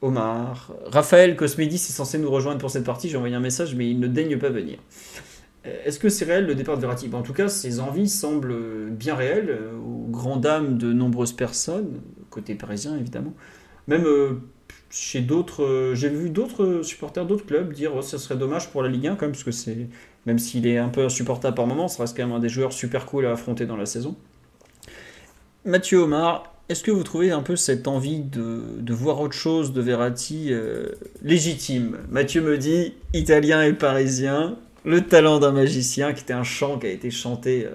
[0.00, 3.08] Omar, Raphaël Cosmédis est censé nous rejoindre pour cette partie.
[3.08, 4.78] J'ai envoyé un message, mais il ne daigne pas venir.
[5.66, 7.10] Euh, Est-ce que c'est réel le départ de Verratti?
[7.12, 12.00] En tout cas, ses envies semblent bien réelles, euh, aux grandes dames de nombreuses personnes,
[12.30, 13.34] côté parisien évidemment.
[13.88, 14.34] Même, euh,
[14.90, 18.88] chez d'autres, j'ai vu d'autres supporters d'autres clubs dire oh, ça serait dommage pour la
[18.88, 19.88] Ligue 1 quand même, parce que c'est,
[20.26, 22.72] même s'il est un peu insupportable par moment, ça reste quand même un des joueurs
[22.72, 24.16] super cool à affronter dans la saison.
[25.64, 29.80] Mathieu Omar, est-ce que vous trouvez un peu cette envie de, voir autre chose de
[29.80, 30.90] Verratti euh,
[31.22, 31.98] légitime?
[32.10, 36.86] Mathieu me dit italien et parisien, le talent d'un magicien, qui était un chant qui
[36.86, 37.70] a été chanté euh,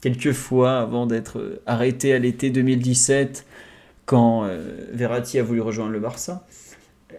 [0.00, 3.44] quelques fois avant d'être arrêté à l'été 2017
[4.06, 6.46] quand euh, Verratti a voulu rejoindre le Barça.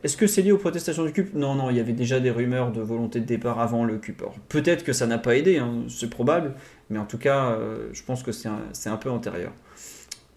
[0.04, 1.36] Est-ce que c'est lié aux protestations du CUP?
[1.36, 4.24] Non, non, il y avait déjà des rumeurs de volonté de départ avant le CUP.
[4.50, 6.56] Peut-être que ça n'a pas aidé, hein, c'est probable,
[6.90, 7.58] mais en tout cas,
[7.94, 9.52] je pense que c'est un peu antérieur.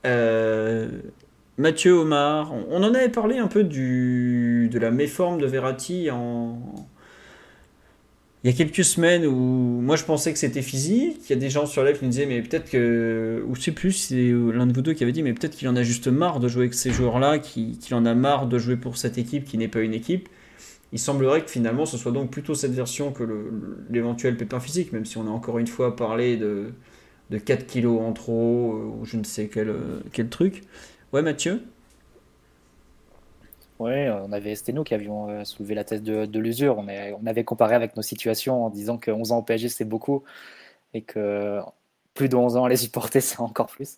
[0.07, 0.89] Euh,
[1.59, 6.59] Mathieu Omar, on, en avait parlé un peu du, de la méforme de Verratti en,
[8.43, 11.19] il y a quelques semaines où moi je pensais que c'était physique.
[11.29, 13.45] Il y a des gens sur live qui me disaient, mais peut-être que.
[13.47, 15.69] Ou je sais plus, c'est l'un de vous deux qui avait dit, mais peut-être qu'il
[15.69, 18.77] en a juste marre de jouer avec ces joueurs-là, qu'il en a marre de jouer
[18.77, 20.29] pour cette équipe qui n'est pas une équipe.
[20.93, 23.25] Il semblerait que finalement ce soit donc plutôt cette version que
[23.91, 26.73] l'éventuel pépin physique, même si on a encore une fois parlé de,
[27.31, 30.63] de 4 kilos en trop, euh, ou je ne sais quel, euh, truc.
[31.13, 31.63] Ouais, Mathieu?
[33.79, 36.79] Ouais, euh, on avait, c'était nous qui avions soulevé la thèse de, l'usure.
[36.79, 39.85] On, on, avait comparé avec nos situations en disant que 11 ans au PSG c'est
[39.85, 40.23] beaucoup
[40.93, 41.61] et que
[42.15, 43.97] plus de 11 ans à les supporter c'est encore plus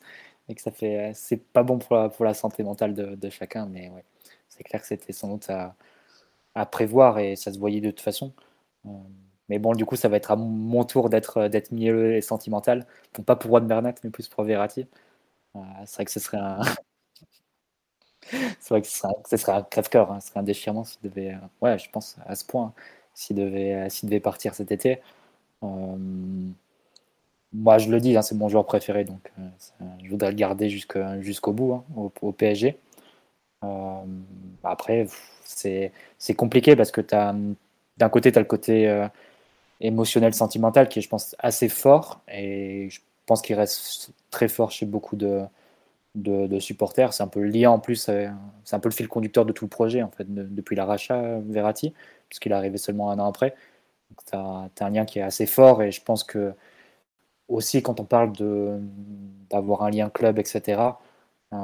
[0.49, 3.67] et que ça fait, c'est pas bon pour la, santé mentale de, chacun.
[3.67, 4.05] Mais ouais,
[4.49, 8.33] c'est clair que c'était sans doute à, prévoir et ça se voyait de toute façon.
[9.53, 12.23] Mais bon, du coup, ça va être à mon tour d'être euh, d'être mielleux et
[12.23, 12.87] sentimental.
[13.27, 14.87] pas pour Juan Bernat, mais plus pour Verratti.
[15.57, 16.63] Euh, c'est vrai que ce serait un.
[18.23, 20.21] c'est vrai que ce serait un, crève-cœur, hein.
[20.21, 21.35] ce serait un déchirement s'il devait.
[21.35, 22.73] Euh, ouais, je pense à ce point,
[23.13, 25.03] s'il devait, devait partir cet été.
[25.61, 25.77] moi,
[27.77, 29.31] je le dis, hein, c'est mon joueur préféré, donc
[30.03, 31.85] je voudrais le garder jusqu'au bout, hein,
[32.23, 32.79] au, PSG.
[34.65, 35.07] après,
[35.45, 35.93] c'est
[36.37, 39.09] compliqué parce que d'un côté, tu as le côté
[39.83, 44.71] émotionnel, sentimental qui est, je pense, assez fort et je pense qu'il reste très fort
[44.71, 45.43] chez beaucoup de,
[46.15, 47.13] de, supporters.
[47.13, 48.29] C'est un peu le lien en plus, euh,
[48.65, 51.93] c'est un peu le fil conducteur de tout le projet en fait, depuis l'arrachat Verratti,
[52.29, 53.55] puisqu'il est arrivé seulement un an après.
[54.27, 56.55] Tu as, un lien qui est assez fort et je pense que
[57.49, 58.33] aussi quand on parle
[59.51, 60.81] d'avoir un lien club, etc.,
[61.51, 61.57] tu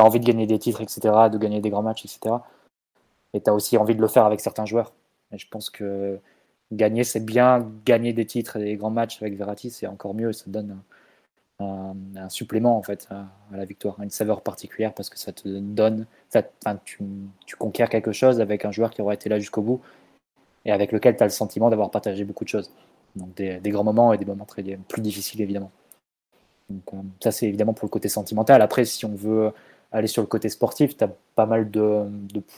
[0.00, 1.00] as envie de gagner des titres, etc.,
[1.32, 2.36] de gagner des grands matchs, etc.
[3.34, 4.92] Et tu as aussi envie de le faire avec certains joueurs.
[5.32, 6.20] Et je pense que
[6.72, 7.70] gagner, c'est bien.
[7.84, 10.32] Gagner des titres et des grands matchs avec Verratti, c'est encore mieux.
[10.32, 10.78] Ça donne
[11.60, 13.26] un, supplément en fait à,
[13.56, 16.42] la victoire, une saveur particulière parce que ça te donne, ça,
[16.84, 16.98] tu,
[17.46, 19.80] tu conquiers quelque chose avec un joueur qui aura été là jusqu'au bout
[20.64, 22.70] et avec lequel tu as le sentiment d'avoir partagé beaucoup de choses.
[23.16, 25.70] Donc des, grands moments et des moments très plus difficiles évidemment.
[26.70, 28.62] Donc, euh, ça c'est évidemment pour le côté sentimental.
[28.62, 29.52] Après, si on veut
[29.90, 32.06] aller sur le côté sportif, tu as pas mal de,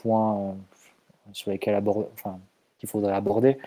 [0.03, 0.53] points euh,
[1.33, 1.83] sur lesquels
[2.15, 2.39] enfin,
[2.79, 3.59] qu'il faudrait aborder.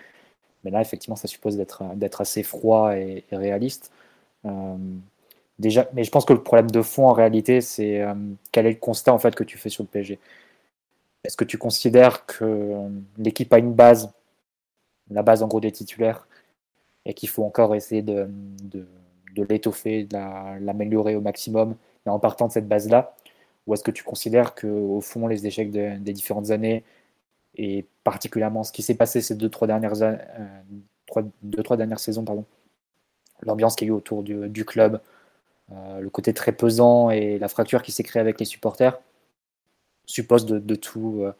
[0.64, 3.92] Mais là, effectivement, ça suppose d'être, d'être assez froid et, réaliste.
[4.44, 4.76] Euh,
[5.58, 8.14] déjà, mais je pense que le problème de fond, en réalité, c'est euh,
[8.52, 10.18] quel est le constat en fait, que tu fais sur le PSG.
[11.24, 14.12] Est-ce que tu considères que euh, l'équipe a une base,
[15.10, 16.26] la base en gros des titulaires,
[17.04, 18.28] et qu'il faut encore essayer de,
[19.36, 20.16] l'étoffer, de
[20.64, 21.76] l'améliorer au maximum,
[22.06, 23.14] et en partant de cette base-là?
[23.66, 26.84] Ou est-ce que tu considères qu'au fond, les échecs des différentes années,
[27.58, 30.16] et particulièrement ce qui s'est passé ces deux trois dernières euh,
[31.42, 32.44] deux trois dernières saisons pardon.
[33.42, 35.00] L'ambiance qui a eu autour du, club
[35.70, 38.98] euh, le côté très pesant et la fracture qui s'est créée avec les supporters
[40.06, 41.32] suppose de, tout euh,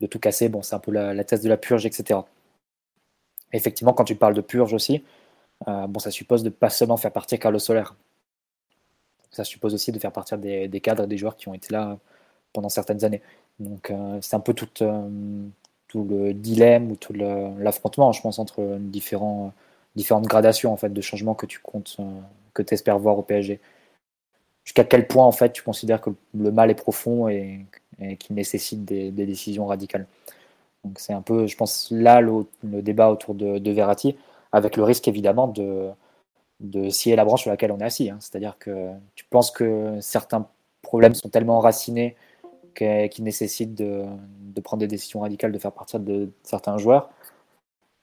[0.00, 0.48] de tout casser.
[0.48, 2.20] Bon c'est un peu la, thèse de la purge etc
[3.52, 5.02] effectivement quand tu parles de purge aussi
[5.66, 7.84] bon ça suppose de pas seulement faire partir Carlos Soler.
[9.30, 11.98] Ça suppose aussi de faire partir des, cadres des joueurs qui ont été là
[12.52, 13.22] pendant certaines années
[13.58, 15.08] donc euh, c'est un peu tout, euh,
[15.88, 21.34] tout, le dilemme ou tout l'affrontement, je pense, entre différentes gradations en fait, de changements
[21.34, 22.20] que tu comptes, euh,
[22.54, 23.60] que tu espères voir au PSG.
[24.64, 27.64] Jusqu'à quel point en fait tu considères que le mal est profond et,
[28.20, 30.06] qu'il nécessite des, décisions radicales.
[30.84, 34.16] Donc c'est un peu, je pense, là le, débat autour de, de, Verratti,
[34.52, 35.88] avec le risque évidemment de,
[36.60, 38.10] de scier la branche sur laquelle on est assis.
[38.10, 38.18] Hein.
[38.20, 40.46] C'est-à-dire que tu penses que certains
[40.82, 42.16] problèmes sont tellement enracinés
[42.78, 44.06] qui, nécessite de,
[44.62, 47.10] prendre des décisions radicales, de faire partir de certains joueurs,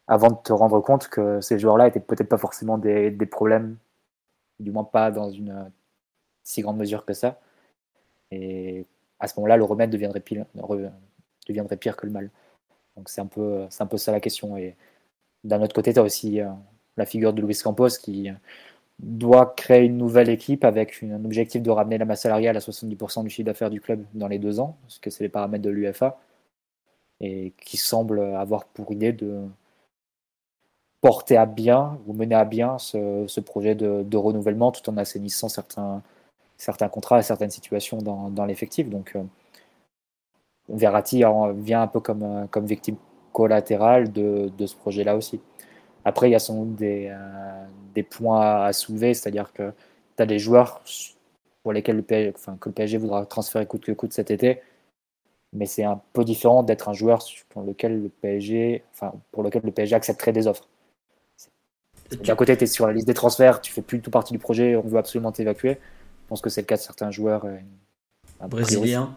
[0.07, 3.77] avant de te rendre compte que ces joueurs-là étaient peut-être pas forcément des, problèmes,
[4.59, 5.71] du moins pas dans une
[6.43, 7.39] si grande mesure que ça.
[8.31, 8.85] Et
[9.19, 12.29] à ce moment-là, le remède deviendrait pire, que le mal.
[12.95, 14.57] Donc c'est un, peu, un peu ça la question.
[14.57, 14.75] Et
[15.43, 16.49] d'un autre côté, tu as aussi euh,
[16.97, 18.29] la figure de Luis Campos qui,
[18.99, 23.23] doit créer une nouvelle équipe avec un objectif de ramener la masse salariale à 70%
[23.23, 25.69] du chiffre d'affaires du club dans les deux ans, parce que c'est les paramètres de
[25.69, 26.19] l'UFA,
[27.21, 29.43] et qui semble avoir pour idée de
[31.01, 36.01] porter à bien ou mener à bien ce, projet de, renouvellement tout en assainissant certains,
[36.89, 38.89] contrats et certaines situations dans, l'effectif.
[38.89, 39.23] Donc, euh,
[40.69, 41.23] Verratti
[41.57, 42.95] vient un peu comme, comme victime
[43.33, 45.41] collatérale de ce projet-là aussi.
[46.05, 47.65] Après, il y a sans doute des, euh,
[47.95, 49.71] des points à soulever, c'est-à-dire que
[50.15, 50.83] tu as des joueurs
[51.63, 54.61] pour lesquels le PSG, enfin, que le PSG voudra transférer coûte que coûte cet été,
[55.51, 59.63] mais c'est un peu différent d'être un joueur pour lequel le PSG, enfin, pour lequel
[59.65, 60.67] le PSG accepterait des offres.
[62.23, 64.31] D'un côté, tu es sur la liste des transferts, tu fais plus du tout partie
[64.31, 65.71] du projet, on veut absolument t'évacuer.
[65.71, 67.45] Je pense que c'est le cas de certains joueurs.
[67.45, 67.57] Euh,
[68.47, 69.15] Brésiliens.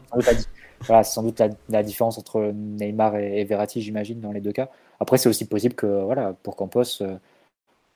[0.86, 4.70] Voilà, c'est sans doute la, différence entre Neymar et, Verratti, j'imagine, dans les deux cas.
[5.00, 7.16] Après, c'est aussi possible que, voilà, pour Campos, euh,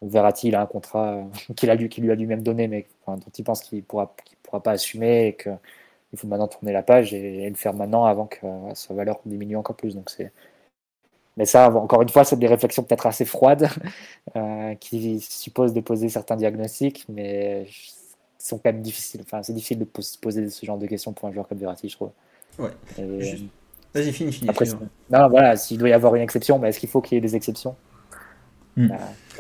[0.03, 1.25] Verratti, il a un contrat euh,
[1.57, 4.63] qu'il a lui, lui a lui-même donné, mais dont il pense qu'il ne pourra, pourra
[4.63, 5.59] pas assumer et qu'il
[6.17, 8.39] faut maintenant tourner la page et, le faire maintenant avant que
[8.75, 9.95] sa valeur diminue encore plus.
[9.95, 10.33] Donc c'est
[11.37, 13.69] mais ça, encore une fois, c'est des réflexions peut-être assez froides
[14.37, 17.67] euh, qui supposent de poser certains diagnostics, mais
[18.39, 19.23] sont quand même difficiles.
[19.23, 21.97] Enfin, c'est difficile de poser ce genre de questions pour un joueur comme Verratti, je
[21.97, 22.11] trouve.
[22.59, 22.71] Ouais.
[23.95, 24.51] Vas-y, finis, finis.
[24.51, 24.65] Après,
[25.11, 27.21] non, voilà, s'il doit y avoir une exception, bah, est-ce qu'il faut qu'il y ait
[27.21, 27.77] des exceptions
[28.77, 28.89] hmm.
[28.89, 28.97] bah,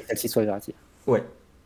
[0.08, 0.74] Celle-ci soit Verratti.
[1.06, 1.22] Ouais.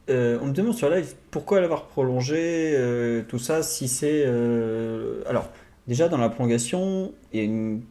[0.09, 4.23] Euh, on me demande sur live pourquoi l'avoir prolongé, euh, tout ça, si c'est.
[4.25, 5.49] Euh, alors,
[5.89, 7.83] déjà dans la prolongation, il y a une,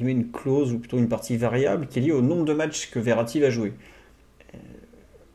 [0.00, 3.00] une clause ou plutôt une partie variable qui est liée au nombre de matchs que
[3.00, 3.72] Verratti va jouer.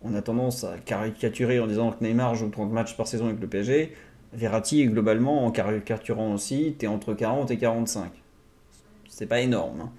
[0.03, 3.41] on a tendance à caricaturer en disant que Neymar joue 30 matchs par saison avec
[3.41, 3.91] le PSG.
[4.31, 8.11] Verratti, globalement, en caricaturant aussi, tu es entre 40 et 45.
[9.15, 9.79] C'est pas énorme.
[9.79, 9.91] Hein.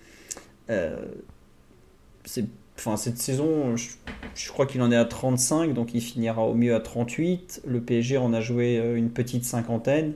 [0.69, 1.07] Euh,
[2.77, 6.75] enfin, cette saison, je, crois qu'il en est à 35, donc il finira au mieux
[6.75, 7.63] à 38.
[7.67, 10.13] Le PSG en a joué euh, une petite cinquantaine.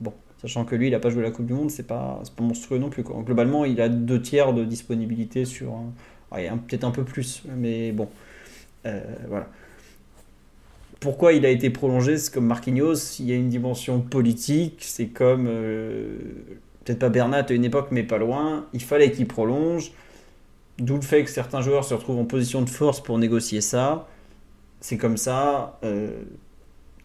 [0.00, 2.44] Bon, sachant que lui, il n'a pas joué la Coupe du Monde, c'est pas, pas
[2.44, 3.02] monstrueux non plus.
[3.02, 5.76] Globalement, il a deux tiers de disponibilité sur.
[6.30, 8.08] Peut-être un peu plus, mais bon.
[8.86, 9.48] Euh, voilà
[11.00, 15.08] pourquoi il a été prolongé C'est comme Marquinhos, il y a une dimension politique, c'est
[15.08, 15.46] comme,
[16.84, 19.92] peut-être pas Bernat à une époque, mais pas loin, il fallait qu'il prolonge,
[20.78, 24.08] d'où le fait que certains joueurs se retrouvent en position de force pour négocier ça.
[24.80, 26.10] C'est comme ça, euh,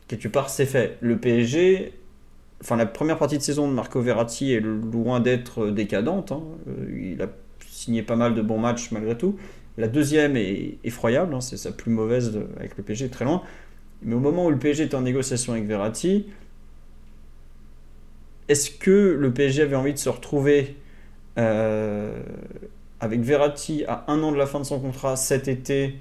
[0.08, 0.98] quelque part c'est fait.
[1.02, 1.94] Le PSG,
[2.62, 6.44] enfin la première partie de saison de Marco Verratti est loin d'être décadente, hein.
[6.68, 7.28] euh, il a
[7.66, 9.38] signé pas mal de bons matchs malgré tout.
[9.78, 11.40] La deuxième est effroyable, hein.
[11.40, 13.44] c'est sa plus mauvaise avec le PSG, très loin.
[14.02, 16.28] Mais au moment où le PSG était en négociation avec Verratti,
[18.50, 20.76] est-ce que le PSG avait envie de se retrouver
[21.38, 22.22] euh,
[23.00, 25.96] avec Verratti à un an de la fin de son contrat cet été?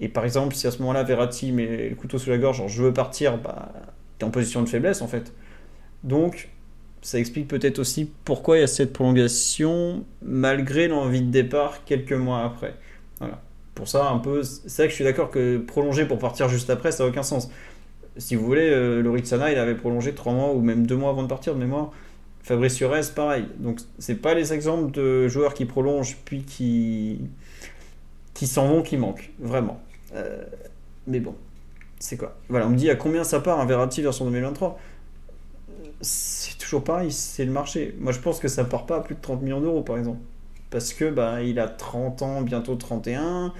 [0.00, 2.68] Et par exemple, si à ce moment-là Verratti met le couteau sous la gorge, genre
[2.68, 3.72] je veux partir, bah,
[4.20, 5.32] es en position de faiblesse en fait.
[6.04, 6.50] Donc,
[7.02, 12.12] ça explique peut-être aussi pourquoi il y a cette prolongation malgré l'envie de départ quelques
[12.12, 12.74] mois après.
[13.18, 13.40] Voilà
[13.78, 14.42] pour ça, un peu.
[14.42, 17.22] C'est vrai que je suis d'accord que prolonger pour partir juste après, ça n'a aucun
[17.22, 17.48] sens.
[18.18, 21.10] Si vous voulez, euh, le Ritsana, il avait prolongé 3 mois ou même 2 mois
[21.10, 21.92] avant de partir de mémoire.
[22.42, 23.46] Fabrice Surez, pareil.
[23.58, 27.20] Donc, c'est pas les exemples de joueurs qui prolongent puis qui,
[28.34, 29.80] qui s'en vont qui manquent, vraiment.
[30.14, 30.44] Euh,
[31.06, 31.34] mais bon,
[31.98, 32.36] c'est quoi?
[32.48, 34.78] Voilà, on me dit à combien ça part un Verratti version 2023
[36.00, 37.94] C'est toujours pareil, c'est le marché.
[37.98, 40.20] Moi, je pense que ça part pas à plus de 30 millions d'euros, par exemple
[40.70, 43.52] parce que bah, il a 30 ans, bientôt 31,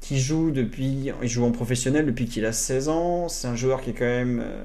[0.00, 3.28] qui joue depuis, il joue en professionnel depuis qu'il a 16 ans.
[3.28, 4.64] C'est un joueur qui est quand même euh,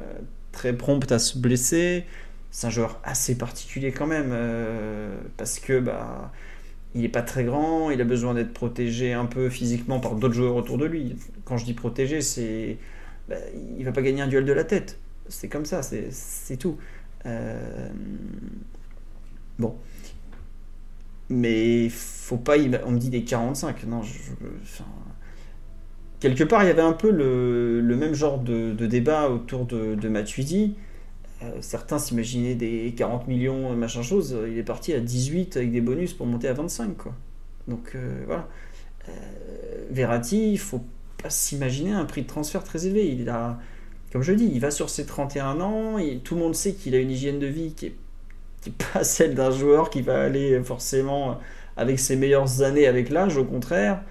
[0.52, 2.06] très prompt à se blesser.
[2.52, 6.32] C'est un joueur assez particulier quand même euh, parce que bah
[6.96, 10.34] il est pas très grand, il a besoin d'être protégé un peu physiquement par d'autres
[10.34, 11.18] joueurs autour de lui.
[11.44, 12.78] Quand je dis protégé, c'est
[13.28, 13.36] bah,
[13.78, 15.00] il va pas gagner un duel de la tête.
[15.28, 16.78] C'est comme ça, c'est tout.
[17.26, 17.90] Euh,
[19.60, 19.76] bon
[21.30, 22.56] mais faut pas.
[22.86, 23.84] On me dit des 45.
[23.86, 24.02] Non,
[26.20, 30.10] quelque part, il y avait un peu le, même genre de, débat autour de, de
[30.10, 30.76] Matuidi.
[31.44, 34.38] Euh, certains s'imaginaient des 40 millions, machin chose.
[34.48, 36.98] Il est parti à 18 avec des bonus pour monter à 25.
[36.98, 37.14] Quoi.
[37.68, 38.48] Donc euh, voilà.
[39.10, 39.12] Euh,
[39.92, 40.84] Verratti, il faut
[41.22, 43.08] pas s'imaginer un prix de transfert très élevé.
[43.08, 43.60] Il a,
[44.12, 45.98] comme je dis, il va sur ses 31 ans.
[46.24, 47.96] Tout le monde sait qu'il a une hygiène de vie qui est
[48.94, 51.40] pas celle d'un joueur qui va aller forcément
[51.78, 54.02] avec ses meilleures années avec l'âge, au contraire.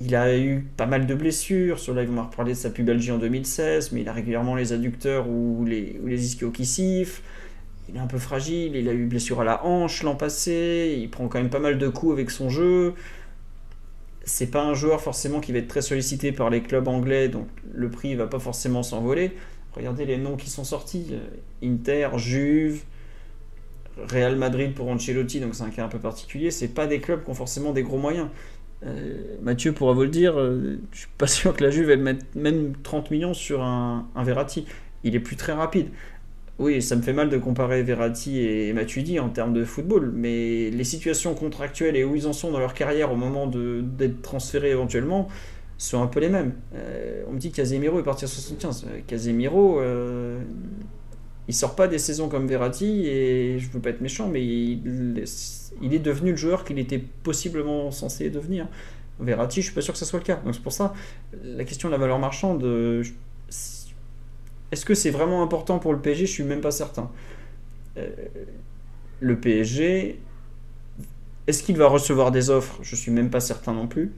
[0.00, 1.78] Il a eu pas mal de blessures.
[1.78, 4.72] Sur là, on va reparler de sa pubalgie en 2016, mais il a régulièrement les
[4.72, 7.22] adducteurs ou les, ou les ischios qui sifflent.
[7.88, 8.76] Il est un peu fragile.
[8.76, 10.96] Il a eu blessure à la hanche l'an passé.
[10.98, 12.94] Il prend quand même pas mal de coups avec son jeu.
[14.24, 17.48] c'est pas un joueur forcément qui va être très sollicité par les clubs anglais, donc
[17.72, 19.32] le prix va pas forcément s'envoler.
[19.74, 21.14] Regardez les noms qui sont sortis
[21.62, 22.82] Inter, Juve,
[24.08, 26.50] Real Madrid pour Ancelotti, donc c'est un cas un peu particulier.
[26.50, 28.28] C'est pas des clubs qui ont forcément des gros moyens.
[28.86, 32.00] Euh, Mathieu pourra vous le dire, euh, je suis pas sûr que la Juve elle
[32.00, 34.66] mette même 30 millions sur un, un Verratti.
[35.04, 35.88] Il est plus très rapide.
[36.58, 40.68] Oui, ça me fait mal de comparer Verratti et Matuidi en termes de football, mais
[40.68, 44.72] les situations contractuelles et où ils en sont dans leur carrière au moment d'être transférés
[44.72, 45.28] éventuellement
[45.78, 46.52] sont un peu les mêmes.
[46.74, 48.84] Euh, on me dit Casemiro est parti à 75.
[48.86, 50.42] Euh, Casemiro, euh,
[51.50, 55.18] il sort pas des saisons comme Verratti et je veux pas être méchant, mais il,
[55.18, 58.68] est devenu le joueur qu'il était possiblement censé devenir.
[59.18, 60.36] Verratti, je suis pas sûr que ce soit le cas.
[60.44, 60.94] Donc c'est pour ça
[61.42, 62.64] la question de la valeur marchande.
[64.70, 67.10] Est-ce que c'est vraiment important pour le PSG Je suis même pas certain.
[67.96, 68.08] Euh,
[69.18, 70.20] le PSG,
[71.48, 72.78] est-ce qu'il va recevoir des offres?
[72.82, 74.12] Je suis même pas certain non plus.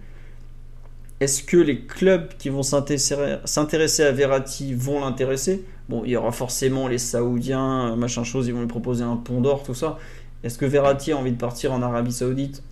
[1.20, 5.64] Est-ce que les clubs qui vont s'intéresser à Verratti vont l'intéresser?
[5.93, 9.43] Bon, il y aura forcément les Saoudiens, machin chose, ils vont lui proposer un pont
[9.43, 9.98] d'or, tout ça.
[10.43, 12.62] Est-ce que Verratti a envie de partir en Arabie Saoudite?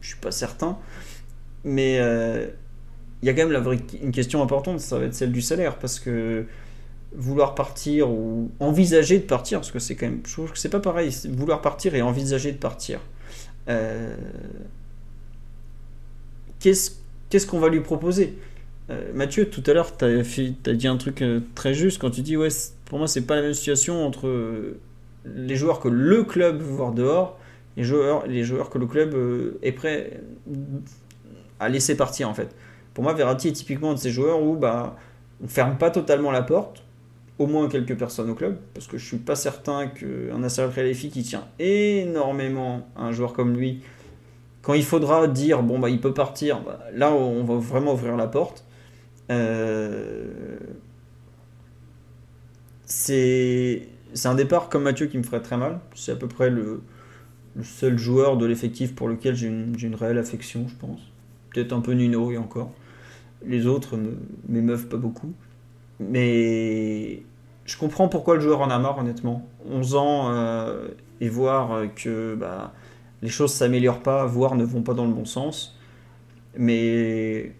[0.00, 0.78] Je suis pas certain.
[1.62, 2.46] Mais euh,
[3.20, 6.00] il y a quand même une question importante, ça va être celle du salaire, parce
[6.00, 6.46] que
[7.14, 10.70] vouloir partir ou envisager de partir, parce que c'est quand même, je trouve que c'est
[10.70, 12.98] pas pareil, vouloir partir et envisager de partir.
[13.68, 14.16] Euh,
[16.60, 18.38] qu'est-ce qu'on va lui proposer?
[18.90, 22.22] Euh, Mathieu, tout à l'heure, tu as, dit un truc euh, très juste quand tu
[22.22, 22.48] dis, ouais,
[22.84, 24.74] pour moi, c'est pas la même situation entre
[25.24, 27.38] les joueurs que le club veut voir dehors
[27.76, 29.14] et les joueurs, les joueurs que le club
[29.62, 30.20] est prêt
[31.58, 32.54] à laisser partir, en fait.
[32.94, 34.96] Pour moi, Verratti est typiquement de ces joueurs où bah,
[35.44, 36.82] on ferme pas totalement la porte,
[37.38, 41.10] au moins quelques personnes au club, parce que je suis pas certain qu'un Nasser Khelafi
[41.10, 43.82] qui tient énormément à un joueur comme lui,
[44.62, 48.16] quand il faudra dire bon bah il peut partir, bah, là on va vraiment ouvrir
[48.16, 48.64] la porte.
[49.30, 50.58] Euh,
[52.84, 53.88] c'est
[54.24, 55.80] un départ comme Mathieu qui me ferait très mal.
[55.94, 56.82] C'est à peu près le,
[57.62, 61.00] seul joueur de l'effectif pour lequel j'ai une, une, réelle affection, je pense.
[61.52, 62.72] Peut-être un peu Nuno et encore.
[63.44, 63.98] Les autres
[64.48, 65.32] m'émeuvent pas beaucoup.
[65.98, 67.22] Mais
[67.64, 69.46] je comprends pourquoi le joueur en a marre, honnêtement.
[69.68, 70.88] 11 ans euh,
[71.20, 72.72] et voir que bah,
[73.22, 75.78] les choses s'améliorent pas, voire ne vont pas dans le bon sens.
[76.56, 77.52] Mais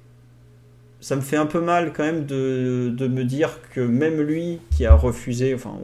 [1.01, 4.59] ça me fait un peu mal quand même de, de me dire que même lui
[4.71, 5.79] qui a refusé, enfin,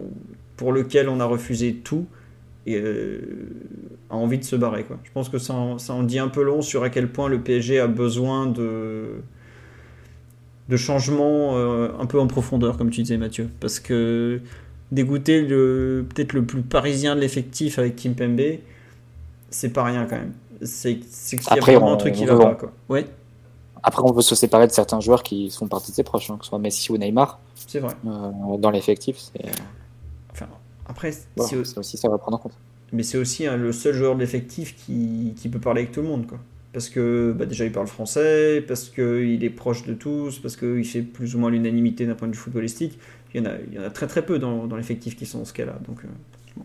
[0.56, 2.06] pour lequel on a refusé tout,
[2.66, 3.20] et, euh,
[4.10, 4.84] a envie de se barrer.
[4.84, 4.98] Quoi.
[5.05, 7.40] Je pense que ça ça en dit un peu long sur à quel point le
[7.40, 9.06] PSG a besoin de
[10.68, 13.48] de changement euh, un peu en profondeur, comme tu disais Mathieu.
[13.60, 14.40] Parce que
[14.93, 18.40] dégoûter le peut-être le plus parisien de l'effectif avec Kim Pembe,
[19.51, 20.32] c'est pas rien quand même.
[20.62, 22.55] C'est qu'il y a vraiment un truc qui va pas.
[22.55, 22.72] Quoi.
[22.89, 23.06] Ouais.
[23.82, 26.36] Après, on veut se séparer de certains joueurs qui font partie de ses proches, hein,
[26.38, 27.40] que ce soit Messi ou Neymar.
[27.54, 27.94] C'est vrai.
[28.06, 29.44] Euh, dans l'effectif, c'est.
[30.32, 30.46] Enfin,
[30.86, 32.54] après, aussi, ça va prendre en compte.
[32.92, 36.02] Mais c'est aussi hein, le seul joueur de l'effectif qui, qui peut parler avec tout
[36.02, 36.38] le monde, quoi
[36.72, 40.84] parce que bah, déjà il parle français, parce qu'il est proche de tous, parce qu'il
[40.84, 42.98] fait plus ou moins l'unanimité d'un point de vue footballistique.
[43.34, 45.26] Il y en a, il y en a très très peu dans, dans l'effectif qui
[45.26, 45.78] sont dans ce cas-là.
[45.86, 46.62] Donc, euh,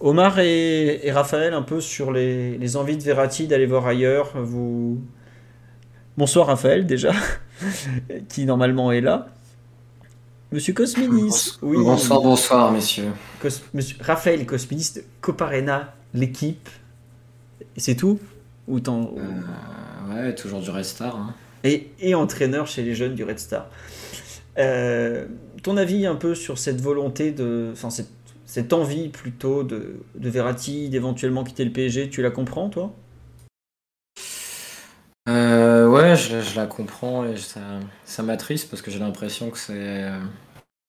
[0.00, 4.32] Omar et, Raphaël, un peu sur les, les envies de Verratti d'aller voir ailleurs.
[4.42, 5.00] Vous...
[6.18, 7.12] Bonsoir Raphaël déjà,
[8.28, 9.28] qui normalement est là.
[10.50, 11.58] Monsieur Cosminis.
[11.62, 13.08] Oui, bonsoir, bonsoir messieurs.
[13.72, 16.68] Monsieur Raphaël Cosminis de Coparena, l'équipe.
[17.78, 18.20] C'est tout?
[18.68, 19.12] Ou euh,
[20.10, 21.16] Ouais, toujours du Red Star.
[21.16, 21.34] Hein.
[21.64, 23.68] Et, et, entraîneur chez les jeunes du Red Star.
[24.58, 25.26] Euh,
[25.62, 27.70] ton avis un peu sur cette volonté de.
[27.72, 28.10] Enfin, cette,
[28.44, 32.92] cette envie plutôt de, de Verratti d'éventuellement quitter le PSG, tu la comprends toi?
[35.28, 35.81] Euh,
[36.14, 40.10] Je, la comprends et ça, m'attriste parce que j'ai l'impression que c'est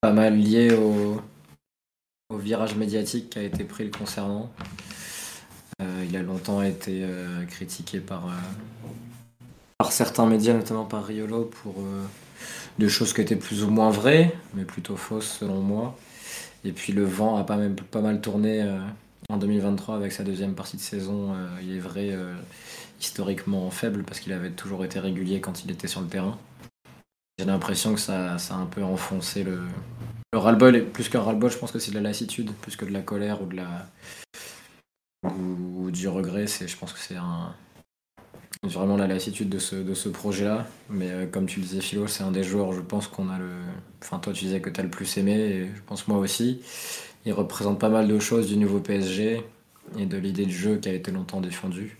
[0.00, 1.20] pas mal lié au,
[2.36, 4.50] virage médiatique qui a été pris le concernant.
[5.80, 11.76] Euh, il a longtemps été euh, critiqué par, euh, certains médias, notamment par Riolo, pour
[12.78, 15.96] des choses qui étaient plus ou moins vraies, mais plutôt fausses selon moi.
[16.64, 18.66] Et puis le vent a pas mal tourné
[19.28, 22.16] en 2023 avec sa deuxième partie de saison, il est vrai,
[23.00, 26.38] historiquement faible parce qu'il avait toujours été régulier quand il était sur le terrain.
[27.38, 29.60] J'ai l'impression que ça, a un peu enfoncé le,
[30.32, 30.84] le ras-le-bol.
[30.86, 33.42] Plus qu'un ras-le-bol, je pense que c'est de la lassitude, plus que de la colère
[33.42, 33.86] ou de la,
[35.90, 36.46] du regret.
[36.46, 37.16] C'est, je pense que c'est
[38.62, 40.66] vraiment la lassitude de ce, de ce projet-là.
[40.90, 43.38] Mais euh, comme tu le disais, Philo, c'est un des joueurs, je pense qu'on a
[43.38, 43.50] le.
[44.02, 46.60] Enfin, toi, tu disais que tu as le plus aimé, et je pense moi aussi.
[47.26, 49.42] Il représente pas mal de choses du nouveau PSG
[49.98, 51.98] et de l'idée de jeu qui a été longtemps défendue.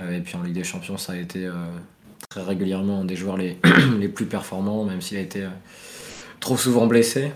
[0.00, 1.50] et puis en Ligue des Champions, ça a été
[2.28, 3.36] très régulièrement un des joueurs
[3.98, 5.46] les, plus performants, même s'il a été
[6.40, 7.32] trop souvent blessé.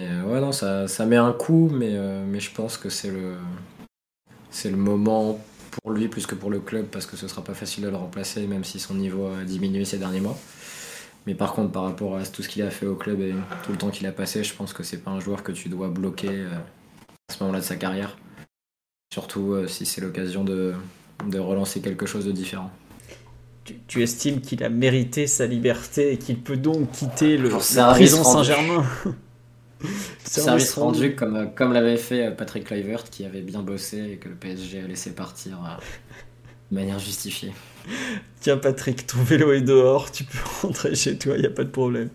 [0.00, 1.96] ouais, non, ça, met un coup, mais,
[2.26, 3.34] mais je pense que c'est le,
[4.50, 5.38] c'est le moment
[5.70, 7.96] pour lui plus que pour le club parce que ce sera pas facile de le
[7.96, 10.38] remplacer, même si son niveau a diminué ces derniers mois.
[11.26, 13.34] Mais par contre, par rapport à tout ce qu'il a fait au club et
[13.64, 15.68] tout le temps qu'il a passé, je pense que c'est pas un joueur que tu
[15.68, 16.48] dois bloquer euh,
[17.28, 18.16] à ce moment-là de sa carrière.
[19.12, 20.74] Surtout euh, si c'est l'occasion de,
[21.26, 22.70] de, relancer quelque chose de différent.
[23.88, 28.22] Tu, estimes qu'il a mérité sa liberté et qu'il peut donc quitter le, la prison
[28.22, 28.86] Saint-Germain
[30.24, 34.28] Service rendu comme, euh, comme l'avait fait Patrick Kluivert qui avait bien bossé et que
[34.28, 35.58] le PSG a laissé partir
[36.70, 37.52] de manière justifiée.
[38.40, 41.64] Tiens Patrick, ton vélo est dehors, tu peux rentrer chez toi, il n'y a pas
[41.64, 42.10] de problème.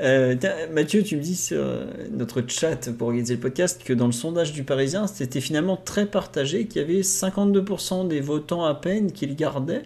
[0.00, 0.34] Euh,
[0.72, 4.12] Mathieu, tu me dis sur euh, notre chat pour organiser le podcast que dans le
[4.12, 9.12] sondage du Parisien, c'était finalement très partagé, qu'il y avait 52% des votants à peine
[9.12, 9.82] qui le gardaient.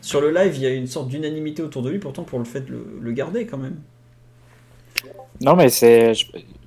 [0.00, 2.44] Sur le live, il y a une sorte d'unanimité autour de lui, pourtant pour le
[2.44, 3.76] fait de le, garder quand même.
[5.40, 6.12] Non, mais c'est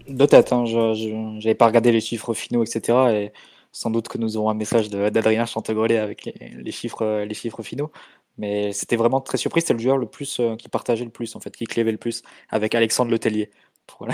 [0.09, 2.97] de tête, hein, je n'avais pas regardé les chiffres finaux, etc.
[3.13, 3.31] Et
[3.71, 7.91] sans doute que nous aurons un message d'Adrien Chantegrelet avec les, chiffres, les chiffres finaux.
[8.37, 9.61] Mais c'était vraiment très surpris.
[9.61, 11.97] C'était le joueur le plus euh, qui partageait le plus, en fait, qui clévait le
[11.97, 13.51] plus avec Alexandre Letellier,
[13.87, 14.07] pour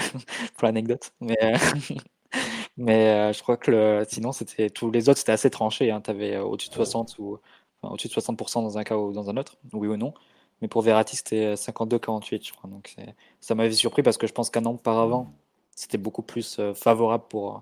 [0.63, 1.13] l'anecdote.
[1.21, 1.57] mais, euh,
[2.77, 5.91] mais euh, je crois que sinon, c'était tous les autres, c'était assez tranché.
[5.91, 6.01] Hein.
[6.01, 7.39] Tu avais au-dessus de 60 ou
[7.83, 10.13] au-dessus de 60% dans un cas ou dans un autre, oui ou non.
[10.61, 12.69] Mais pour Verratti, c'était 52-48, je crois.
[12.69, 12.95] Donc
[13.39, 15.31] ça m'avait surpris parce que je pense qu'un an auparavant,
[15.75, 17.59] c'était beaucoup plus favorable pour euh,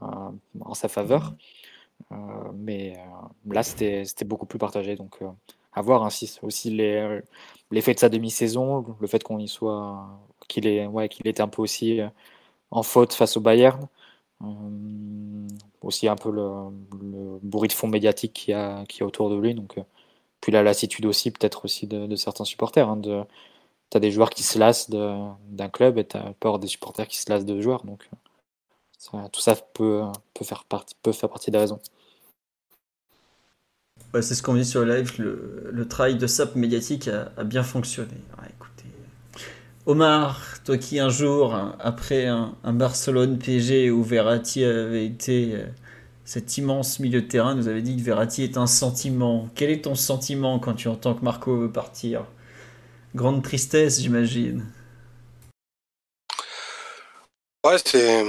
[0.00, 1.34] en sa faveur.
[2.12, 2.16] Euh,
[2.54, 4.96] mais euh, là, c'était beaucoup plus partagé.
[4.96, 5.18] Donc,
[5.72, 10.08] à voir ainsi aussi l'effet de sa demi-saison, le fait qu'on y soit,
[10.48, 12.00] qu'il est, ouais, qu'il était un peu aussi
[12.70, 13.88] en faute face au Bayern.
[15.82, 16.70] aussi un peu le,
[17.42, 19.54] bruit de fond médiatique qui a, qui a autour de lui.
[19.54, 19.78] Donc,
[20.40, 22.88] puis la lassitude aussi, peut-être aussi de, certains supporters.
[22.88, 26.68] Hein, tu as des joueurs qui se lassent d'un club et tu as peur des
[26.68, 27.84] supporters qui se lassent de joueurs.
[27.84, 28.08] Donc,
[29.32, 30.02] tout ça peut,
[30.34, 31.80] peut, faire partie, peut faire partie des raisons.
[34.14, 38.14] c'est ce qu'on dit sur le live, le, travail de SAP médiatique a, bien fonctionné.
[38.48, 38.84] écoutez.
[39.86, 45.64] Omar, toi qui un jour, après un, Barcelone PG où Verratti avait été euh,
[46.24, 49.48] cet immense milieu de terrain, nous avait dit que Verratti est un sentiment.
[49.54, 52.26] Quel est ton sentiment quand tu entends que Marco veut partir?
[53.14, 54.66] Grande tristesse, j'imagine.
[57.64, 58.24] Ouais, c'est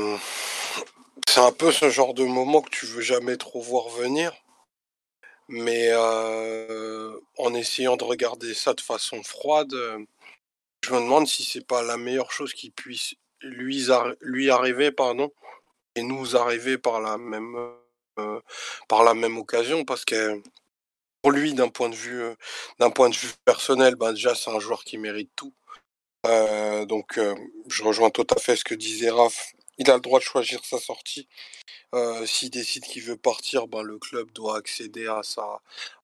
[1.34, 4.34] c'est un peu ce genre de moment que tu veux jamais trop voir venir.
[5.48, 9.74] Mais euh, en essayant de regarder ça de façon froide,
[10.84, 13.90] je me demande si c'est pas la meilleure chose qui puisse lui,
[14.50, 15.32] arriver, pardon,
[15.96, 17.56] et nous arriver par la même,
[18.20, 18.42] euh,
[18.90, 20.42] par la même occasion, parce que
[21.22, 22.24] pour lui, d'un point de vue,
[22.80, 25.54] d'un point de vue personnel, ben déjà c'est un joueur qui mérite tout.
[26.28, 27.20] Euh, donc
[27.68, 30.64] je rejoins tout à fait ce que disait Raph il a le droit de choisir
[30.64, 31.28] sa sortie.
[31.96, 35.60] Euh, s'il décide qu'il veut partir, ben, le club doit accéder à sa,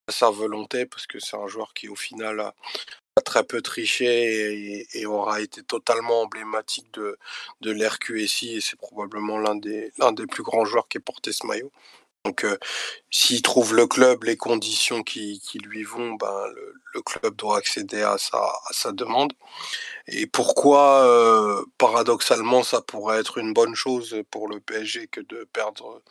[0.10, 2.56] sa volonté parce que c'est un joueur qui au final a,
[3.24, 7.18] très peu triché et, aura été totalement emblématique de,
[7.62, 11.32] de l'RQSI et c'est probablement l'un des, l'un des plus grands joueurs qui ait porté
[11.32, 11.72] ce maillot.
[12.28, 12.58] Donc, euh,
[13.10, 16.48] s'il trouve le club les conditions qui, lui vont, ben,
[16.94, 19.32] le, club doit accéder à sa, demande.
[20.08, 25.48] Et pourquoi, euh, paradoxalement, ça pourrait être une bonne chose pour le PSG que de
[25.54, 26.02] perdre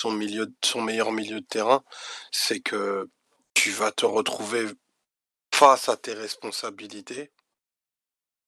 [0.00, 1.84] son, meilleur milieu de terrain,
[2.30, 3.10] c'est que
[3.52, 4.66] tu vas te retrouver
[5.54, 7.30] face à tes responsabilités.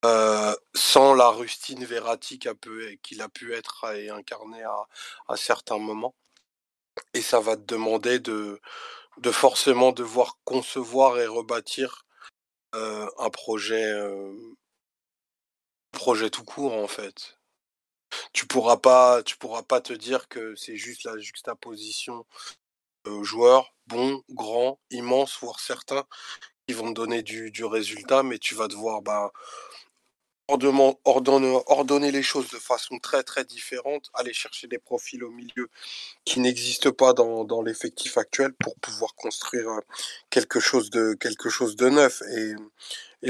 [0.05, 4.65] Euh, sans la rustine Verratti qu'il a, pu être et incarner
[5.29, 6.15] à certains moments.
[7.15, 8.61] Et ça va te demander de,
[9.19, 12.07] de forcément devoir concevoir et rebâtir
[12.75, 13.93] un projet,
[15.93, 17.39] projet tout court en fait.
[18.33, 22.27] Tu pourras pas, tu pourras pas te dire que c'est juste la juxtaposition
[23.07, 26.05] euh, joueurs bons, grands, immenses, voire certains
[26.67, 29.33] qui vont donner du, du résultat, mais tu vas devoir bah,
[30.49, 35.69] ordonner, les choses de façon très très différente, aller chercher des profils au milieu
[36.25, 39.81] qui n'existent pas dans, l'effectif actuel pour pouvoir construire euh,
[40.31, 42.23] quelque chose de, quelque chose de neuf.
[42.37, 42.55] Et,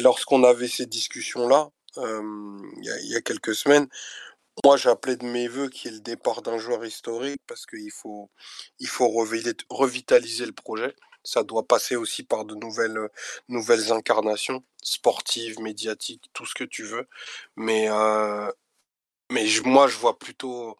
[0.00, 1.68] lorsqu'on avait ces discussions-là,
[1.98, 3.86] euh, il y, a quelques semaines,
[4.64, 7.90] moi j'appelais de mes voeux qu'il y ait le départ d'un joueur historique parce qu'il
[7.90, 8.30] faut,
[8.78, 13.08] il faut revitaliser le projet ça doit passer aussi par de nouvelles, euh,
[13.48, 17.08] nouvelles incarnations sportives, médiatiques, tout ce que tu veux.
[17.56, 18.50] Mais, euh,
[19.30, 20.76] mais moi, je vois plutôt,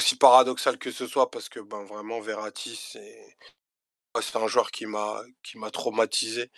[0.00, 5.22] aussi paradoxal que ce soit, parce que ben, vraiment, Verratti, c'est un joueur qui m'a
[5.42, 6.50] qui m'a traumatisé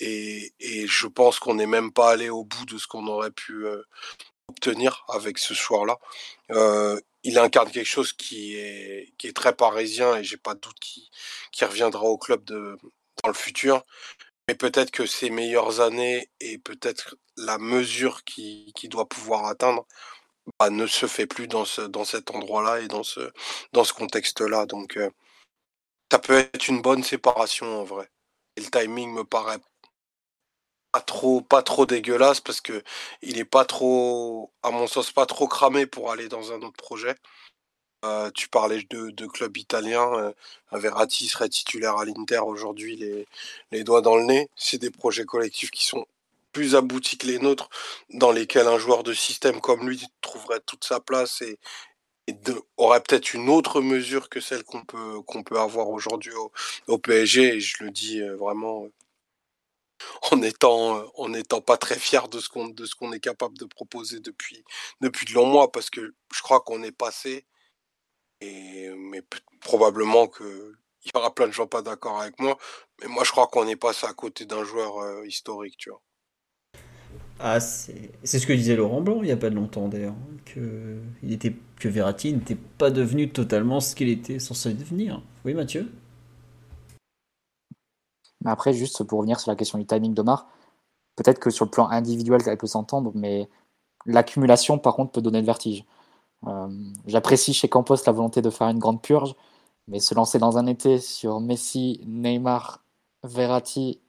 [0.00, 3.30] et, et, je pense qu'on n'est même pas allé au bout de ce qu'on aurait
[3.30, 3.66] pu
[4.48, 5.98] obtenir avec ce choix-là.
[7.26, 10.78] Il incarne quelque chose qui est qui est très parisien et j'ai pas de doute
[10.80, 12.78] qu'il reviendra au club de
[13.22, 13.84] dans le futur.
[14.48, 19.86] Mais peut-être que ses meilleures années et peut-être la mesure qu'il qui doit pouvoir atteindre
[20.58, 23.32] bah, ne se fait plus dans, ce, dans cet endroit-là et dans ce,
[23.72, 24.66] dans ce contexte-là.
[24.66, 24.98] Donc,
[26.10, 28.08] ça peut être une bonne séparation en vrai.
[28.56, 29.58] Et le timing me paraît
[30.96, 32.82] pas trop, pas trop dégueulasse parce que
[33.20, 36.78] il est pas trop, à mon sens, pas trop cramé pour aller dans un autre
[36.78, 37.14] projet.
[38.04, 40.10] Euh, tu parlais de, de club italien.
[40.14, 40.32] Euh,
[41.10, 43.26] serait titulaire à l'Inter aujourd'hui, les,
[43.72, 44.48] les doigts dans le nez.
[44.56, 46.06] C'est des projets collectifs qui sont
[46.52, 47.68] plus aboutis que les nôtres,
[48.10, 51.58] dans lesquels un joueur de système comme lui trouverait toute sa place et,
[52.76, 56.32] aurait peut-être une autre mesure que celle qu'on peut, qu'on peut avoir aujourd'hui
[56.88, 57.56] au, PSG.
[57.56, 58.92] Et je le dis euh, vraiment euh,
[60.32, 64.20] en étant, euh, en étant pas très fier de ce qu'on, est capable de proposer
[64.20, 64.64] depuis,
[65.00, 67.46] depuis de longs mois, parce que je crois qu'on est passé,
[68.40, 69.22] et, mais
[69.60, 70.74] probablement que
[71.04, 72.58] il y aura plein de gens pas d'accord avec moi,
[73.00, 76.02] mais moi je crois qu'on est passé à côté d'un joueur historique, tu vois.
[77.38, 80.14] Ah, c'est ce que disait Laurent Blanc il n'y a pas longtemps d'ailleurs,
[80.46, 80.98] que,
[81.28, 85.22] était, que Verratti n'était pas devenu totalement ce qu'il était censé devenir.
[85.44, 85.88] Oui Mathieu?
[88.46, 90.46] Après, juste pour revenir sur la question du timing d'Omar,
[91.16, 93.48] peut-être que sur le plan individuel, elle peut s'entendre, mais
[94.06, 95.84] l'accumulation par contre peut donner le vertige.
[96.46, 96.68] Euh,
[97.06, 99.34] j'apprécie chez Campos la volonté de faire une grande purge,
[99.88, 102.82] mais se lancer dans un été sur Messi, Neymar,
[103.24, 104.00] Verratti,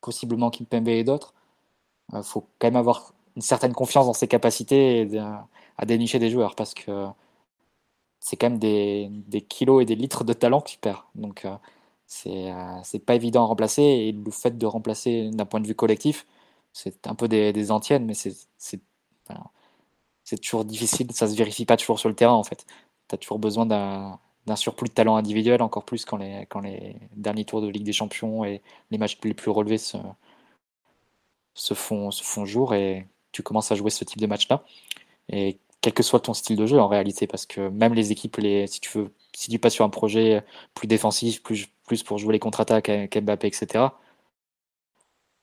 [0.00, 1.34] possiblement Kimpembe et d'autres,
[2.12, 5.08] il euh, faut quand même avoir une certaine confiance dans ses capacités
[5.76, 7.06] à dénicher des joueurs parce que
[8.20, 11.06] c'est quand même des, kilos et des litres de talent que tu perds.
[11.14, 11.54] Donc euh,
[12.06, 15.74] c'est euh, pas évident à remplacer et le fait de remplacer d'un point de vue
[15.74, 16.26] collectif,
[16.72, 18.36] c'est un peu des, des antiennes, mais c'est
[20.24, 22.66] c'est toujours difficile, ça se vérifie pas toujours sur le terrain en fait.
[23.08, 26.96] Tu as toujours besoin d'un surplus de talent individuel, encore plus quand les, quand les
[27.16, 29.98] derniers tours de Ligue des Champions et les matchs les plus relevés se,
[31.54, 34.64] se font, se font jour et tu commences à jouer ce type de match-là.
[35.30, 38.38] Et quel que soit ton style de jeu en réalité, parce que même les équipes,
[38.38, 40.42] les, si tu veux, si tu passes sur un projet
[40.74, 41.68] plus défensif, plus,
[42.04, 43.84] pour jouer les contre-attaques avec Mbappé, etc.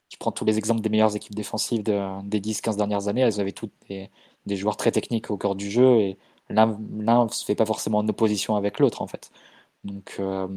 [0.09, 3.51] Tu prends tous les exemples des meilleures équipes défensives des 10-15 dernières années, elles avaient
[3.51, 4.09] toutes des,
[4.47, 6.17] des, joueurs très techniques au cœur du jeu et
[6.49, 6.75] l'un
[7.25, 9.31] ne se fait pas forcément en opposition avec l'autre en fait.
[9.83, 10.47] Donc euh,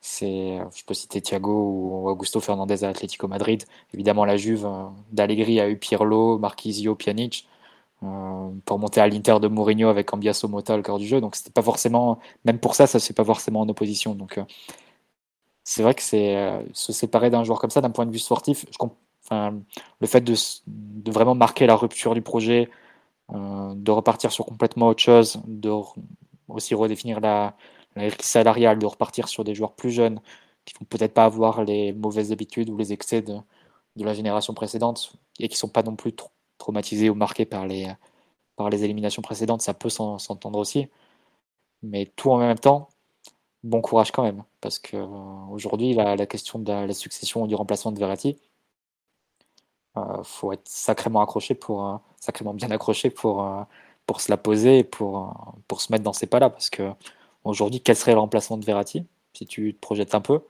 [0.00, 3.64] c'est, je peux citer Thiago ou Augusto Fernandez à Atlético Madrid.
[3.94, 7.48] Évidemment, la Juve euh, d'Allegri a eu Pirlo, Marquisio, Pjanic.
[8.06, 11.20] Euh, pour monter à l'Inter de Mourinho avec Ambiaso Mota au cœur du jeu.
[11.20, 14.14] Donc c'était pas forcément, même pour ça, ça c'est pas forcément en opposition.
[14.14, 14.44] Donc euh,
[15.64, 16.36] c'est vrai que c'est
[16.72, 18.78] se séparer d'un joueur comme ça, d'un point de vue sportif, je
[20.00, 20.34] le fait de,
[20.68, 22.70] de, vraiment marquer la rupture du projet,
[23.32, 25.70] de repartir sur complètement autre chose, de
[26.48, 27.56] aussi redéfinir la,
[27.96, 30.20] la salariale, de repartir sur des joueurs plus jeunes
[30.66, 33.34] qui vont peut-être pas avoir les mauvaises habitudes ou les excès de,
[33.96, 36.12] la génération précédente et qui sont pas non plus
[36.58, 37.88] traumatisés ou marqués par les,
[38.56, 40.88] par les éliminations précédentes, ça peut s'entendre aussi.
[41.82, 42.88] Mais tout en même temps,
[43.64, 45.06] bon courage quand même, parce que euh,
[45.50, 48.38] aujourd'hui, la, question de la, succession ou du remplacement de Verratti,
[49.96, 53.48] euh, faut être sacrément accroché pour euh, sacrément bien accroché pour
[54.06, 55.34] pour se la poser et pour
[55.68, 56.92] pour se mettre dans ces pas-là, parce que
[57.46, 60.40] Aujourd'hui, quel serait le remplacement de Verratti Si tu te projettes un peu,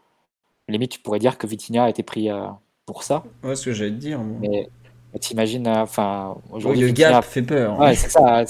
[0.66, 2.46] limite, tu pourrais dire que Vitinha a été pris euh,
[2.86, 3.22] pour ça.
[3.44, 4.18] Ouais, ce que j'allais te dire.
[4.18, 4.70] Mais,
[5.18, 6.82] t'imagines, euh, enfin, aujourd'hui.
[6.82, 7.78] le gap fait peur.
[7.78, 8.44] Ouais, c'est ça.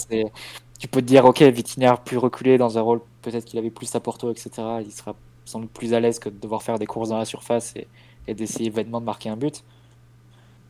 [0.78, 3.70] Tu peux te dire, ok, Vitinha a pu reculer dans un rôle, peut-être qu'il avait
[3.70, 4.50] plus à Porto, etc.
[4.84, 5.14] Il sera
[5.46, 8.34] sans doute plus à l'aise que de devoir faire des courses dans la surface et,
[8.34, 9.62] d'essayer vainement de marquer un but.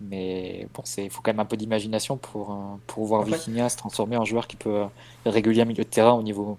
[0.01, 2.55] Mais bon, il faut quand même un peu d'imagination pour, euh,
[2.87, 3.39] pour voir Après...
[3.39, 4.85] se transformer en joueur qui peut
[5.25, 6.59] régulier un milieu de terrain au niveau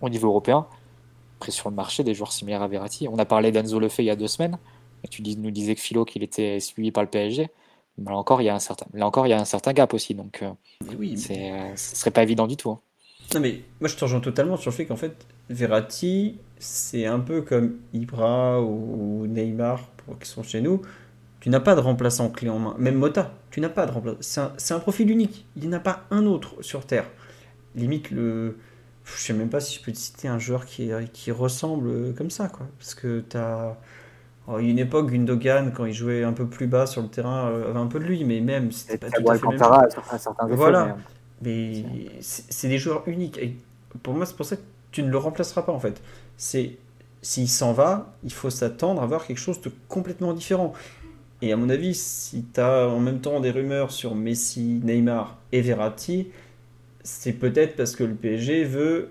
[0.00, 0.66] au niveau européen.
[1.38, 3.08] Après, sur le marché, des joueurs similaires à Verratti.
[3.08, 4.58] On a parlé d'Enzo Lefebvre il y a deux semaines.
[5.02, 7.50] Et tu nous disais que Philo qu'il était suivi par le PSG.
[7.98, 9.72] Mais là encore, il y a un certain, là encore, il y a un certain
[9.72, 10.14] gap aussi.
[10.14, 10.50] Donc, euh,
[10.98, 12.70] oui, c'est, euh, ce serait pas évident du tout.
[12.70, 12.80] Hein.
[13.34, 17.20] Non, mais moi, je te rejoins totalement sur le fait qu'en fait, Verratti, c'est un
[17.20, 20.82] peu comme Ibra ou Neymar pour, qui sont chez nous.
[21.40, 22.74] Tu n'as pas de remplaçant clé en main.
[22.78, 24.18] Même Mota, tu n'as pas de remplaçant.
[24.20, 25.46] C'est un, c'est un profil unique.
[25.56, 27.06] Il n'y en a pas un autre sur Terre.
[27.74, 28.58] Limite, le,
[29.04, 32.30] je sais même pas si je peux te citer un joueur qui, qui ressemble comme
[32.30, 32.66] ça, quoi.
[32.78, 33.76] Parce que tu as.
[34.48, 37.70] A une époque, Gundogan, quand il jouait un peu plus bas sur le terrain, euh,
[37.70, 40.96] avait un peu de lui, mais même, c'était pas tout à fait même Voilà.
[41.42, 41.84] Mais
[42.20, 43.38] c'est des joueurs uniques.
[43.38, 43.56] Et
[44.02, 46.00] pour moi, c'est pour ça que tu ne le remplaceras pas, en fait.
[46.36, 46.76] C'est
[47.22, 50.74] s'il s'en va, il faut s'attendre à voir quelque chose de complètement différent.
[51.40, 55.38] Et à mon avis, si tu as en même temps des rumeurs sur Messi, Neymar
[55.52, 56.28] et Verratti,
[57.02, 59.10] c'est peut-être parce que le PSG veut,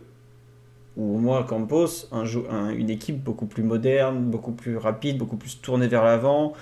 [0.97, 5.59] ou au moins Campos, un, une équipe beaucoup plus moderne, beaucoup plus rapide, beaucoup plus
[5.59, 6.53] tournée vers l'avant,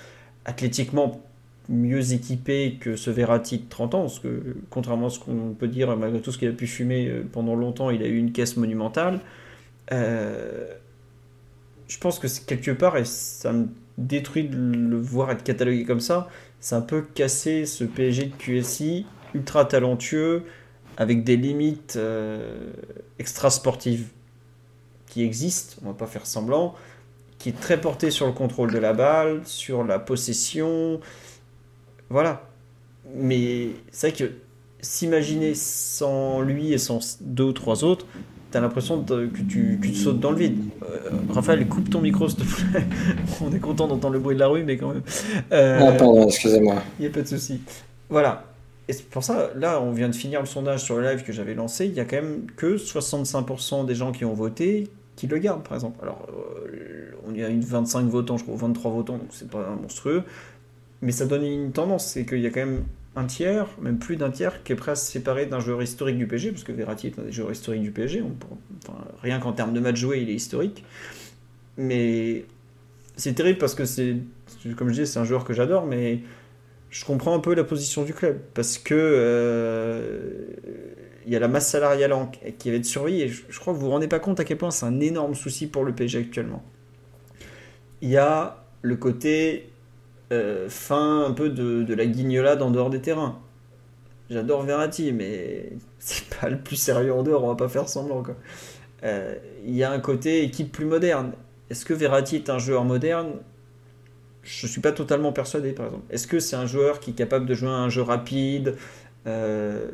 [0.44, 1.20] athlétiquement
[1.68, 5.68] mieux équipé que ce Verratti de 30 ans, parce que contrairement à ce qu'on peut
[5.68, 8.32] dire, malgré tout ce qu'il a pu fumer euh, pendant longtemps, il a eu une
[8.32, 9.20] caisse monumentale.
[9.92, 10.66] Euh,
[11.88, 13.68] je pense que quelque part, et ça me
[13.98, 16.28] détruit de le voir être catalogué comme ça,
[16.60, 20.44] c'est un peu casser ce PSG de QSI, ultra talentueux,
[20.96, 22.72] avec des limites euh,
[23.18, 24.08] extra sportives
[25.12, 26.74] qui existent, on va pas faire semblant,
[27.38, 31.00] qui est très porté sur le contrôle de la balle, sur la possession,
[32.08, 32.48] voilà.
[33.14, 34.32] Mais c'est vrai que
[34.80, 38.06] s'imaginer sans lui et sans deux ou trois autres,
[38.50, 40.58] t'as l'impression que tu, que tu, sautes dans le vide.
[40.82, 42.84] Euh, Raphaël, coupe ton micro, s'il te plaît.
[43.42, 45.02] On est content d'entendre le bruit de la rue, mais quand même.
[45.52, 46.76] Euh, ah, pardon, excusez-moi.
[46.98, 47.60] Il n'y a pas de souci.
[48.08, 48.44] Voilà.
[48.88, 51.32] Et c'est pour ça, là, on vient de finir le sondage sur le live que
[51.32, 51.86] j'avais lancé.
[51.86, 54.88] Il y a quand même que 65% des gens qui ont voté
[55.22, 55.98] qui le gardent, par exemple.
[56.02, 59.76] Alors, euh, on y a une 25 votants, je crois, 23 votants, donc c'est pas
[59.80, 60.24] monstrueux
[61.02, 62.84] mais ça donne une tendance, c'est qu'il y a quand même
[63.16, 66.16] un tiers, même plus d'un tiers, qui est prêt à se séparer d'un joueur historique
[66.16, 68.22] du PSG, parce que Verratti est un des joueurs historiques du PSG,
[69.20, 70.84] rien qu'en termes de match joué, il est historique.
[71.76, 72.46] Mais
[73.16, 74.16] c'est terrible parce que c'est,
[74.76, 76.20] comme je disais, c'est un joueur que j'adore, mais
[76.88, 80.46] je comprends un peu la position du club, parce que euh,
[81.26, 82.14] il y a la masse salariale
[82.58, 84.44] qui va être surveillée, et je, je crois que vous vous rendez pas compte à
[84.44, 86.62] quel point c'est un énorme souci pour le PSG actuellement.
[88.00, 89.72] Il y a le côté
[90.32, 93.38] euh, fin un peu de, la guignolade en dehors des terrains.
[94.30, 98.22] J'adore Verratti, mais c'est pas le plus sérieux en dehors, on va pas faire semblant.
[99.04, 99.34] Euh,
[99.66, 101.32] il y a un côté équipe plus moderne.
[101.68, 103.32] Est-ce que Verratti est un joueur moderne?
[104.42, 106.04] Je suis pas totalement persuadé, par exemple.
[106.10, 108.76] Est-ce que c'est un joueur qui est capable de jouer un jeu rapide?
[109.26, 109.86] Euh,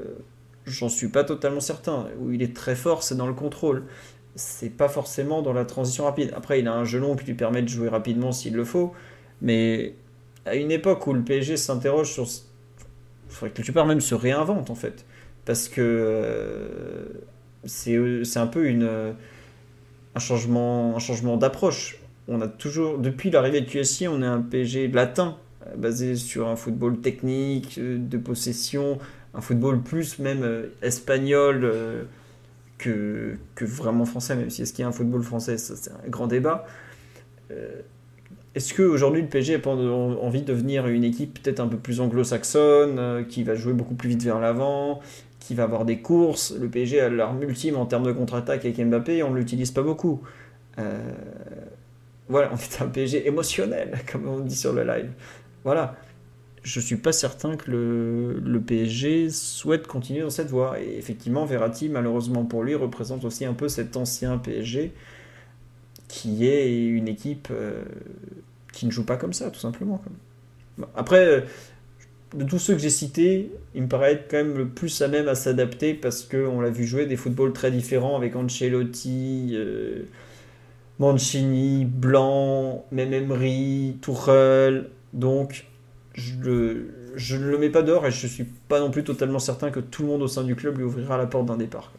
[0.68, 2.06] J'en suis pas totalement certain.
[2.20, 3.84] Où il est très fort, c'est dans le contrôle.
[4.34, 6.32] C'est pas forcément dans la transition rapide.
[6.36, 8.92] Après, il a un gelon qui lui permet de jouer rapidement s'il le faut.
[9.42, 9.94] Mais
[10.46, 12.24] à une époque où le PSG s'interroge sur.
[12.24, 15.04] Il faudrait que tu même se réinvente en fait.
[15.44, 17.06] Parce que euh,
[17.64, 19.14] c'est un peu une,
[20.14, 21.98] un changement, un changement d'approche.
[22.28, 25.36] On a toujours, depuis l'arrivée de QSI, on est un PSG latin,
[25.76, 28.98] basé sur un football technique, de possession,
[29.38, 32.02] un football plus même euh, espagnol euh,
[32.76, 36.08] que, que vraiment français, même si est-ce qu'il y a un football français, c'est un
[36.08, 36.66] grand débat.
[38.58, 42.98] Est-ce qu'aujourd'hui le PSG a envie de devenir une équipe peut-être un peu plus anglo-saxonne,
[42.98, 44.98] euh, qui va jouer beaucoup plus vite vers l'avant,
[45.38, 46.52] qui va avoir des courses?
[46.58, 49.82] Le PSG a l'arme ultime en termes de contre-attaque avec Mbappé on ne l'utilise pas
[49.82, 50.22] beaucoup.
[50.80, 50.98] Euh,
[52.28, 55.10] voilà, on est un PSG émotionnel, comme on dit sur le live.
[55.62, 55.94] Voilà.
[56.62, 60.80] Je suis pas certain que le, le, PSG souhaite continuer dans cette voie.
[60.80, 64.92] Et effectivement, Verratti, malheureusement pour lui, représente aussi un peu cet ancien PSG
[66.08, 67.84] qui est une équipe euh,
[68.72, 70.02] qui ne joue pas comme ça, tout simplement.
[70.96, 71.40] Après, euh,
[72.34, 75.08] de tous ceux que j'ai cités, il me paraît être quand même le plus à
[75.08, 80.04] même à s'adapter parce qu'on l'a vu jouer des footballs très différents avec Ancelotti, euh,
[80.98, 84.88] Mancini, Blanc, même Emery, Tourelle.
[85.12, 85.66] Donc,
[86.18, 89.70] je, ne le mets pas dehors et je ne suis pas non plus totalement certain
[89.70, 91.92] que tout le monde au sein du club lui ouvrira la porte d'un départ.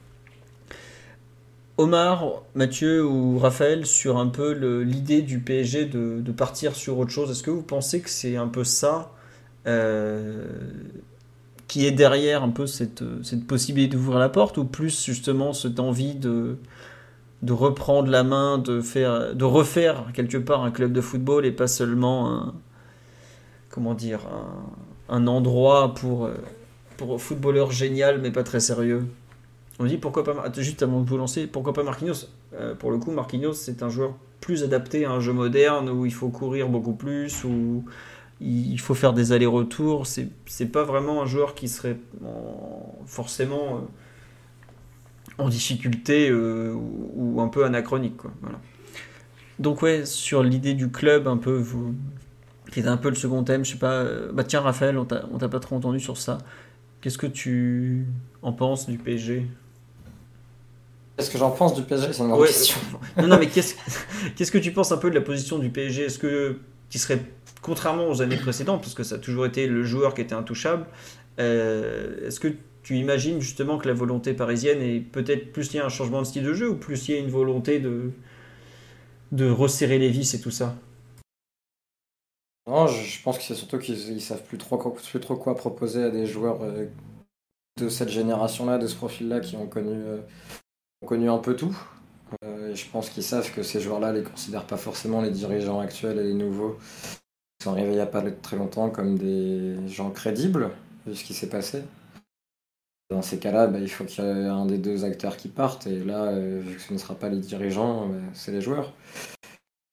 [1.77, 4.51] Omar, Mathieu ou Raphaël sur un peu
[4.81, 7.31] l'idée du PSG de, partir sur autre chose.
[7.31, 9.13] Est-ce que vous pensez que c'est un peu ça
[9.65, 10.45] euh,
[11.67, 13.03] qui est derrière un peu cette,
[13.47, 16.57] possibilité d'ouvrir la porte ou plus justement cette envie de,
[17.43, 21.51] de reprendre la main, de, faire, de refaire quelque part un club de football et
[21.51, 22.53] pas seulement un,
[23.69, 24.21] comment dire,
[25.07, 26.29] un, endroit pour,
[26.97, 29.07] pour footballeur génial mais pas très sérieux
[29.79, 32.27] on dit pourquoi pas, juste avant de vous lancer, pourquoi pas Marquinhos?
[32.53, 36.05] Euh, Pour le coup, Marquinhos, c'est un joueur plus adapté à un jeu moderne où
[36.05, 37.85] il faut courir beaucoup plus, où
[38.41, 40.05] il faut faire des allers-retours.
[40.05, 41.97] C'est pas vraiment un joueur qui serait
[43.05, 46.73] forcément euh, en difficulté euh,
[47.15, 48.17] ou, un peu anachronique.
[48.17, 48.31] Quoi.
[48.41, 48.59] Voilà.
[49.59, 51.95] Donc, ouais, sur l'idée du club, un peu, vous,
[52.71, 54.05] qui est un peu le second thème, je sais pas.
[54.33, 56.39] bah, tiens, Raphaël, on t'a pas trop entendu sur ça.
[57.01, 58.05] Qu'est-ce que tu
[58.41, 59.47] en penses du PSG
[61.19, 62.77] Qu'est-ce que j'en pense du PSG C'est une ouais, question.
[63.17, 63.75] non, non, mais qu'est-ce,
[64.35, 66.59] qu'est-ce que tu penses un peu de la position du PSG Est-ce que,
[66.89, 67.19] qui serait,
[67.61, 70.85] contrairement aux années précédentes, parce que ça a toujours été le joueur qui était intouchable,
[71.39, 72.47] euh, est-ce que
[72.83, 76.27] tu imagines justement que la volonté parisienne est peut-être plus liée à un changement de
[76.27, 78.11] style de jeu ou plus liée à une volonté de,
[79.33, 80.75] de resserrer les vis et tout ça?
[82.69, 85.55] Non, je, pense que c'est surtout qu'ils ils savent plus trop, quoi- plus trop quoi
[85.55, 86.85] proposer à des joueurs euh,
[87.81, 90.19] de cette génération-là, de ce profil-là, qui ont connu, euh,
[91.03, 91.75] connu un peu tout.
[92.45, 95.79] Euh, et je pense qu'ils savent que ces joueurs-là les considèrent pas forcément les dirigeants
[95.79, 96.77] actuels et les nouveaux
[97.57, 100.69] qui sont arrivés il n'y a pas très longtemps comme des gens crédibles,
[101.07, 101.83] vu ce qui s'est passé.
[103.09, 105.87] Dans ces cas-là, bah, il faut qu'il y ait un des deux acteurs qui parte.
[105.87, 108.93] Et là, vu que ce ne sera pas les dirigeants, c'est les joueurs.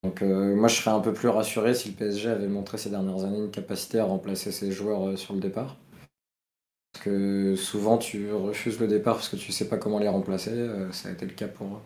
[0.07, 2.91] Donc euh, moi, je serais un peu plus rassuré si le PSG avait montré ces
[2.91, 5.74] dernières années une capacité à remplacer ses joueurs euh, sur le départ.
[6.93, 10.53] Parce que souvent, tu refuses le départ parce que tu sais pas comment les remplacer.
[10.53, 11.81] Euh, ça a été le cas pour,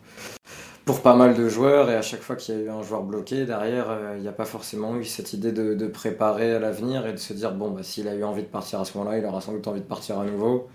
[0.85, 1.89] pour pas mal de joueurs.
[1.89, 4.33] Et à chaque fois qu'il y a eu un joueur bloqué, derrière, il n'y a
[4.33, 7.81] pas forcément eu cette idée de, préparer à l'avenir et de se dire, bon, bah,
[7.81, 9.85] s'il a eu envie de partir à ce moment-là, il aura sans doute envie de
[9.85, 10.69] partir à nouveau.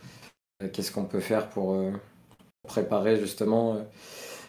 [0.72, 1.80] Qu'est-ce qu'on peut faire pour
[2.66, 3.78] préparer justement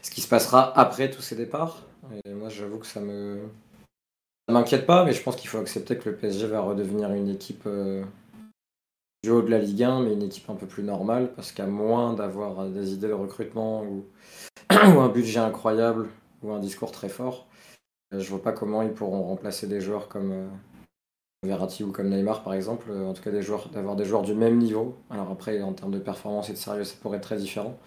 [0.01, 1.86] ce qui se passera après tous ces départs?
[2.25, 3.39] Et moi, j'avoue que ça me
[4.47, 7.27] ça m'inquiète pas, mais je pense qu'il faut accepter que le PSG va redevenir une
[7.27, 8.03] équipe euh,
[9.23, 11.65] du haut de la Ligue 1, mais une équipe un peu plus normale, parce qu'à
[11.65, 14.05] moins d'avoir des idées de recrutement ou,
[14.71, 16.07] ou un budget incroyable
[16.43, 17.47] ou un discours très fort,
[18.13, 20.47] euh, je vois pas comment ils pourront remplacer des joueurs comme euh,
[21.43, 24.21] Verratti ou comme Neymar par exemple, euh, en tout cas des joueurs d'avoir des joueurs
[24.21, 24.95] du même niveau.
[25.09, 27.77] Alors après en termes de performance et de sérieux ça pourrait être très différent.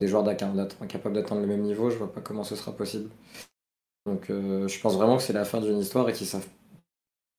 [0.00, 3.10] Des joueurs incapables d'atteindre le même niveau, je vois pas comment ce sera possible.
[4.06, 6.46] Donc euh, je pense vraiment que c'est la fin d'une histoire et qu'ils savent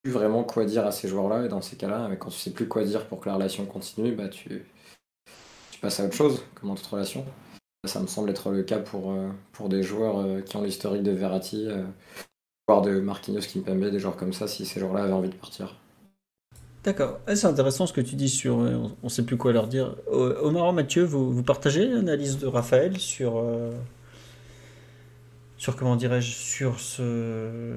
[0.02, 2.52] plus vraiment quoi dire à ces joueurs-là et dans ces cas-là, mais quand tu sais
[2.52, 4.64] plus quoi dire pour que la relation continue, bah tu,
[5.80, 7.24] passes à autre chose, comme dans toute relation.
[7.86, 11.02] Ça me semble être le cas pour, euh, pour des joueurs euh, qui ont l'historique
[11.02, 11.84] de Verratti, euh,
[12.68, 15.76] voire de Marquinhos, Kimpembe, des joueurs comme ça, si ces joueurs-là avaient envie de partir.
[16.84, 17.20] D'accord.
[17.26, 18.60] Ah, c'est intéressant ce que tu dis sur.
[18.60, 19.94] euh, on- on sait plus quoi leur dire.
[20.12, 23.36] Euh, Omar, Mathieu, vous, partagez l'analyse de Raphaël sur.
[23.38, 23.70] euh,
[25.58, 27.74] sur comment dirais-je Sur ce.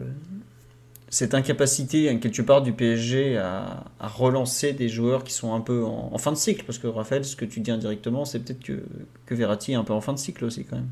[1.09, 5.83] Cette incapacité, hein, quelque part, du PSG à, relancer des joueurs qui sont un peu
[5.83, 6.63] en, fin de cycle?
[6.65, 8.83] Parce que Raphaël, ce que tu dis indirectement, c'est peut-être que,
[9.27, 10.89] que Verratti est un peu en fin de cycle aussi, quand même.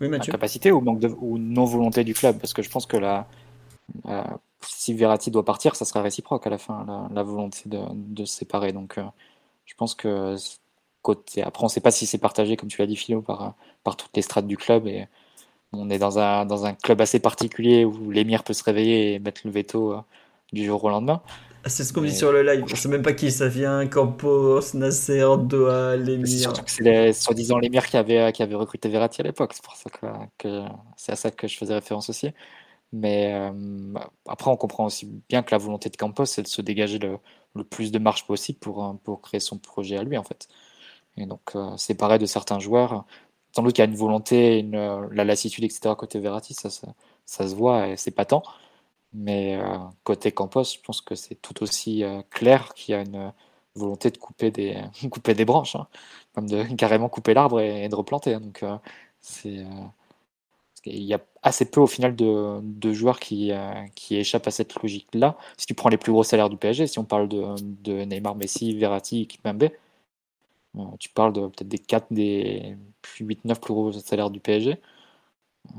[0.00, 2.38] Oui, Mathieu Incapacité ou manque ou non volonté du club?
[2.38, 3.26] Parce que je pense que la-
[4.62, 8.24] si Verratti doit partir ça sera réciproque à la fin la, la volonté de, de
[8.24, 9.04] se séparer donc euh,
[9.64, 10.36] je pense que
[11.02, 13.54] côté après on sait pas si c'est partagé comme tu l'as dit Philo par
[13.84, 15.06] par toutes les strates du club et
[15.72, 19.18] on est dans un dans un club assez particulier où l'émir peut se réveiller et
[19.18, 20.00] mettre le veto euh,
[20.52, 21.20] du jour au lendemain
[21.64, 22.64] Ah, C'est ce qu'on dit Mais- sur le live.
[22.64, 23.84] On sait même pas qui ça vient.
[23.88, 29.52] Campos, Nasser, Doha, que c'est soi-disant l'émir qui avait, qui avait recruté Verratti à l'époque.
[29.54, 30.06] C'est pour ça que,
[30.38, 30.62] que
[30.96, 32.30] c'est à ça que je faisais référence aussi.
[32.92, 33.34] Mais
[34.26, 37.18] après, on comprend aussi bien que la volonté de Campos, c'est de se dégager le,
[37.56, 40.48] le plus de marge possible pour, euh, pour créer son projet à lui, en fait.
[41.16, 43.06] Et donc, euh, séparé de certains joueurs,
[43.54, 44.62] sans doute qu'il y a une volonté,
[45.12, 45.94] la lassitude, etc.
[45.96, 48.42] côté Verratti, ça, ça, se voit et c'est patent.
[49.14, 53.32] Mais euh, côté Campos, je pense que c'est tout aussi clair qu'il y a une
[53.74, 54.76] volonté de couper des,
[55.10, 55.88] couper des branches, hein.
[56.36, 58.34] de carrément couper l'arbre et, de replanter.
[58.34, 58.40] hein.
[58.40, 58.64] Donc,
[59.20, 59.64] c'est,
[60.90, 64.74] qu'il y a assez peu au final de, joueurs qui, euh, qui échappent à cette
[64.82, 65.36] logique-là.
[65.56, 68.74] Si tu prends les plus gros salaires du PSG, si on parle de, Neymar, Messi,
[68.76, 69.70] Verratti, Kimpembe,
[70.78, 72.76] euh, tu parles de peut-être des 4 des
[73.20, 74.80] 8-9 plus gros salaires du PSG.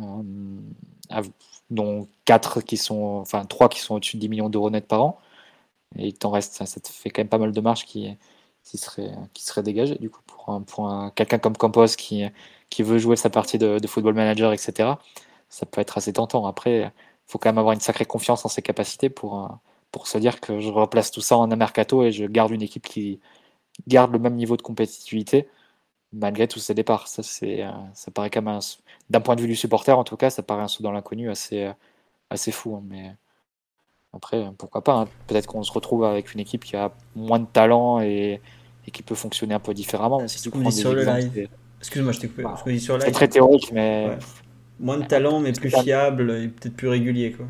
[0.01, 1.23] Euh,
[1.69, 5.01] dont 4 qui sont, enfin 3 qui sont au-dessus de 10 millions d'euros net par
[5.03, 5.19] an.
[5.97, 8.09] Et il t'en reste, ça, te fait quand même pas mal de marge qui,
[8.63, 12.25] qui serait, qui serait dégagée du coup pour, un- pour un- quelqu'un comme Campos qui,
[12.69, 14.99] qui veut jouer sa partie de, de football manager, etc.
[15.49, 16.45] Ça peut être assez tentant.
[16.47, 16.91] Après, il
[17.27, 19.47] faut quand même avoir une sacrée confiance en ses capacités pour, euh,
[19.91, 22.61] pour se dire que je replace tout ça en un mercato et je garde une
[22.61, 23.19] équipe qui
[23.87, 25.49] garde le même niveau de compétitivité
[26.13, 27.07] malgré tous ces départs.
[27.07, 28.59] Ça, c'est, euh, ça paraît quand même, un-
[29.09, 31.29] d'un point de vue du supporter en tout cas, ça paraît un saut dans l'inconnu
[31.31, 31.73] assez, euh,
[32.31, 32.75] assez fou.
[32.77, 33.15] hein, mais
[34.13, 35.05] après, pourquoi pas hein.
[35.27, 38.41] Peut-être qu'on se retrouve avec une équipe qui a moins de talent et,
[38.85, 40.23] et qui peut fonctionner un peu différemment.
[40.23, 41.31] Ah, Si c'est tu ce qu'on prends dit des sur le live?
[41.87, 42.43] Excuse-moi, je t'ai coupé.
[42.43, 44.17] Bah, Ce qu'on dit sur c'est très théorique, mais Ouais.
[44.79, 47.31] Moins de talent, mais plus fiable et peut-être plus régulier.
[47.31, 47.45] Quoi.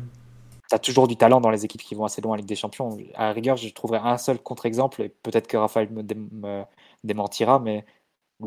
[0.70, 2.54] tu as toujours du talent dans les équipes qui vont assez loin en Ligue des
[2.54, 2.96] Champions.
[3.16, 6.62] À la rigueur, je trouverai un seul contre-exemple, et peut-être que Raphaël me, dé- me
[7.04, 7.84] démentira, mais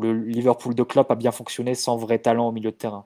[0.00, 3.04] le Liverpool de Klopp a bien fonctionné sans vrai talent au milieu de terrain.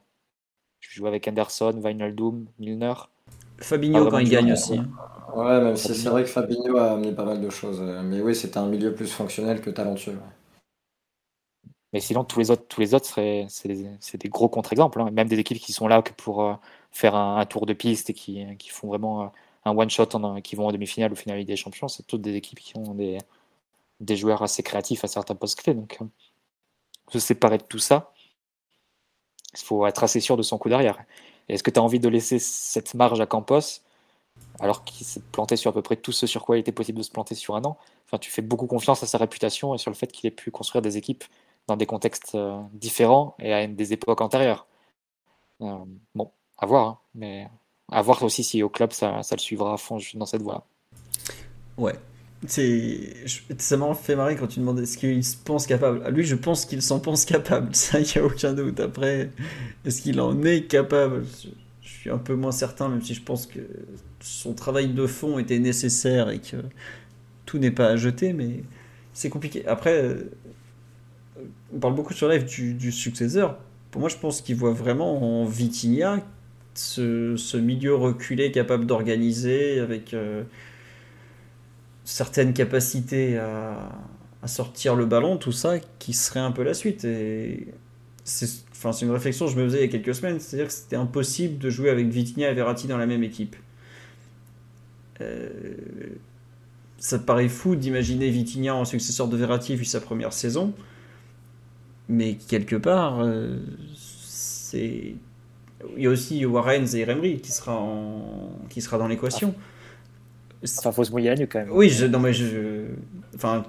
[0.80, 2.94] Tu joues avec Anderson, Wijnaldum, Milner.
[3.58, 4.80] Fabinho, quand il gagne aussi.
[5.34, 7.80] Ouais, même si c'est vrai que Fabinho a amené pas mal de choses.
[7.82, 10.18] euh, Mais oui, c'était un milieu plus fonctionnel que talentueux.
[11.92, 13.06] Mais sinon, tous les autres, tous les autres
[13.48, 15.00] c'est des, des gros contre-exemples.
[15.00, 15.10] hein.
[15.12, 16.54] Même des équipes qui sont là que pour euh,
[16.90, 19.26] faire un, tour de piste et qui, qui font vraiment euh,
[19.64, 22.76] un one-shot, qui vont en demi-finale ou finale des Champions, c'est toutes des équipes qui
[22.76, 23.18] ont des,
[24.00, 25.74] des joueurs assez créatifs à certains postes clés.
[25.74, 26.06] Donc, euh,
[27.12, 28.12] se séparer de tout ça,
[29.54, 30.98] Il faut être assez sûr de son coup derrière.
[31.48, 33.80] Est-ce que tu as envie de laisser cette marge à Campos
[34.60, 36.98] alors qu'il s'est planté sur à peu près tout ce sur quoi il était possible
[36.98, 37.78] de se planter sur un an?
[38.06, 40.50] Enfin, tu fais beaucoup confiance à sa réputation et sur le fait qu'il ait pu
[40.50, 41.24] construire des équipes
[41.66, 44.66] dans des contextes euh, différents et à des époques antérieures.
[45.60, 45.76] Euh,
[46.14, 47.48] bon, à voir, hein, mais
[47.90, 50.66] à voir aussi si au club ça, le suivra à fond dans cette voie.
[51.76, 51.94] Ouais,
[52.46, 53.14] c'est
[53.58, 56.02] ça m'a fait marrer quand tu demandais est-ce qu'il se pense capable.
[56.04, 58.80] À lui, je pense qu'il s'en pense capable, ça, il n'y a aucun doute.
[58.80, 59.30] Après,
[59.84, 61.24] est-ce qu'il en est capable?
[61.80, 63.60] Je suis un peu moins certain, même si je pense que
[64.20, 66.56] son travail de fond était nécessaire et que
[67.46, 68.62] tout n'est pas à jeter, mais
[69.12, 69.66] c'est compliqué.
[69.66, 70.16] Après,
[71.74, 73.58] on parle beaucoup sur live du, successeur.
[73.90, 76.20] Pour moi, je pense qu'il voit vraiment en Vitinha
[76.74, 80.14] ce, ce milieu reculé capable d'organiser avec.
[80.14, 80.44] Euh,
[82.06, 83.92] certaines capacités à,
[84.46, 87.04] sortir le ballon, tout ça, qui serait un peu la suite.
[87.04, 87.66] Et
[88.22, 90.72] c'est enfin, une réflexion que je me faisais il y a quelques semaines, c'est-à-dire que
[90.72, 93.56] c'était impossible de jouer avec Vitinha et Verratti dans la même équipe.
[95.20, 95.50] Euh,
[96.98, 100.72] ça paraît fou d'imaginer Vitinha en successeur de Verratti vu sa première saison,
[102.08, 103.58] mais quelque part, euh,
[103.94, 105.14] c'est
[105.96, 108.50] il y a aussi Warren et Remry qui sera en...
[108.68, 109.54] qui sera dans l'équation.
[110.78, 111.68] Enfin, faut se mouiller la quand même.
[111.70, 112.86] Oui, je, non, mais je.
[113.34, 113.64] Enfin,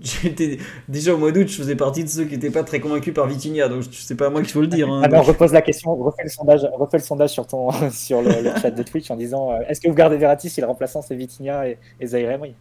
[0.00, 0.58] j'étais.
[0.88, 3.26] Déjà au mois d'août, je faisais partie de ceux qui n'étaient pas très convaincus par
[3.26, 4.88] Vitinha, donc c'est pas à moi qu'il faut le dire.
[4.88, 8.22] Hein, ah, non, repose la question, refais le sondage, refais le sondage sur, ton, sur
[8.22, 8.30] le,
[8.60, 11.14] chat de Twitch en disant euh, est-ce que vous gardez Verratti si le remplaçant c'est
[11.14, 12.54] Vitinha et, et Zaire Emery?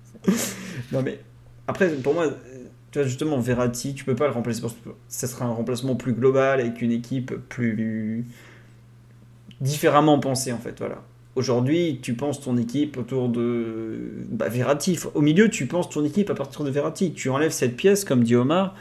[0.92, 1.20] Non, mais
[1.70, 2.26] après, pour moi,
[2.92, 4.62] tu vois, justement, Verratti, tu peux pas le remplacer.
[4.62, 8.26] Parce que ça sera un remplacement plus global avec une équipe plus.
[9.62, 11.04] différemment pensée, en fait, voilà.
[11.36, 15.00] Aujourd'hui, tu penses ton équipe autour de bah, Verratti.
[15.14, 17.14] Au milieu, tu penses ton équipe à partir de Verratti.
[17.14, 18.76] Tu enlèves cette pièce, comme dit Omar,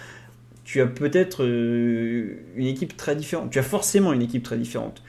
[0.65, 3.51] tu as peut-être euh, une équipe très différente.
[3.51, 5.03] Tu as forcément une équipe très différente.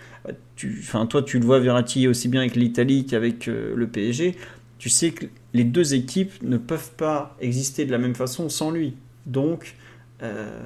[0.55, 4.35] Tu, enfin, toi, tu le vois Verratti aussi bien avec l'Italie qu'avec euh, le PSG.
[4.79, 8.71] Tu sais que les deux équipes ne peuvent pas exister de la même façon sans
[8.71, 8.95] lui.
[9.25, 9.75] Donc,
[10.23, 10.59] euh,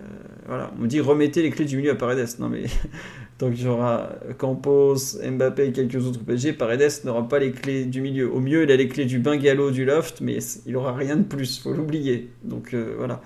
[0.45, 2.39] voilà, on me dit remettez les clés du milieu à Paredes.
[2.39, 2.63] Non mais
[3.39, 6.53] donc il y aura Campos, Mbappé et quelques autres PSG.
[6.53, 8.31] Paredes n'aura pas les clés du milieu.
[8.31, 11.23] Au mieux, il a les clés du bungalow, du loft, mais il aura rien de
[11.23, 11.59] plus.
[11.59, 12.29] Faut l'oublier.
[12.43, 13.21] Donc euh, voilà.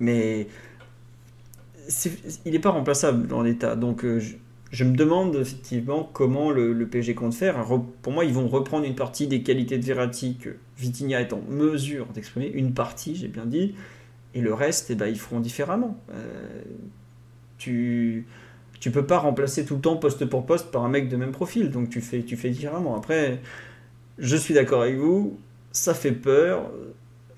[0.00, 0.46] Mais
[2.44, 3.76] il n'est pas remplaçable dans l'état.
[3.76, 4.20] Donc euh,
[4.84, 7.64] me demande effectivement comment le, le, PSG compte faire.
[8.02, 11.40] Pour moi, ils vont reprendre une partie des qualités de Verratti que Vitinha est en
[11.48, 12.50] mesure d'exprimer.
[12.54, 13.74] Une partie, j'ai bien dit
[14.34, 15.96] et le reste, eh ben, ils feront différemment.
[16.12, 16.62] Euh,
[17.58, 18.26] tu
[18.80, 21.32] tu peux pas remplacer tout le temps poste pour poste par un mec de même
[21.32, 22.96] profil, donc tu fais, tu fais différemment.
[22.96, 23.40] Après,
[24.18, 25.36] je suis d'accord avec vous,
[25.72, 26.70] ça fait peur,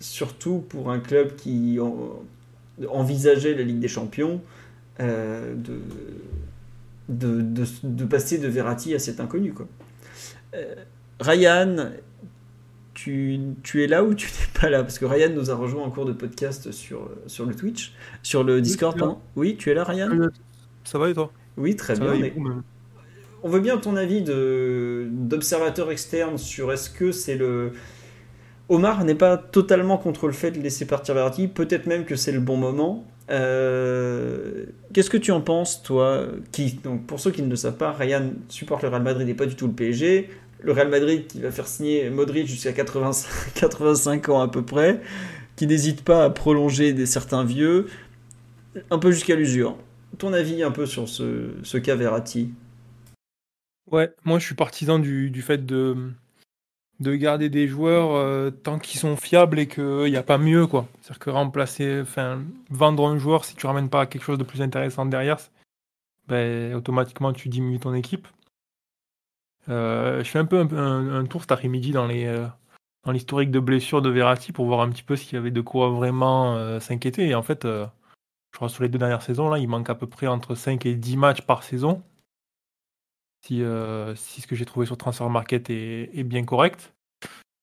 [0.00, 1.78] surtout pour un club qui
[2.90, 4.42] envisageait la Ligue des Champions,
[5.00, 5.54] euh,
[7.10, 9.52] de, de, passer de Verratti à cet inconnu.
[9.52, 9.66] Quoi.
[10.54, 10.74] Euh,
[11.20, 11.90] Ryan
[12.94, 14.82] tu, tu, es là ou tu n'es pas là?
[14.82, 18.44] Parce que Ryan nous a rejoint en cours de podcast sur, sur le Twitch, sur
[18.44, 19.16] le Discord.
[19.36, 20.28] Oui, tu es là, Ryan?
[20.84, 21.32] Ça va et toi?
[21.56, 22.12] Oui, très bien.
[23.42, 27.72] On veut bien ton avis d'observateur externe sur est-ce que c'est le.
[28.68, 32.32] Omar n'est pas totalement contre le fait de laisser partir Verratti, peut-être même que c'est
[32.32, 33.04] le bon moment.
[33.30, 37.76] Euh, qu'est-ce que tu en penses, toi qui, donc, Pour ceux qui ne le savent
[37.76, 40.28] pas, Ryan supporte le Real Madrid et pas du tout le PSG
[40.62, 45.00] le Real Madrid qui va faire signer Modric jusqu'à 85, 85 ans à peu près,
[45.56, 47.86] qui n'hésite pas à prolonger des certains vieux,
[48.90, 49.76] un peu jusqu'à l'usure.
[50.18, 52.52] Ton avis un peu sur ce, ce cas Verratti?
[53.90, 55.96] Ouais, moi je suis partisan du, du fait de,
[57.00, 60.66] de garder des joueurs euh, tant qu'ils sont fiables et qu'il n'y a pas mieux.
[61.00, 64.62] C'est-à-dire que remplacer, enfin, vendre un joueur si tu ramènes pas quelque chose de plus
[64.62, 65.38] intéressant derrière,
[66.28, 68.28] ben, automatiquement tu diminues ton équipe.
[69.68, 72.46] Euh, je fais un peu un, tour cet après-midi dans les euh,
[73.04, 75.60] dans l'historique de blessures de Verratti pour voir un petit peu s'il y avait de
[75.60, 77.28] quoi vraiment euh, s'inquiéter.
[77.28, 77.88] Et en fait, je
[78.52, 80.94] crois sur les deux dernières saisons, là, il manque à peu près entre 5 et
[80.94, 82.02] 10 matchs par saison.
[83.42, 83.62] Si,
[84.16, 86.92] si ce que j'ai trouvé sur Transfer Market est, est bien correct.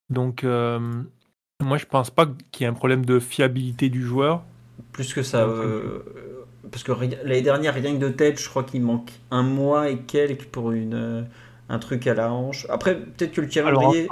[0.09, 4.43] Donc, moi, je pense pas qu'il y ait un problème de fiabilité du joueur.
[4.91, 5.47] Plus que ça.
[6.71, 9.97] parce que l'année dernière, rien que de tête, je crois qu'il manque un mois et
[9.97, 11.27] quelques pour une
[11.69, 12.65] un truc à la hanche.
[12.69, 14.07] Après, peut-être que le calendrier.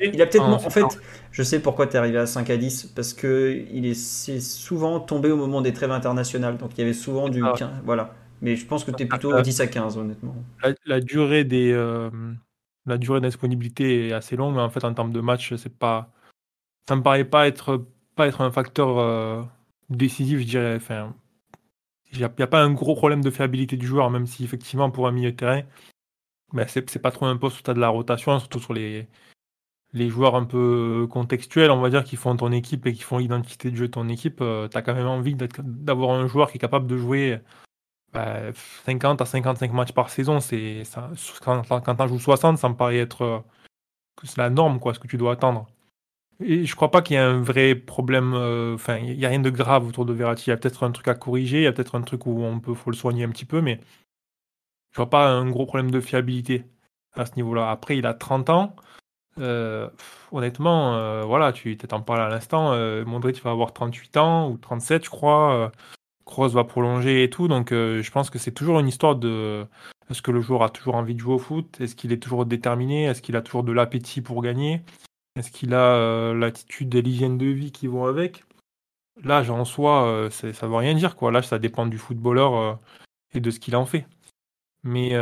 [0.00, 0.44] il a peut-être.
[0.44, 0.84] en fait,
[1.30, 2.92] je sais pourquoi tu es arrivé à 5 à 10.
[2.94, 3.94] Parce que il est,
[4.40, 6.56] souvent tombé au moment des trêves internationales.
[6.58, 7.42] Donc il y avait souvent du.
[7.42, 8.14] 15, voilà.
[8.40, 10.34] Mais je pense que tu es plutôt à 10 à 15, honnêtement.
[10.86, 11.72] La, durée des.
[11.72, 12.10] Euh,
[12.86, 16.12] la durée d'indisponibilité est assez longue, mais en fait, en termes de match, c'est pas.
[16.88, 17.84] Ça me paraît pas être,
[18.14, 19.42] pas être un facteur euh,
[19.90, 20.76] décisif, je dirais.
[20.76, 21.14] Enfin,
[22.12, 25.06] il n'y a, pas un gros problème de fiabilité du joueur, même si effectivement pour
[25.06, 25.62] un milieu de terrain,
[26.52, 29.06] ben, c'est pas trop un poste où tu as de la rotation, surtout sur les,
[29.92, 33.18] les joueurs un peu contextuels, on va dire, qui font ton équipe et qui font
[33.18, 34.38] l'identité de jeu de ton équipe.
[34.38, 37.40] tu as quand même envie d'avoir un joueur qui est capable de jouer
[38.14, 40.82] 50 bah, à 55 matchs par saison, c'est
[41.42, 43.40] quand, quand tu joues 60, ça me paraît être euh,
[44.36, 45.66] la norme, quoi, ce que tu dois attendre.
[46.40, 49.28] Et je crois pas qu'il y ait un vrai problème, euh, enfin, il n'y a
[49.28, 50.44] rien de grave autour de Verratti.
[50.46, 52.42] Il y a peut-être un truc à corriger, il y a peut-être un truc où
[52.42, 53.80] on peut, faut le soigner un petit peu, mais
[54.92, 56.64] je vois pas un gros problème de fiabilité
[57.14, 57.70] à ce niveau-là.
[57.70, 58.76] Après, il a 30 ans.
[59.38, 59.88] Euh,
[60.32, 62.74] honnêtement, voilà, tu t'en parles à l'instant.
[63.04, 65.72] Modric va avoir 38 ans ou 37, je crois.
[66.28, 67.48] Kroos va prolonger et tout.
[67.48, 69.66] Donc euh, je pense que c'est toujours une histoire de
[70.08, 71.80] est-ce que le joueur a toujours envie de jouer au foot?
[71.80, 73.04] Est-ce qu'il est toujours déterminé?
[73.04, 74.82] Est-ce qu'il a toujours de l'appétit pour gagner?
[75.36, 78.44] Est-ce qu'il a euh, l'attitude et l'hygiène de vie qui vont avec?
[79.24, 81.16] L'âge en soi, euh, ça ne veut rien dire.
[81.16, 81.32] quoi.
[81.32, 82.78] L'âge, ça dépend du footballeur
[83.34, 84.06] et de ce qu'il en fait.
[84.84, 85.16] Mais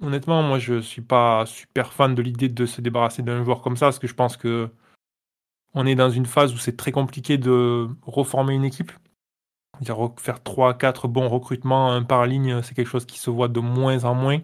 [0.00, 3.76] honnêtement, moi, je suis pas super fan de l'idée de se débarrasser d'un joueur comme
[3.76, 4.68] ça, parce que je pense que
[5.74, 8.92] on est dans une phase où c'est très compliqué de reformer une équipe
[10.18, 14.04] faire 3-4 bons recrutements un par ligne, c'est quelque chose qui se voit de moins
[14.04, 14.40] en moins,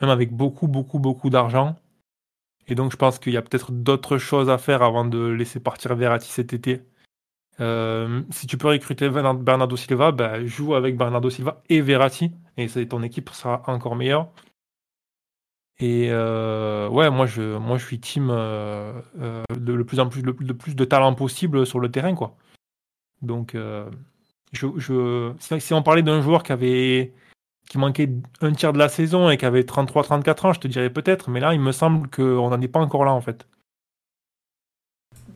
[0.00, 1.76] même avec beaucoup, beaucoup, beaucoup d'argent.
[2.68, 5.60] Et donc je pense qu'il y a peut-être d'autres choses à faire avant de laisser
[5.60, 6.82] partir Verratti cet été.
[7.60, 12.68] Euh, si tu peux recruter Bernardo Silva, ben, joue avec Bernardo Silva et Verratti, et
[12.86, 14.28] ton équipe sera encore meilleure.
[15.80, 19.00] Et euh, ouais, moi je, moi je suis team euh,
[19.56, 22.36] de, le plus en plus, le, plus de talent possible sur le terrain, quoi.
[23.22, 23.56] Donc
[24.52, 27.12] je, si on parlait d'un joueur qui avait
[27.68, 28.08] qui manquait
[28.40, 31.38] un tiers de la saison et qui avait 33-34 ans, je te dirais peut-être, mais
[31.38, 33.46] là, il me semble qu'on n'en est pas encore là, en fait.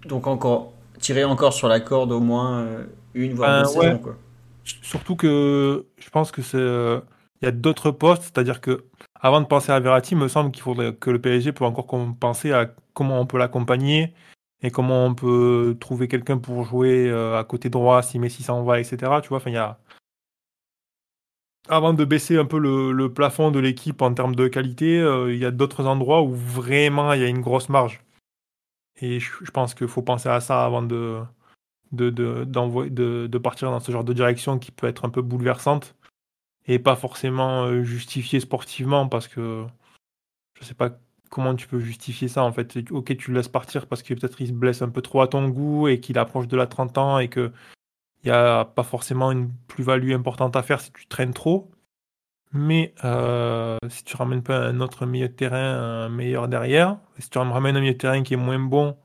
[0.07, 4.17] Donc encore, tirer encore sur la corde au moins euh, une, voire deux saisons, quoi.
[4.65, 6.57] Surtout que je pense que c'est...
[6.57, 7.01] Euh,
[7.43, 8.85] il y a d'autres postes, c'est-à-dire que
[9.21, 11.87] avant de penser à Verratti, il me semble qu'il faudrait que le PSG peut encore
[12.19, 14.15] penser à comment on peut l'accompagner,
[14.63, 18.63] et comment on peut trouver quelqu'un pour jouer euh, à côté droit si Messi s'en
[18.63, 19.21] va, etc.
[19.23, 19.79] Tu vois, il y a...
[21.69, 25.39] Avant de baisser un peu le, plafond de l'équipe en termes de qualité, euh, il
[25.39, 28.03] y a d'autres endroits où vraiment il y a une grosse marge.
[29.01, 31.23] Et je, pense qu'il faut penser à ça avant de,
[31.93, 35.97] de, de, partir dans ce genre de direction qui peut être un peu bouleversante
[36.67, 39.65] et pas forcément euh, justifiée sportivement parce que
[40.61, 40.91] je sais pas
[41.33, 42.79] comment tu peux justifier ça en fait?
[42.91, 45.29] Ok, tu le laisses partir parce que peut-être il se blesse un peu trop à
[45.29, 47.51] ton goût et qu'il approche de la 30 ans et que
[48.23, 51.71] il n'y a pas forcément une plus-value importante à faire si tu traînes trop.
[52.53, 57.39] Mais euh, si tu ramènes pas un autre milieu de terrain meilleur derrière, si tu
[57.39, 58.97] ramènes un milieu de terrain qui est moins bon,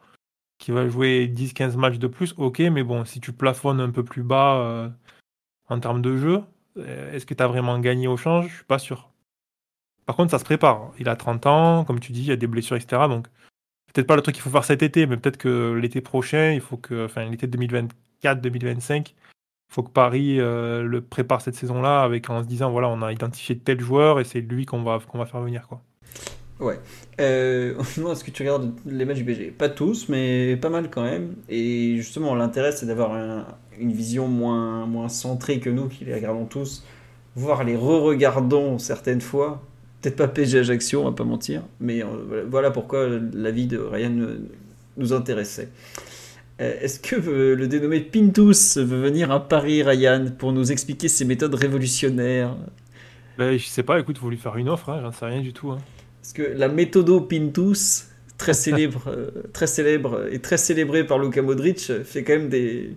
[0.60, 4.04] qui va jouer 10-15 matchs de plus, ok, mais bon, si tu plafonnes un peu
[4.04, 4.90] plus bas euh,
[5.70, 6.44] en termes de jeu,
[6.78, 8.50] euh, est-ce que tu as vraiment gagné au change?
[8.50, 9.12] Je suis pas sûr.
[10.08, 10.94] Par contre, ça se prépare.
[11.00, 13.04] Il a 30 ans, comme tu dis, il y a des blessures, etc.
[13.10, 13.28] Donc,
[13.94, 16.62] peut-être pas le truc qu'il faut faire cet été, mais peut-être que l'été prochain, il
[16.62, 19.14] faut que, enfin, l'été 2024-2025, il
[19.70, 23.12] faut que Paris euh, le prépare cette saison-là avec en se disant, voilà, on a
[23.12, 25.82] identifié tel joueur et c'est lui qu'on va, qu'on va faire venir, quoi.
[26.62, 26.80] Ouais.
[27.20, 27.78] Euh,
[28.12, 31.36] est-ce que tu regardes les matchs du BG Pas tous, mais pas mal quand même.
[31.50, 33.14] Et justement, l'intérêt, c'est d'avoir
[33.78, 36.86] une vision moins, moins centrée que nous, qui les regardons tous,
[37.36, 39.62] voire les re-regardons certaines fois,
[40.10, 44.12] peut-être pas PSG Ajaccio, on va pas mentir, mais euh, voilà pourquoi l'avis de Ryan
[44.96, 45.70] nous intéressait.
[46.62, 51.08] Euh, est-ce que euh, le dénommé Pintus veut venir à Paris, Ryan, pour nous expliquer
[51.08, 52.56] ses méthodes révolutionnaires?
[53.38, 55.54] Ben, Je sais pas, écoute, vous lui faire une offre, hein, j'en sais rien du
[55.54, 55.72] tout.
[55.72, 55.80] Hein.
[56.22, 58.08] Parce que la méthodo Pintus,
[58.38, 59.12] très célèbre,
[59.52, 62.92] très célèbre et très célébrée par Luka Modric, fait quand même des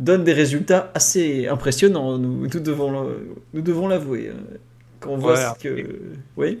[0.00, 2.18] donne des résultats assez impressionnants.
[2.18, 3.08] Nous, nous devons,
[3.52, 4.30] nous devons l'avouer.
[5.00, 6.00] Qu'on voit ce que.
[6.36, 6.58] Oui.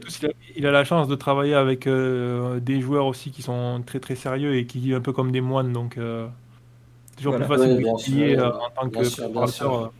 [0.56, 4.14] Il a, la chance de travailler avec euh, des joueurs aussi qui sont très très
[4.14, 6.26] sérieux et qui vivent un peu comme des moines, donc euh,
[7.16, 9.92] toujours plus facile de euh, en tant que préparateur.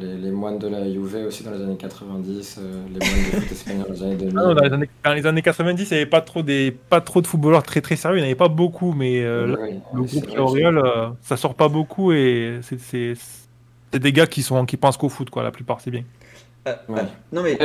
[0.00, 3.86] Les, moines de la Juve aussi dans les années 90, les moines de foot espagnol
[3.88, 4.38] dans les années 2000.
[4.38, 7.64] Ah dans, les années, 90, il n'y avait pas trop, des, pas trop de footballeurs
[7.64, 10.80] très très sérieux, il n'y en avait pas beaucoup, mais le groupe L'Oréal,
[11.22, 13.14] ça sort pas beaucoup et c'est
[13.92, 16.04] des gars qui, sont, qui pensent qu'au foot, quoi, la plupart, c'est bien.
[16.68, 17.02] Euh, euh,
[17.32, 17.58] non mais,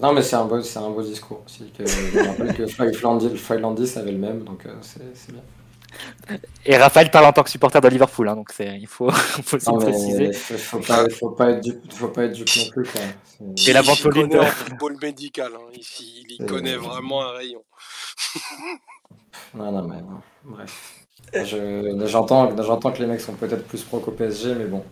[0.00, 1.72] non mais c'est un beau, c'est un beau discours aussi.
[1.76, 2.94] Que, je rappelle que Floyd
[3.96, 5.42] avait le même, donc euh, c'est bien.
[6.64, 10.26] Et Raphaël parle en tant que supporter de Liverpool, hein, donc il faut, faut préciser.
[10.26, 12.84] Il faut pas, faut pas être du, faut pas être du non plus.
[12.84, 13.00] Quoi.
[13.66, 17.64] Et la vente Il connaît football médical, hein, ici, il y connaît vraiment un rayon.
[19.54, 19.96] non, non, mais
[20.44, 20.97] bref.
[21.34, 24.84] J'entends j'entends que les mecs sont peut-être plus pro qu'au PSG, mais bon.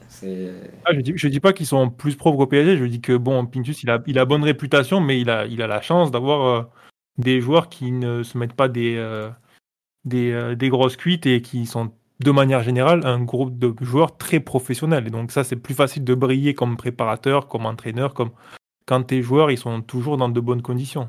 [0.84, 3.46] Ah, je je dis pas qu'ils sont plus pro qu'au PSG, je dis que bon,
[3.46, 6.46] Pintus, il a, il a bonne réputation, mais il a, il a la chance d'avoir
[6.46, 6.62] euh,
[7.18, 9.30] des joueurs qui ne se mettent pas des, euh,
[10.12, 11.90] euh, des, grosses cuites et qui sont
[12.20, 15.06] de manière générale un groupe de joueurs très professionnels.
[15.06, 18.30] Et donc ça, c'est plus facile de briller comme préparateur, comme entraîneur, comme
[18.86, 21.08] quand tes joueurs, ils sont toujours dans de bonnes conditions.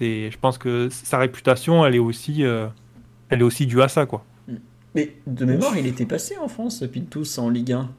[0.00, 4.24] Je pense que sa réputation, elle est aussi, elle est aussi due à ça, quoi.
[4.96, 7.90] Mais de mémoire, il était passé en France, Pintus, en Ligue 1.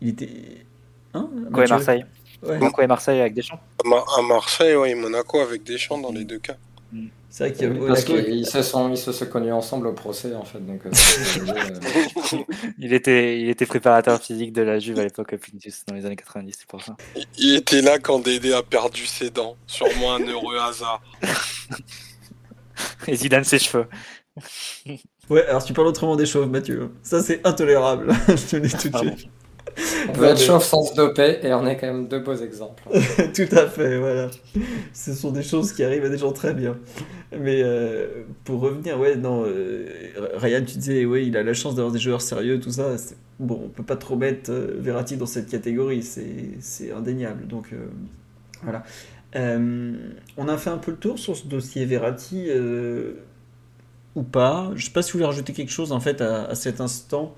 [0.00, 0.66] Il était.
[1.14, 2.04] Hein, et Marseille.
[2.42, 2.58] Ouais.
[2.58, 3.60] Monaco et Marseille avec Deschamps.
[3.84, 6.56] À Marseille, oui, Monaco avec Deschamps dans les deux cas.
[6.92, 7.06] Mm.
[7.30, 10.44] C'est vrai qu'il Parce qu'ils se sont, ils se sont connus ensemble au procès, en
[10.44, 10.58] fait.
[10.58, 10.90] Donc, euh,
[12.78, 16.16] il, était, il était préparateur physique de la Juve à l'époque, Pintus, dans les années
[16.16, 16.96] 90, c'est pour ça.
[17.38, 19.56] Il était là quand Dédé a perdu ses dents.
[19.68, 21.02] Sûrement un heureux hasard.
[23.06, 23.86] et Zidane ses cheveux.
[25.28, 26.90] Ouais, alors tu parles autrement des chauves, Mathieu.
[27.02, 28.12] Ça, c'est intolérable.
[28.28, 29.28] Je te dis tout de suite.
[30.08, 32.82] On peut être chauve sans se doper et on est quand même deux beaux exemples.
[33.34, 34.28] tout à fait, voilà.
[34.92, 36.78] Ce sont des choses qui arrivent à des gens très bien.
[37.38, 39.86] Mais euh, pour revenir, ouais, non, euh,
[40.34, 42.96] Ryan, tu disais, ouais, il a la chance d'avoir des joueurs sérieux, tout ça.
[43.38, 47.46] Bon, on peut pas trop mettre euh, Verratti dans cette catégorie, c'est indéniable.
[47.46, 47.74] Donc,
[48.62, 48.82] voilà.
[49.34, 52.48] on a fait un peu le tour sur ce dossier Verratti
[54.16, 54.72] ou pas.
[54.74, 57.34] Je sais pas si vous voulez rajouter quelque chose en fait à, cet instant.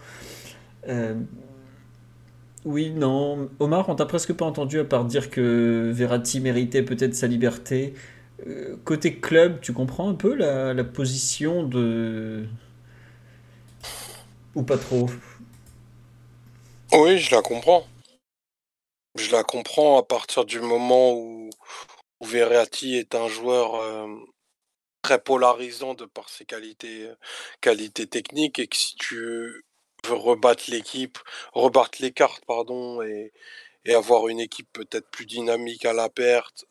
[0.89, 1.15] Euh,
[2.65, 3.51] oui, non.
[3.59, 7.95] Omar, on t'a presque pas entendu à part dire que Verratti méritait peut-être sa liberté.
[8.47, 12.47] Euh, côté club, tu comprends un peu la, position de.
[14.55, 15.11] Ou pas trop?
[16.93, 17.87] Oui, je la comprends.
[19.17, 21.51] Je la comprends à partir du moment où,
[22.21, 23.75] Verratti est un joueur.
[23.77, 24.07] Euh,
[25.09, 27.10] très polarisant de par ses qualités,
[27.62, 29.62] qualités techniques et que si tu veux
[30.14, 31.18] rebattre l'équipe,
[31.55, 33.32] rebattre les cartes, pardon, et,
[33.86, 36.66] et avoir une équipe peut-être plus dynamique à la perte,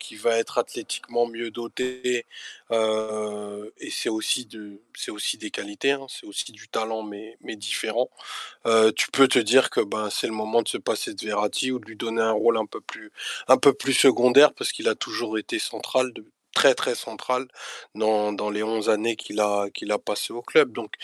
[0.00, 2.26] qui va être athlétiquement mieux dotée,
[2.72, 7.54] et c'est aussi de, c'est aussi des qualités, hein, c'est aussi du talent, mais, mais
[7.54, 8.10] différent.
[8.96, 11.78] tu peux te dire que ben c'est le moment de se passer de Verratti ou
[11.78, 13.12] de lui donner un rôle un peu plus,
[13.46, 16.12] un peu plus secondaire parce qu'il a toujours été central
[16.54, 17.46] très très central
[17.94, 20.72] dans, dans les 11 années qu'il a, qu'il a passé au club.
[20.72, 20.94] Donc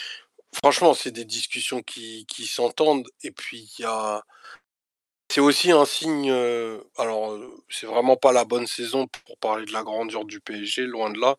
[0.55, 3.09] franchement, c'est des discussions qui, qui s'entendent.
[3.23, 4.23] Et puis il y a...
[5.33, 9.73] C'est aussi un signe, euh, alors c'est vraiment pas la bonne saison pour parler de
[9.73, 11.37] la grandeur du PSG, loin de là,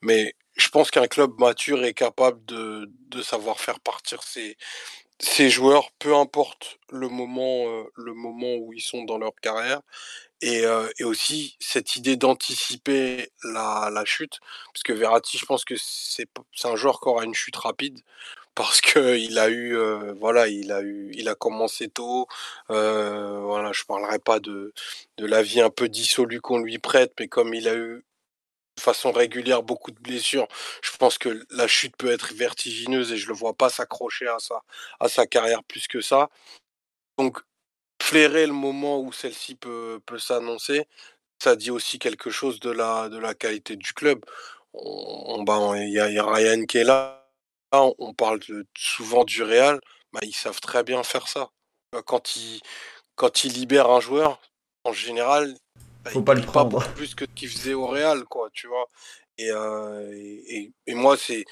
[0.00, 4.56] mais je pense qu'un club mature est capable de, de savoir faire partir ses,
[5.20, 9.80] ses joueurs, peu importe le moment, euh, le moment où ils sont dans leur carrière,
[10.42, 14.40] et, euh, et aussi cette idée d'anticiper la, la, chute,
[14.72, 16.26] parce que Verratti, je pense que c'est
[16.64, 18.00] un joueur qui aura une chute rapide,
[18.54, 22.26] parce que il a eu, euh, voilà, il a eu, il a commencé tôt.
[22.70, 24.72] Euh, voilà, je parlerai pas de
[25.18, 28.04] de la vie un peu dissolue qu'on lui prête, mais comme il a eu
[28.80, 30.48] façon régulière beaucoup de blessures,
[30.82, 34.38] je pense que la chute peut être vertigineuse et je le vois pas s'accrocher à
[34.38, 34.62] sa
[35.00, 36.30] à sa carrière plus que ça.
[37.18, 37.38] Donc
[38.02, 40.86] flairer le moment où celle-ci peut, peut s'annoncer,
[41.42, 44.24] ça dit aussi quelque chose de la, de la qualité du club.
[44.74, 47.28] On, ben, il y, a, y, a Ryan qui est là,
[47.72, 48.40] on parle
[48.76, 49.80] souvent du Real,
[50.12, 51.50] ben, ils savent très bien faire ça.
[52.06, 52.60] Quand ils,
[53.16, 54.40] quand ils libèrent un joueur,
[54.84, 55.56] en général,
[56.04, 56.86] ben, faut pas le prendre.
[56.94, 58.88] plus que ce qu'il faisait au Real, quoi, tu vois.
[59.38, 61.44] Et, euh, et, et, moi, c'est,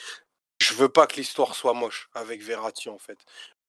[0.61, 3.19] je veux pas que l'histoire soit moche avec Verratti, en fait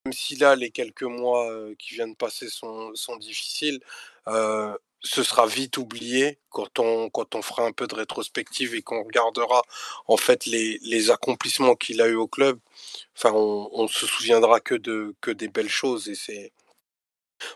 [0.04, 1.48] même si là, les quelques mois
[1.78, 3.80] qui viennent passer sont, sont difficiles,
[5.04, 9.04] ce sera vite oublié quand on, quand on fera un peu de rétrospective et qu'on
[9.04, 9.64] regardera
[10.08, 12.60] en fait les, les accomplissements qu'il a eu au club.
[13.18, 16.52] Enfin, on, on se souviendra que de que des belles choses et c'est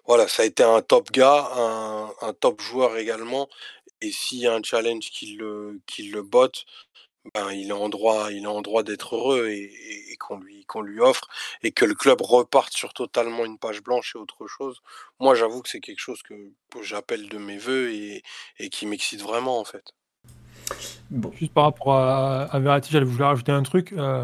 [0.06, 3.48] voilà, ça a été un top gars, un, un top joueur également.
[4.02, 6.66] Et s'il y a un challenge qui le, qui le botte,
[7.34, 9.72] ben, il est en droit, il est en droit d'être heureux et,
[10.20, 11.28] qu'on lui, qu'on lui offre
[11.64, 14.82] et que le club reparte sur totalement une page blanche et autre chose.
[15.20, 16.34] Moi, j'avoue que c'est quelque chose que,
[16.82, 18.22] j'appelle de mes voeux et,
[18.72, 19.94] qui m'excite vraiment en fait.
[21.10, 21.32] Bon.
[21.34, 23.94] Juste par rapport à, à Verratti, j'allais vouloir rajouter un truc.
[23.94, 24.24] Euh,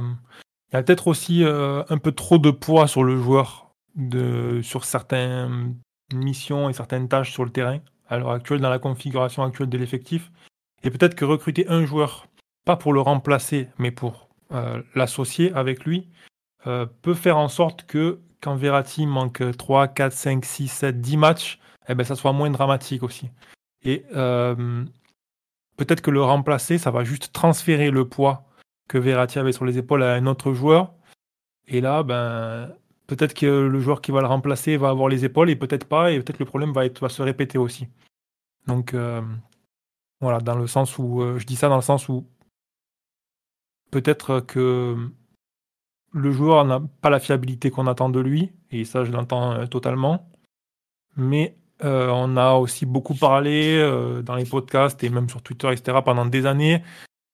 [0.71, 4.61] il y a peut-être aussi euh, un peu trop de poids sur le joueur de,
[4.61, 5.75] sur certaines
[6.13, 9.77] missions et certaines tâches sur le terrain à l'heure actuelle, dans la configuration actuelle de
[9.77, 10.31] l'effectif.
[10.83, 12.27] Et peut-être que recruter un joueur
[12.65, 16.07] pas pour le remplacer, mais pour euh, l'associer avec lui,
[16.67, 21.17] euh, peut faire en sorte que quand Verratti manque 3, 4, 5, 6, 7, 10
[21.17, 23.29] matchs, eh ben, ça soit moins dramatique aussi.
[23.83, 24.83] Et euh,
[25.77, 28.43] peut-être que le remplacer, ça va juste transférer le poids
[28.87, 30.93] que Verratti avait sur les épaules à un autre joueur.
[31.67, 32.73] Et là, ben,
[33.11, 36.13] peut-être que le joueur qui va le remplacer va avoir les épaules et peut-être pas,
[36.13, 37.89] et peut-être le problème va, se répéter aussi.
[38.67, 39.21] Donc euh,
[40.21, 42.25] voilà, dans le sens où euh, je dis ça dans le sens où
[43.91, 44.95] peut-être que
[46.13, 49.65] le joueur n'a pas la fiabilité qu'on attend de lui, et ça je l'entends euh,
[49.65, 50.29] totalement.
[51.17, 53.81] Mais on a aussi beaucoup parlé
[54.23, 56.83] dans les podcasts et même sur Twitter, etc., pendant des années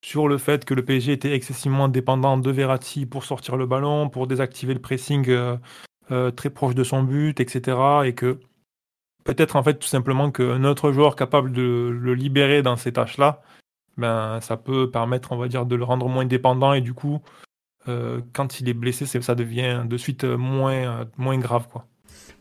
[0.02, 4.10] sur le fait que le PSG était excessivement dépendant de Verratti pour sortir le ballon,
[4.10, 5.28] pour désactiver le pressing
[6.36, 7.78] très proche de son but, etc.
[8.06, 8.40] Et que
[9.28, 13.42] peut-être en fait tout simplement qu'un autre joueur capable de le libérer dans ces tâches-là,
[13.98, 17.22] ben ça peut permettre, on va dire, de le rendre moins dépendant et du coup,
[17.88, 21.86] euh, quand il est blessé, ça devient de suite moins, moins grave, quoi.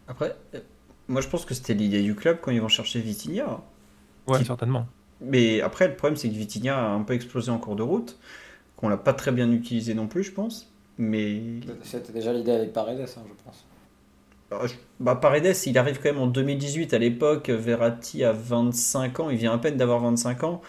[0.06, 0.60] Après, euh,
[1.08, 3.60] moi je pense que c'était l'idée du club quand ils vont chercher Vitinha.
[4.28, 4.86] Ouais, certainement.
[5.20, 8.18] Mais après, le problème c'est que Vitinha a un peu explosé en cours de route,
[8.76, 10.70] qu'on l'a pas très bien utilisé non plus, je pense.
[10.98, 11.40] Mais
[11.82, 13.66] c'était déjà l'idée avec Paredes, hein, je pense.
[15.00, 16.94] Bah, Paredes, il arrive quand même en 2018.
[16.94, 19.30] À l'époque, Verratti a 25 ans.
[19.30, 20.62] Il vient à peine d'avoir 25 ans.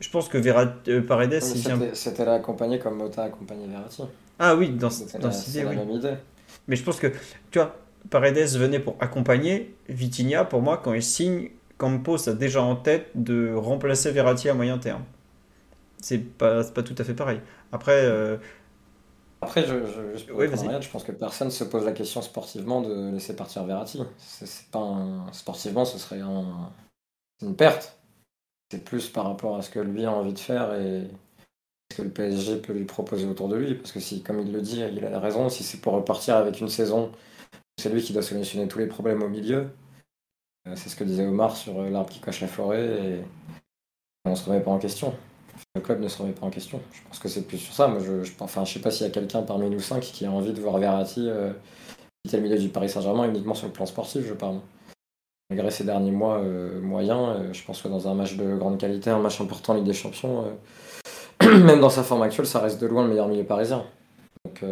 [0.00, 1.40] Je pense que Verratti, euh, Paredes.
[1.94, 4.02] C'était l'accompagner comme Mota accompagnait Verratti.
[4.38, 4.90] Ah oui, dans, dans
[5.30, 5.96] cette idée, oui.
[5.96, 6.14] idée.
[6.66, 7.06] Mais je pense que,
[7.50, 7.76] tu vois,
[8.10, 10.44] Paredes venait pour accompagner Vitinha.
[10.44, 11.50] Pour moi, quand il signe,
[11.82, 15.02] Campos a déjà en tête de remplacer Verratti à moyen terme.
[16.00, 17.40] C'est pas, pas tout à fait pareil.
[17.72, 18.36] Après, euh,
[19.40, 23.64] après, je, je, je pense que personne se pose la question sportivement de laisser partir
[23.64, 24.00] Verratti.
[24.16, 24.96] C'est pas
[25.32, 27.98] Sportivement, ce serait une perte.
[28.70, 31.08] C'est plus par rapport à ce que lui a envie de faire et
[31.90, 33.74] ce que le PSG peut lui proposer autour de lui.
[33.74, 36.60] Parce que si, comme il le dit, il a raison, si c'est pour repartir avec
[36.60, 37.10] une saison,
[37.76, 39.66] c'est lui qui doit solutionner tous les problèmes au milieu.
[40.68, 43.20] Euh, c'est ce que disait Omar sur euh, l'arbre qui cache la forêt et
[44.24, 45.14] on se remet pas en question
[45.74, 46.80] le club ne se remet pas en question.
[46.92, 47.86] Je pense que c'est plus sur ça.
[47.86, 50.26] Moi, je, je, enfin, je sais pas s'il y a quelqu'un parmi nous cinq qui
[50.26, 51.52] a envie de voir Verratti euh,
[52.24, 54.58] quitter le milieu du Paris Saint-Germain uniquement sur le plan sportif, je parle.
[55.48, 59.18] Malgré ces derniers mois moyens, je pense que dans un match de grande qualité, un
[59.18, 60.46] match important en Ligue des Champions,
[61.42, 63.84] même dans sa forme actuelle, ça reste de loin le meilleur milieu parisien.
[64.44, 64.64] Donc,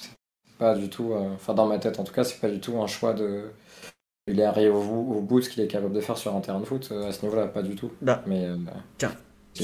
[0.00, 0.12] c'est
[0.58, 2.86] pas du tout, enfin, dans ma tête en tout cas, c'est pas du tout un
[2.86, 3.50] choix de.
[4.28, 6.40] Il est arrivé au, au bout de ce qu'il est capable de faire sur un
[6.40, 7.92] terrain de foot à ce niveau-là, pas du tout.
[8.02, 8.48] Bah, Mais,
[8.98, 9.12] tiens,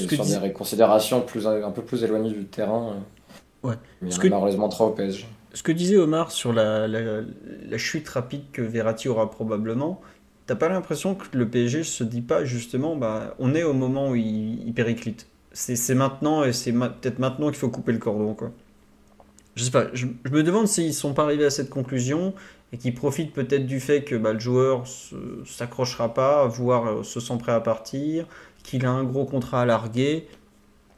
[0.01, 2.93] sur des considérations plus, un peu plus éloignées du terrain.
[2.93, 3.75] Euh, ouais.
[4.01, 5.25] Mais ce que, malheureusement trop au PSG.
[5.53, 10.01] Ce que disait Omar sur la, la, chute rapide que Verratti aura probablement,
[10.47, 14.09] t'as pas l'impression que le PSG se dit pas justement, bah, on est au moment
[14.09, 15.27] où il, périclite.
[15.51, 18.33] C'est maintenant et c'est peut-être maintenant qu'il faut couper le cordon.
[18.33, 18.51] Quoi.
[19.55, 22.33] Je sais pas, je, me demande s'ils sont pas arrivés à cette conclusion
[22.71, 24.85] et qu'ils profitent peut-être du fait que bah, le joueur
[25.45, 28.25] s'accrochera pas, voire euh, se sent prêt à partir,
[28.63, 30.27] qu'il a un gros contrat à larguer.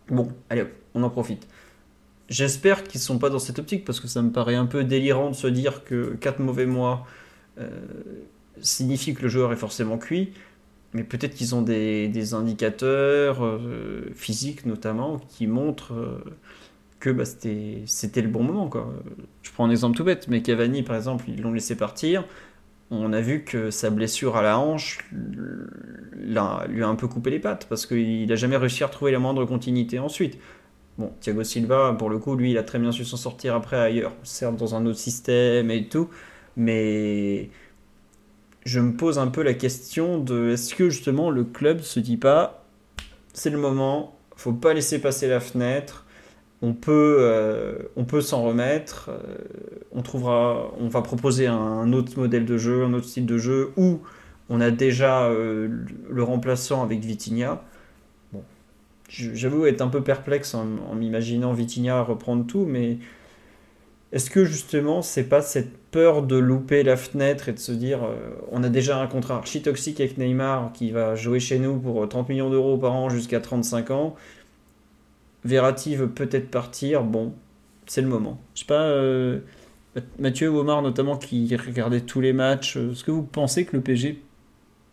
[0.10, 0.65] Bon, allez
[0.95, 1.48] on en profite.
[2.30, 4.84] J'espère qu'ils ne sont pas dans cette optique parce que ça me paraît un peu
[4.84, 7.06] délirant de se dire que 4 mauvais mois
[7.60, 7.69] euh,
[8.61, 10.32] signifie que le joueur est forcément cuit.
[10.94, 16.23] Mais peut-être qu'ils ont des, indicateurs euh, physiques notamment qui montrent euh,
[17.06, 18.68] que bah, c'était le bon moment.
[18.68, 18.94] Quoi.
[19.44, 22.26] Je prends un exemple tout bête, mais Cavani par exemple, ils l'ont laissé partir
[22.91, 27.40] on a vu que sa blessure à la hanche lui a un peu coupé les
[27.40, 30.38] pattes parce qu'il n'a jamais réussi à retrouver la moindre continuité ensuite.
[30.98, 33.77] Bon, Thiago Silva, pour le coup, lui, il a très bien su s'en sortir après
[33.77, 36.10] ailleurs, certes dans un autre système et tout,
[36.56, 37.49] mais
[38.65, 42.18] je me pose un peu la question de est-ce que justement le club se dit
[42.18, 42.65] pas
[43.34, 46.05] c'est le moment, faut pas laisser passer la fenêtre,
[46.61, 49.10] on peut, euh, on peut s'en remettre.
[49.10, 50.02] Euh,
[50.80, 53.99] on va proposer un, autre modèle de jeu, un autre style de jeu, où
[54.49, 55.68] on a déjà euh,
[56.10, 57.64] le remplaçant avec Vitinha.
[59.07, 60.65] J'avoue être un peu perplexe en,
[60.95, 62.98] m'imaginant Vitinha reprendre tout, mais
[64.11, 67.99] est-ce que justement c'est pas cette peur de louper la fenêtre et de se dire
[68.52, 72.10] on a déjà un contrat archi toxique avec Neymar qui va jouer chez nous pour
[72.10, 74.15] 30 millions d'euros par an jusqu'à 35 ans
[75.46, 77.34] Verratti veut peut-être partir, bon,
[77.86, 78.40] c'est le moment.
[78.56, 79.40] Je sais pas, euh,
[80.20, 83.84] Mathieu Omar notamment qui regardait tous les matchs, euh, est-ce que vous pensez que le
[83.84, 84.22] PSG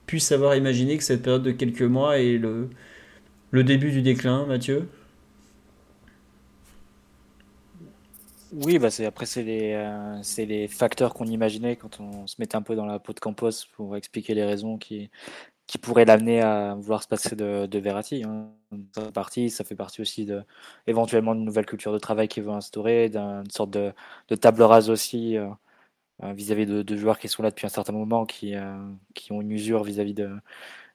[0.06, 2.68] puisse avoir imaginé que cette période de quelques mois est le,
[3.52, 4.88] début du déclin, Mathieu?
[8.52, 12.56] Oui, bah c'est après c'est les, euh, les facteurs qu'on imaginait quand on se mettait
[12.56, 15.08] un peu dans la peau de Campos pour expliquer les raisons qui,
[15.66, 18.24] qui pourrait l'amener à vouloir se passer de, de Verratti.
[18.24, 18.50] Hein.
[18.94, 20.42] Ça, fait partie, ça fait partie aussi de,
[20.86, 23.92] éventuellement d'une nouvelle culture de travail qu'il veut instaurer, d'une sorte de,
[24.40, 25.48] table rase aussi euh,
[26.24, 28.76] euh, vis-à-vis de, joueurs qui sont là depuis un certain moment, qui, euh,
[29.14, 30.30] qui ont une usure vis-à-vis de,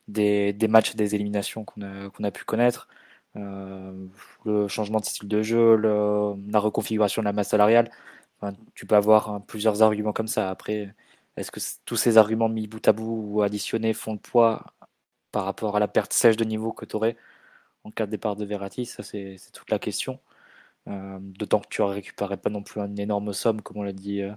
[0.07, 2.87] des, des, matchs, des éliminations qu'on a, qu'on a pu connaître.
[3.35, 7.89] le changement de style de jeu, la reconfiguration de la masse salariale.
[8.75, 10.49] tu peux avoir hein, plusieurs arguments comme ça.
[10.49, 10.93] Après,
[11.37, 14.65] est-ce que tous ces arguments mis bout à bout ou additionnés font le poids
[15.31, 17.17] par rapport à la perte sèche de niveau que tu aurais
[17.83, 18.85] en cas de départ de Verratti?
[18.85, 20.19] Ça, c'est toute la question.
[20.87, 23.93] Euh, d'autant que tu ne récupéré pas non plus une énorme somme, comme on l'a
[23.93, 24.33] dit euh,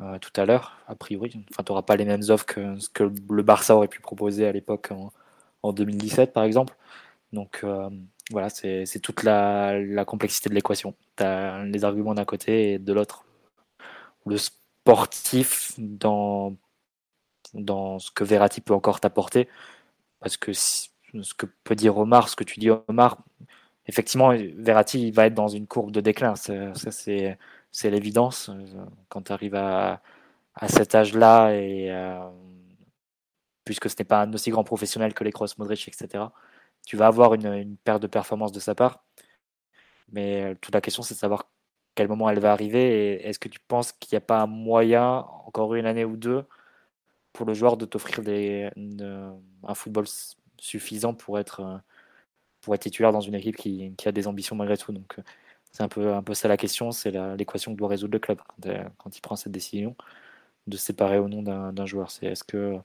[0.00, 1.44] euh, tout à l'heure, a priori.
[1.50, 4.46] Enfin, tu n'auras pas les mêmes offres que ce que le Barça aurait pu proposer
[4.46, 4.90] à l'époque
[5.62, 6.76] en, 2017, par exemple.
[7.32, 7.64] Donc
[8.30, 10.94] voilà, c'est toute la, complexité de l'équation.
[11.16, 13.24] Tu as les arguments d'un côté et de l'autre
[14.26, 14.36] le
[14.84, 16.54] sportif dans,
[17.54, 19.48] dans ce que Verratti peut encore t'apporter.
[20.20, 20.88] Parce que ce
[21.36, 23.18] que peut dire Omar, ce que tu dis Omar,
[23.86, 26.34] effectivement, Verratti va être dans une courbe de déclin.
[26.36, 27.38] Ça, c'est,
[27.72, 28.50] c'est l'évidence.
[29.08, 30.02] Quand tu arrives à,
[30.54, 32.28] à cet âge-là, et euh,
[33.64, 36.24] puisque ce n'est pas un aussi grand professionnel que les Cross Modric, etc.,
[36.86, 39.02] tu vas avoir une, une perte de performance de sa part.
[40.12, 41.46] Mais euh, toute la question, c'est de savoir
[41.94, 44.46] quel moment elle va arriver et est-ce que tu penses qu'il n'y a pas un
[44.46, 46.44] moyen, encore une année ou deux,
[47.32, 48.20] pour le joueur de t'offrir
[49.66, 50.06] un football
[50.58, 51.78] suffisant pour être, euh,
[52.62, 54.92] pour être titulaire dans une équipe qui, a des ambitions malgré tout?
[54.92, 55.16] Donc,
[55.72, 58.40] c'est un peu, ça la question, c'est l'équation que doit résoudre le club
[58.98, 59.96] quand, il prend cette décision
[60.66, 62.08] de séparer ou non d'un joueur.
[62.22, 62.78] Est-ce que,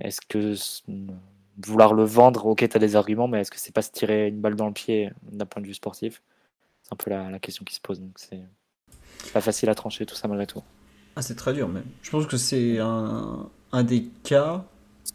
[0.00, 0.54] est-ce que
[1.66, 4.28] vouloir le vendre, ok, tu as des arguments, mais est-ce que c'est pas se tirer
[4.28, 6.22] une balle dans le pied d'un point de vue sportif?
[6.90, 8.00] Un peu la, question qui se pose.
[8.00, 8.40] Donc c'est
[9.32, 10.62] pas facile à trancher tout ça malgré tout.
[11.16, 11.84] Ah, c'est très dur même.
[12.02, 14.64] Je pense que c'est un, un des cas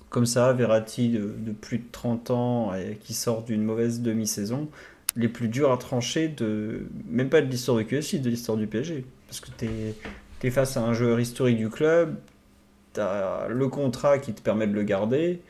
[0.09, 4.69] comme ça, Verratti de, plus de 30 ans et qui sort d'une mauvaise demi-saison,
[5.15, 8.67] les plus durs à trancher, de, même pas de l'histoire du QSI, de l'histoire du
[8.67, 9.05] PSG.
[9.27, 12.15] Parce que tu es, face à un joueur historique du club,
[12.93, 15.41] tu as le contrat qui te permet de le garder,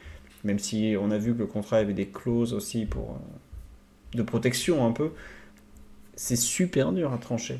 [0.43, 3.19] même si on a vu que le contrat avait des clauses aussi pour,
[4.13, 5.11] de protection un peu.
[6.15, 7.59] C'est super dur à trancher.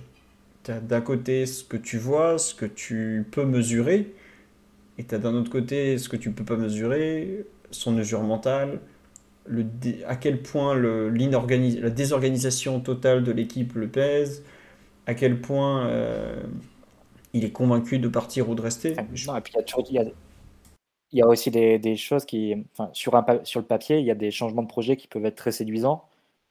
[0.63, 4.13] Tu as d'un côté ce que tu vois, ce que tu peux mesurer,
[4.97, 8.79] et tu as d'un autre côté ce que tu peux pas mesurer, son usure mentale,
[9.45, 9.65] le,
[10.07, 14.43] à quel point le, la désorganisation totale de l'équipe le pèse,
[15.05, 16.41] à quel point euh,
[17.33, 18.95] il est convaincu de partir ou de rester.
[19.27, 19.53] Non, et puis
[19.89, 20.05] il y a,
[21.11, 24.05] il y a aussi des, des, choses qui, enfin, sur, un, sur le papier, il
[24.05, 26.05] y a des changements de projet qui peuvent être très séduisants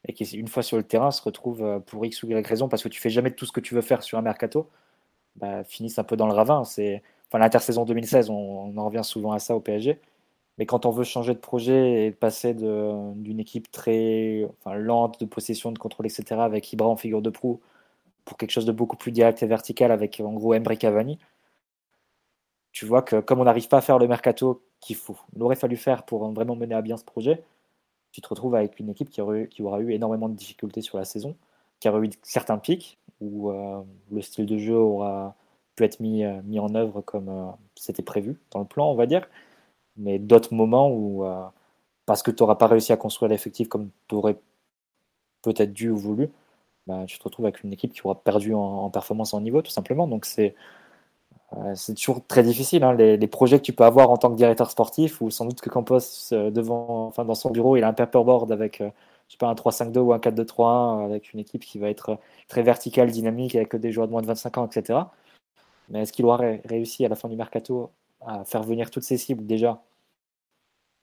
[0.06, 2.68] et qui, une fois sur le terrain, se retrouvent euh, pour X ou Y raison
[2.68, 4.68] parce que tu fais jamais tout ce que tu veux faire sur un mercato,
[5.36, 6.64] bah, finissent un peu dans le ravin.
[6.64, 10.00] C'est enfin, l'intersaison 2016, on, en revient souvent à ça au PSG.
[10.58, 15.72] Mais quand on veut changer de projet et passer d'une équipe très lente de possession,
[15.72, 17.60] de contrôle, etc., avec Ibra en figure de proue,
[18.24, 21.18] pour quelque chose de beaucoup plus direct et vertical avec en gros Embry Cavani,
[22.72, 25.56] tu vois que comme on n'arrive pas à faire le mercato qu'il faut, il aurait
[25.56, 27.42] fallu faire pour vraiment mener à bien ce projet,
[28.14, 31.36] tu te retrouves avec une équipe qui, aura eu énormément de difficultés sur la saison,
[31.80, 33.82] qui aura eu certains pics où euh,
[34.12, 35.34] le style de jeu aura
[35.74, 39.06] pu être mis, euh, en œuvre comme euh, c'était prévu dans le plan, on va
[39.06, 39.28] dire.
[39.96, 41.24] Mais d'autres moments où,
[42.06, 44.36] parce que tu n'auras pas réussi à construire l'effectif comme tu aurais
[45.42, 46.30] peut-être dû ou voulu,
[46.86, 49.70] bah, tu te retrouves avec une équipe qui aura perdu en, performance en niveau, tout
[49.70, 50.08] simplement.
[50.08, 50.54] Donc c'est
[51.74, 52.84] c'est toujours très difficile.
[52.84, 52.94] Hein.
[52.94, 55.70] Les, projets que tu peux avoir en tant que directeur sportif, ou sans doute que
[55.70, 55.98] Campos,
[56.32, 58.82] devant, enfin, dans son bureau, il a un paperboard avec
[59.28, 62.18] je sais pas, un 3-5-2 ou un 4-2-3-1, avec une équipe qui va être
[62.48, 65.00] très verticale, dynamique, avec des joueurs de moins de 25 ans, etc.
[65.88, 67.90] Mais est-ce qu'il aura réussi à la fin du mercato
[68.20, 69.82] à faire venir toutes ses cibles déjà?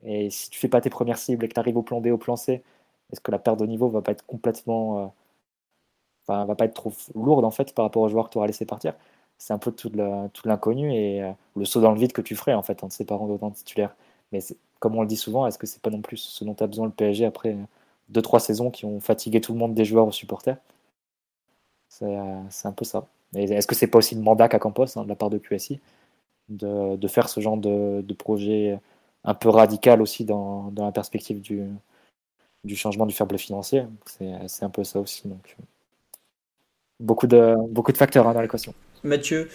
[0.03, 2.07] Et si tu fais pas tes premières cibles et que tu arrives au plan B,
[2.07, 2.63] au plan C,
[3.11, 5.05] est-ce que la perte de niveau va pas être complètement.
[5.05, 5.07] Euh,
[6.45, 8.65] va pas être trop lourde en fait par rapport aux joueurs que tu auras laissé
[8.65, 8.93] partir?
[9.41, 9.91] C'est un peu tout
[10.45, 12.93] l'inconnu et euh, le saut dans le vide que tu ferais en fait en te
[12.93, 13.95] séparant d'autant de titulaires.
[14.31, 14.39] Mais
[14.79, 16.85] comme on le dit souvent, est-ce que c'est pas non plus ce dont as besoin
[16.85, 17.57] le PSG après
[18.13, 20.57] 2-3 saisons qui ont fatigué tout le monde des joueurs aux supporters?
[21.89, 23.07] C'est euh, un peu ça.
[23.33, 25.79] Est-ce que c'est pas aussi une mandat qu'à Campos hein, de la part de QSI
[26.49, 28.79] de, faire ce genre de, projet
[29.23, 33.85] un peu radical aussi dans, la perspective du, changement du fair play financier?
[34.05, 35.27] C'est un peu ça aussi.
[35.27, 35.57] Donc,
[36.99, 38.75] beaucoup, de, beaucoup de facteurs hein, dans l'équation.
[39.03, 39.49] Mathieu,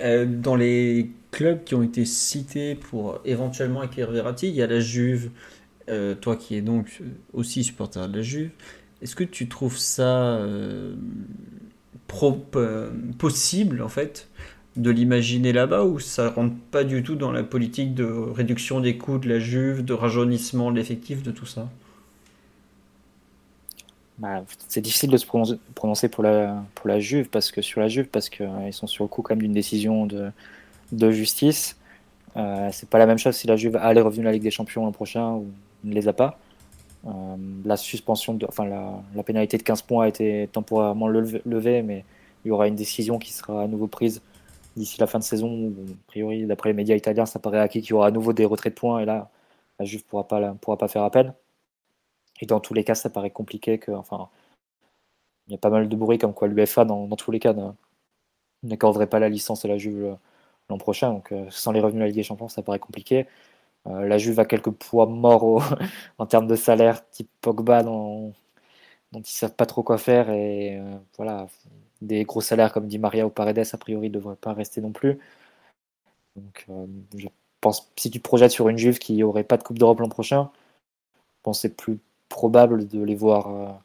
[0.00, 4.66] euh, dans les clubs qui ont été cités pour éventuellement acquérir Verratti, il y a
[4.66, 5.30] la Juve,
[5.88, 8.50] euh, toi qui es donc aussi supporter de la Juve.
[9.02, 10.94] Est-ce que tu trouves ça euh,
[13.18, 14.28] possible en fait
[14.76, 18.96] de l'imaginer là-bas ou ça rentre pas du tout dans la politique de réduction des
[18.96, 21.68] coûts de la Juve, de rajeunissement de l'effectif, de tout ça?
[24.18, 25.26] Bah, C'est difficile de se
[25.74, 29.08] prononcer pour la, Juve parce que sur la Juve parce qu'ils euh, sont sur le
[29.08, 31.76] coup même d'une décision de, justice.
[32.36, 34.42] Euh, c'est pas la même chose si la Juve a les revenus de la Ligue
[34.42, 35.46] des Champions l'an prochain ou
[35.84, 36.38] ne les a pas.
[37.06, 42.04] Euh, la suspension, enfin la, pénalité de 15 points a été temporairement levée, mais
[42.44, 44.22] il y aura une décision qui sera à nouveau prise
[44.76, 45.68] d'ici la fin de saison.
[45.70, 48.44] a priori, d'après les médias italiens, ça paraît acquis qu'il y aura à nouveau des
[48.44, 49.30] retraits de points, et là,
[49.78, 51.34] la Juve pourra pas, pourra pas faire appel.
[52.42, 54.28] Et dans tous les cas, ça paraît compliqué que, enfin,
[55.46, 57.54] il y a pas mal de bruit comme quoi l'UFA, dans, dans, tous les cas,
[58.64, 60.14] n'accorderait pas la licence à la Juve euh,
[60.68, 61.12] l'an prochain.
[61.12, 63.26] Donc, euh, sans les revenus de la Ligue des Champions, ça paraît compliqué.
[63.88, 65.62] Euh, la Juve a quelques poids morts
[66.18, 68.34] en termes de salaire, type Pogba, dont,
[69.12, 70.30] dont ils savent pas trop quoi faire.
[70.30, 70.80] Et
[71.18, 71.48] voilà,
[72.02, 74.92] des gros salaires comme dit Maria ou Paredes, a priori, ne devraient pas rester non
[74.92, 75.18] plus.
[76.36, 76.66] Donc,
[77.16, 77.28] je
[77.60, 80.50] pense, si tu projettes sur une Juve qui aurait pas de Coupe d'Europe l'an prochain,
[81.16, 81.98] je pense c'est plus
[82.32, 83.80] probable de les voir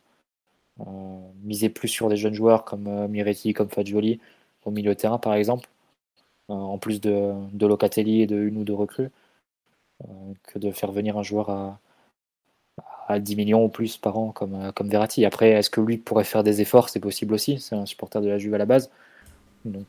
[1.43, 4.19] miser plus sur des jeunes joueurs comme Miretti, comme Fagioli,
[4.65, 5.69] au milieu de terrain, par exemple,
[6.49, 9.09] euh, en plus de, Locatelli et de une ou deux recrues,
[10.03, 11.79] euh, que de faire venir un joueur à,
[13.07, 15.25] à 10 millions ou plus par an comme, euh, comme Verratti.
[15.25, 16.89] Après, est-ce que lui pourrait faire des efforts?
[16.89, 17.59] C'est possible aussi.
[17.59, 18.91] C'est un supporter de la Juve à la base.
[19.65, 19.87] Donc,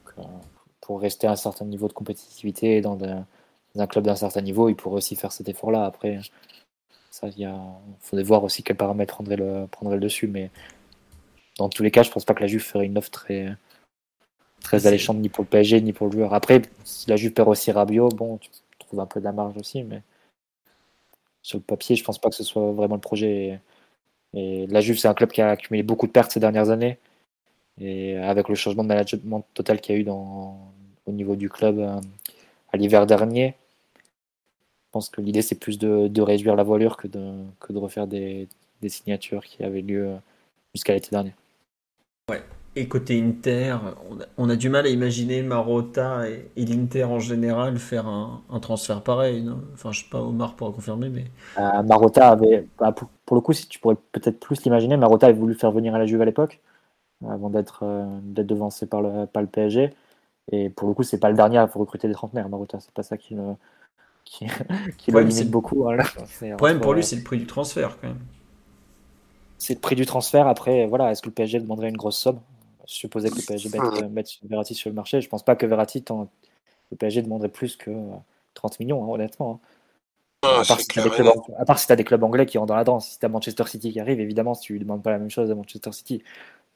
[0.80, 2.98] pour rester à un certain niveau de compétitivité dans,
[3.76, 5.84] un club d'un certain niveau, il pourrait aussi faire cet effort-là.
[5.84, 6.20] Après,
[7.18, 7.52] ça, il
[8.00, 10.28] faudrait voir aussi quels paramètres prendrait le, prendrait le dessus.
[10.28, 10.50] Mais
[11.58, 13.56] dans tous les cas, je pense pas que la Juve ferait une offre très,
[14.60, 16.34] très alléchante ni pour le PSG ni pour le joueur.
[16.34, 19.56] Après, si la Juve perd aussi Rabiot, bon, tu trouves un peu de la marge
[19.56, 20.02] aussi, mais
[21.42, 23.60] sur le papier, je pense pas que ce soit vraiment le projet.
[24.34, 26.98] Et, la Juve, c'est un club qui a accumulé beaucoup de pertes ces dernières années.
[27.80, 30.58] Et avec le changement de management total qu'il y a eu dans,
[31.06, 32.00] au niveau du club euh,
[32.72, 33.54] à l'hiver dernier,
[34.88, 37.78] je pense que l'idée c'est plus de, de, réduire la voilure que de, que de
[37.78, 38.48] refaire des,
[38.80, 40.16] des signatures qui avaient lieu
[40.74, 41.34] jusqu'à l'été dernier.
[42.30, 42.42] Ouais,
[42.76, 43.76] et côté Inter,
[44.36, 49.48] on a, du mal à imaginer Marotta et, l'Inter en général faire un, transfert pareil.
[49.74, 51.24] enfin, je sais pas, Omar pourra confirmer, mais.
[51.58, 55.38] Euh, Marotta avait, bah, pour, le coup, si tu pourrais peut-être plus l'imaginer, Marotta avait
[55.38, 56.60] voulu faire venir à la Juve à l'époque,
[57.28, 59.92] avant d'être euh, devancé par le, par le PSG.
[60.52, 62.78] Et pour le coup, c'est pas le dernier à recruter des trentenaires, Marotta.
[62.80, 63.42] C'est pas ça qui le,
[64.28, 64.46] qui,
[64.98, 65.88] qui limite beaucoup.
[65.88, 65.96] Hein,
[66.40, 68.20] le problème pour lui, c'est le prix du transfert quand même.
[69.58, 70.46] C'est le prix du transfert.
[70.46, 72.40] Après, voilà, est-ce que le PSG demanderait une grosse somme?
[72.86, 73.70] Supposais que le PSG
[74.08, 75.20] mette, Verratti sur le marché.
[75.20, 76.04] Je pense pas que Verratti,
[76.90, 77.90] le PSG demanderait plus que
[78.54, 79.60] 30 euh, millions, hein, honnêtement.
[79.62, 79.68] Hein.
[80.42, 81.00] Ah, à, part si tu
[81.92, 83.08] as, des clubs anglais qui rentrent dans la danse.
[83.10, 85.30] Si tu as Manchester City qui arrive, évidemment, si tu ne demandes pas la même
[85.30, 86.22] chose à Manchester City,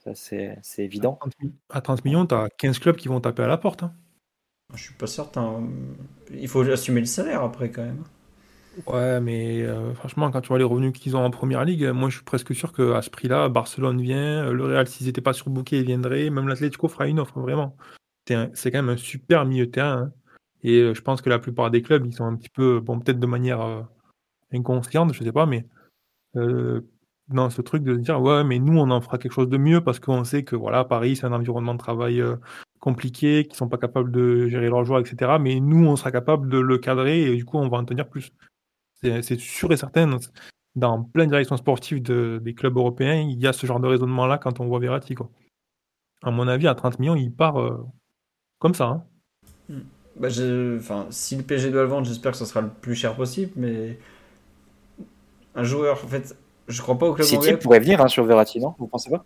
[0.04, 1.20] ça c'est évident.
[1.70, 3.84] À 30 millions, tu as 15 clubs qui vont taper à la porte.
[3.84, 3.94] Hein.
[4.74, 5.62] Je suis pas certain.
[6.30, 8.04] Il faut assumer le salaire après quand même.
[8.86, 12.08] Ouais, mais euh, franchement, quand tu vois les revenus qu'ils ont en première ligue, moi
[12.08, 15.34] je suis presque sûr qu'à ce prix-là, Barcelone vient, euh, le Real, s'ils n'étaient pas
[15.34, 17.76] surbookés, ils viendraient, même l'Atlético fera une offre, vraiment.
[18.26, 20.02] C'est quand même un super milieu de terrain.
[20.04, 20.12] Hein.
[20.62, 22.98] Et euh, je pense que la plupart des clubs, ils sont un petit peu, bon,
[22.98, 23.86] peut-être de manière
[24.52, 25.66] inconsciente, je sais pas, mais
[26.34, 29.58] dans ce truc de se dire, ouais, mais nous, on en fera quelque chose de
[29.58, 32.22] mieux parce qu'on sait que voilà, Paris, c'est un environnement de travail
[32.82, 35.36] compliqué, qu'ils sont pas capables de gérer leurs joueurs, etc.
[35.40, 38.08] Mais nous, on sera capable de le cadrer et du coup, on va en tenir
[38.08, 38.32] plus.
[39.02, 40.18] C'est sûr et certain,
[40.74, 44.36] dans plein de directions sportives des clubs européens, il y a ce genre de raisonnement-là
[44.38, 45.14] quand on voit Verratti.
[45.14, 45.30] Quoi.
[46.22, 47.86] À mon avis, à 30 millions, il part euh,
[48.58, 48.86] comme ça.
[48.86, 49.04] Hein.
[49.68, 49.82] Hmm.
[50.16, 50.28] Bah,
[50.76, 53.52] enfin, si le PSG doit le vendre, j'espère que ce sera le plus cher possible,
[53.54, 53.96] mais
[55.54, 56.36] un joueur, en fait,
[56.66, 58.74] je crois pas au club City pourrait venir hein, sur Verratti, non?
[58.78, 59.24] Vous pensez pas?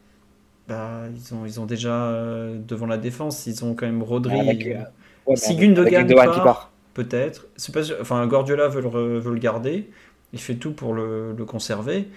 [0.69, 4.39] Bah, ils, ont, ils ont déjà, euh, devant la défense, ils ont quand même Rodri.
[4.39, 4.83] Avec, euh,
[5.27, 7.47] ouais, si Gundogan part, peut-être.
[7.57, 9.91] C'est pas, enfin, Guardiola veut le, veut le, garder.
[10.33, 12.09] Il fait tout pour le, le conserver.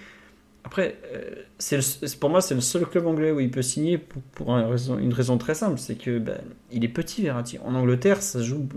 [0.64, 1.80] Après, euh, c'est
[2.18, 4.98] pour moi, c'est le seul club anglais où il peut signer pour, pour une, raison,
[4.98, 6.40] une, raison, très simple, c'est que ben,
[6.70, 7.58] il est petit, Verratti.
[7.64, 8.68] En Angleterre, ça joue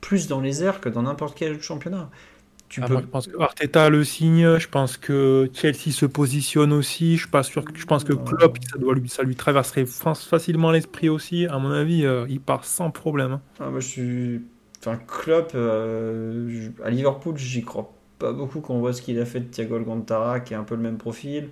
[0.00, 2.10] plus dans les airs que dans n'importe quel championnat.
[2.70, 2.98] Tu ah, peux...
[2.98, 7.42] je pense que Arteta le signe, je pense que Chelsea se positionne aussi, je, pas
[7.42, 11.46] sûr, je pense que Klopp, ça, doit lui, ça lui traverserait facilement l'esprit aussi.
[11.46, 13.32] À mon avis, euh, il part sans problème.
[13.32, 13.40] Hein.
[13.58, 14.40] Ah, moi, je suis
[14.80, 19.26] Enfin, Klopp, euh, à Liverpool, j'y crois pas beaucoup quand on voit ce qu'il a
[19.26, 21.50] fait de Thiago Alcantara, qui est un peu le même profil.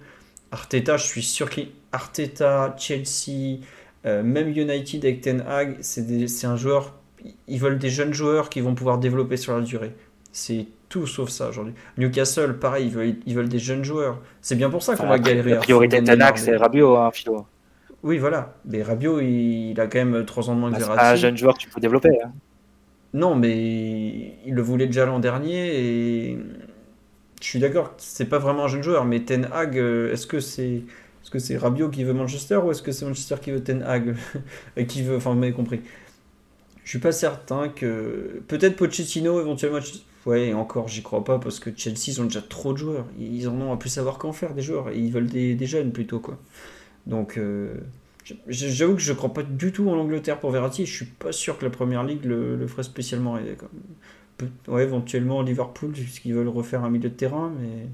[0.51, 1.69] Arteta, je suis sûr qu'il.
[1.93, 3.61] Arteta, Chelsea,
[4.07, 6.95] euh, même United avec Ten Hag, c'est un joueur.
[7.49, 9.93] Ils veulent des jeunes joueurs qui vont pouvoir développer sur la durée.
[10.33, 11.75] C'est tout sauf ça aujourd'hui.
[11.97, 14.21] Newcastle, pareil, ils veulent, ils veulent des jeunes joueurs.
[14.41, 15.51] C'est bien pour ça qu'on va galérer.
[15.51, 17.47] La priorité Hag, c'est Rabiot, hein, Philo.
[18.03, 18.55] Oui, voilà.
[18.65, 21.05] Mais Rabiot, il, a quand même 3 ans de moins que bah, Verratti.
[21.05, 22.11] C'est un jeune joueur que tu peux développer.
[22.25, 22.33] Hein.
[23.15, 26.39] Non, mais il le voulait déjà l'an dernier et
[27.41, 30.41] je suis d'accord, c'est pas vraiment un jeune joueur, mais Ten Hag, euh, est-ce que
[30.41, 30.83] c'est
[31.23, 33.83] est-ce que c'est Rabiot qui veut Manchester ou est-ce que c'est Manchester qui veut Ten
[33.83, 34.15] Hag
[34.89, 35.81] qui veut, enfin vous m'avez compris.
[36.85, 39.79] Je suis pas certain que peut-être Pochettino éventuellement,
[40.29, 43.07] Ouais, encore, j'y crois pas parce que Chelsea, ils ont déjà trop de joueurs.
[43.19, 44.91] Ils en ont à plus savoir qu'en faire des joueurs.
[44.91, 46.39] Et ils veulent des, jeunes plutôt, quoi.
[47.07, 47.75] Donc, euh,
[48.47, 50.85] j'avoue que je crois pas du tout en Angleterre pour Verratti.
[50.85, 53.39] Je suis pas sûr que la première ligue le, ferait spécialement
[54.69, 57.87] Ouais, éventuellement Liverpool, puisqu'ils veulent refaire un milieu de terrain, mais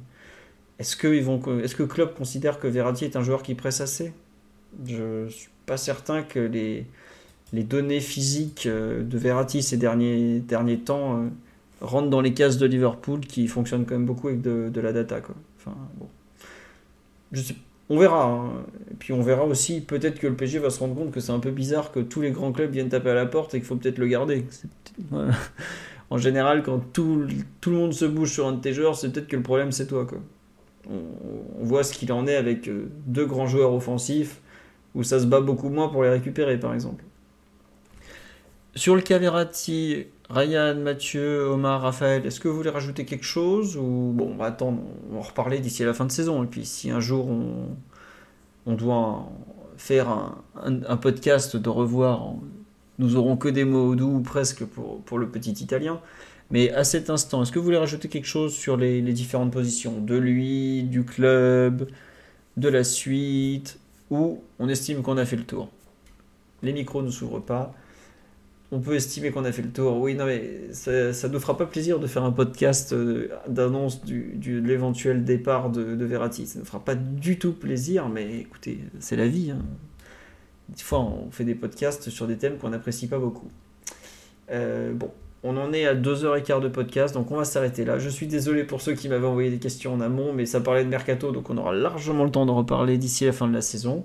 [0.81, 3.81] est-ce que, ils vont, est-ce que Klopp considère que Verratti est un joueur qui presse
[3.81, 4.13] assez?
[4.85, 6.85] Je suis pas certain que les,
[7.53, 11.31] les données physiques euh, de Verratti ces derniers, derniers temps
[11.85, 15.21] rentrent dans les cases de Liverpool qui fonctionnent quand même beaucoup avec de, la data.
[17.91, 18.25] On verra.
[18.25, 18.65] hein.
[18.91, 21.33] Et puis on verra aussi peut-être que le PSG va se rendre compte que c'est
[21.33, 23.67] un peu bizarre que tous les grands clubs viennent taper à la porte et qu'il
[23.67, 24.45] faut peut-être le garder.
[26.11, 27.27] En général, quand tout,
[27.67, 29.87] le monde se bouge sur un de tes joueurs, c'est peut-être que le problème c'est
[29.87, 30.07] toi.
[30.07, 30.19] Quoi.
[30.89, 34.41] On, voit ce qu'il en est avec euh, deux grands joueurs offensifs
[34.95, 37.03] où ça se bat beaucoup moins pour les récupérer par exemple.
[38.77, 43.77] Sur le cas Verratti, Ryan, Mathieu, Omar, Raphaël, est-ce que vous voulez rajouter quelque chose
[43.77, 46.47] ou bon, on va attendre, on va en reparler d'ici la fin de saison et
[46.47, 47.77] puis si un jour on,
[48.65, 49.29] on doit
[49.77, 50.09] faire
[50.57, 52.33] un, podcast de revoir,
[52.99, 56.01] nous aurons que des mots doux ou presque pour, pour le petit Italien.
[56.51, 59.53] Mais à cet instant, est-ce que vous voulez rajouter quelque chose sur les, les différentes
[59.53, 60.01] positions?
[60.01, 61.89] De lui, du club,
[62.57, 63.79] de la suite,
[64.11, 65.69] ou on estime qu'on a fait le tour?
[66.63, 67.75] Les micros ne s'ouvrent pas.
[68.73, 69.99] On peut estimer qu'on a fait le tour.
[70.01, 74.05] Oui, non, mais ça, ça nous fera pas plaisir de faire un podcast euh, d'annonce
[74.05, 76.47] de l'éventuel départ de, de Verratti.
[76.47, 79.53] Ça ne fera pas du tout plaisir, mais écoutez, c'est la vie.
[79.53, 79.63] hein.
[80.71, 83.49] Des fois, on fait des podcasts sur des thèmes qu'on n'apprécie pas beaucoup.
[84.51, 85.11] Euh, bon,
[85.43, 87.99] on en est à 2h15 de podcast, donc on va s'arrêter là.
[87.99, 90.83] Je suis désolé pour ceux qui m'avaient envoyé des questions en amont, mais ça parlait
[90.85, 93.61] de Mercato, donc on aura largement le temps d'en reparler d'ici la fin de la
[93.61, 94.05] saison.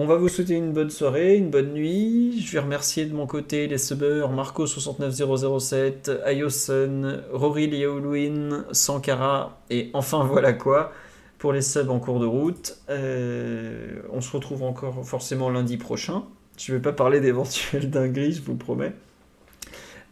[0.00, 2.40] On va vous souhaiter une bonne soirée, une bonne nuit.
[2.40, 10.22] Je vais remercier de mon côté les subbers Marco69007, Ayosen, Rory Liaolouin, Sankara et enfin
[10.22, 10.92] voilà quoi
[11.38, 12.78] pour les subs en cours de route.
[12.90, 16.22] Euh, on se retrouve encore forcément lundi prochain.
[16.56, 18.92] Je ne vais pas parler d'éventuelles dingueries, je vous promets.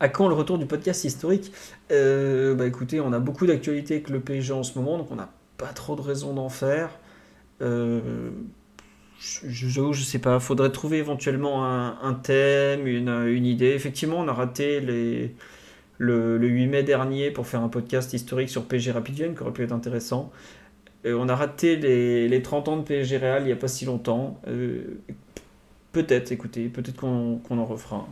[0.00, 1.52] À quand le retour du podcast historique?
[1.92, 5.16] Euh, Bah écoutez, on a beaucoup d'actualités avec le PSG en ce moment, donc on
[5.16, 6.90] n'a pas trop de raison d'en faire.
[7.62, 8.30] Euh,
[9.20, 13.70] je, je, sais pas, faudrait trouver éventuellement un, thème, une, idée.
[13.70, 15.28] Effectivement, on a raté le,
[15.98, 19.52] le 8 mai dernier pour faire un podcast historique sur PSG Rapid Vienne, qui aurait
[19.52, 20.32] pu être intéressant.
[21.06, 23.68] Euh, on a raté les, les 30 ans de PSG Real il n'y a pas
[23.68, 24.40] si longtemps.
[24.48, 24.98] Euh,
[25.92, 28.06] peut-être, écoutez, peut-être qu'on en refera.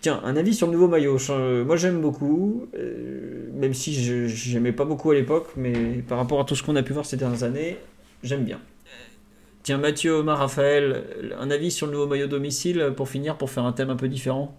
[0.00, 1.18] Tiens, un avis sur le nouveau maillot.
[1.64, 6.40] Moi j'aime beaucoup, euh, même si je j'aimais pas beaucoup à l'époque, mais par rapport
[6.40, 7.78] à tout ce qu'on a pu voir ces dernières années,
[8.22, 8.60] j'aime bien.
[9.64, 13.64] Tiens, Mathieu, Omar, Raphaël, un avis sur le nouveau maillot domicile pour finir, pour faire
[13.64, 14.56] un thème un peu différent?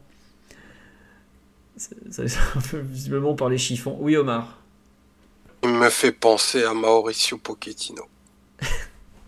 [2.09, 2.24] C'est
[2.56, 3.98] un peu visiblement par les chiffons.
[4.00, 4.61] Oui, Omar.
[5.64, 8.08] Il me fait penser à Mauricio Pochettino.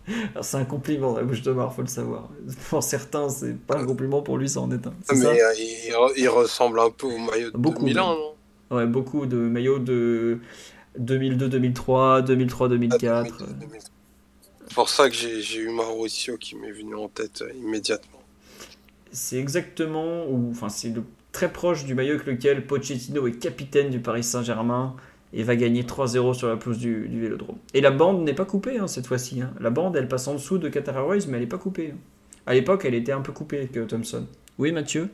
[0.32, 2.28] Alors, C'est un compliment dans la bouche d'Omar, faut le savoir.
[2.70, 4.94] Pour certains, c'est pas un compliment, pour lui, ça en est un.
[5.10, 5.40] Mais ça?
[5.42, 8.34] euh, il, re- il ressemble un peu au maillot de Beaucoup, Milan, non?
[8.70, 10.40] Ouais, beaucoup de maillots de
[10.98, 13.42] 2002, 2003, 2003, 2004.
[13.42, 13.46] Ah,
[14.57, 18.20] C'est pour ça que j'ai eu Mauricio qui m'est venu en tête euh, immédiatement.
[19.12, 23.90] C'est exactement, ou enfin c'est le très proche du maillot avec lequel Pochettino est capitaine
[23.90, 24.96] du Paris Saint-Germain
[25.32, 27.58] et va gagner 3-0 sur la pelouse du, du Vélodrome.
[27.74, 29.42] Et la bande n'est pas coupée hein, cette fois-ci.
[29.42, 29.52] hein.
[29.60, 31.92] La bande, elle passe en dessous de Qatar Airways, mais elle n'est pas coupée.
[31.94, 31.98] hein.
[32.46, 34.26] À l'époque, elle était un peu coupée avec euh, Thompson.
[34.58, 35.10] Oui, Mathieu?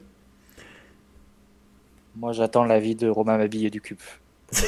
[2.17, 4.01] Moi, j'attends l'avis de Romain Mabille et du CUP.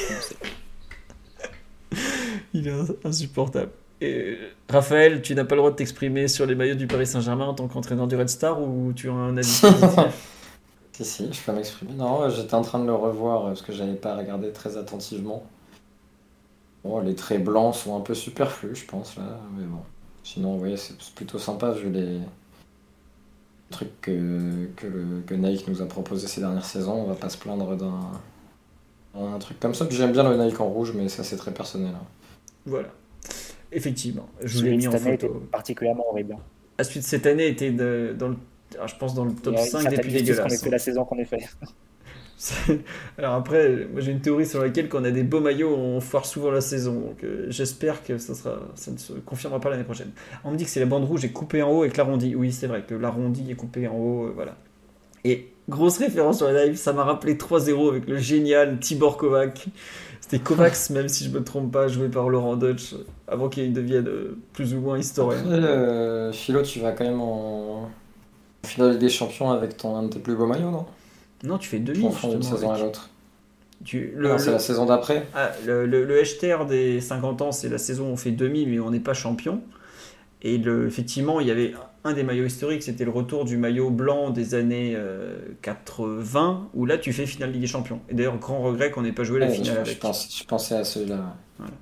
[2.52, 3.70] Il est insupportable.
[4.00, 4.36] Et,
[4.68, 7.54] Raphaël, tu n'as pas le droit de t'exprimer sur les maillots du Paris Saint-Germain en
[7.54, 9.46] tant qu'entraîneur du Red Star ou tu as un avis
[10.92, 11.92] Si, si, je peux m'exprimer.
[11.92, 15.44] Non, j'étais en train de le revoir euh, parce que j'avais pas regardé très attentivement.
[16.84, 19.38] Bon, les traits blancs sont un peu superflus, je pense, là.
[19.58, 19.80] Mais bon.
[20.24, 22.18] Sinon, vous voyez, c'est plutôt sympa vu les
[23.70, 26.94] trucs que, que, le- que Nike nous a proposé ces dernières saisons.
[26.94, 28.00] On va pas se plaindre d'un
[29.18, 29.86] un truc comme ça.
[29.90, 31.92] J'aime bien le Nike en rouge, mais ça, c'est très personnel.
[31.94, 32.06] hein.
[32.66, 32.88] Voilà.
[33.72, 35.42] Effectivement, je l'ai mis en cette année était photo.
[35.52, 36.36] particulièrement horrible.
[36.78, 38.36] La suite cette année était de- dans le,
[38.74, 40.62] alors, je pense dans le top Il y a une 5 des plus dégueulasses.
[40.62, 41.48] fait la saison qu'on ait fait.
[43.18, 46.00] Alors après, moi j'ai une théorie sur laquelle quand on a des beaux maillots, on
[46.00, 46.92] foire souvent la saison.
[47.00, 50.10] Donc euh, j'espère que ça, sera, ça ne se confirmera pas l'année prochaine.
[50.44, 52.34] On me dit que c'est la bande rouge est coupée en haut avec l'arrondi.
[52.34, 54.56] Oui, c'est vrai que l'arrondi est coupé en haut, euh, voilà.
[55.24, 59.66] Et grosse référence sur la live, ça m'a rappelé 3-0 avec le génial Tibor Kovac.
[60.28, 62.94] C'était Kovacs, même si je me trompe pas, joué par Laurent Dutch,
[63.28, 65.38] avant qu'il devienne euh, plus ou moins historien.
[65.38, 67.88] Après, euh, Philo, tu vas quand même en
[68.64, 70.86] finale des champions avec ton un de tes plus beaux maillots, non?
[71.44, 73.10] Non, tu fais demi d'une saison à avec- l'autre.
[73.84, 77.68] Tu, le, c'est la saison d'après ah, le, le, le, HTR des 50 ans, c'est
[77.68, 79.60] la saison où on fait demi, mais on n'est pas champion.
[80.42, 81.74] Et le, effectivement, il y avait
[82.06, 84.96] un des maillots historiques, c'était le retour du maillot blanc des années
[85.62, 88.00] 80, euh, où là tu fais finale Ligue des Champions.
[88.08, 89.94] Et d'ailleurs, grand regret qu'on n'ait pas joué la finale je, avec.
[89.94, 91.36] Je, pense, je pensais à celui-là.
[91.58, 91.74] Voilà.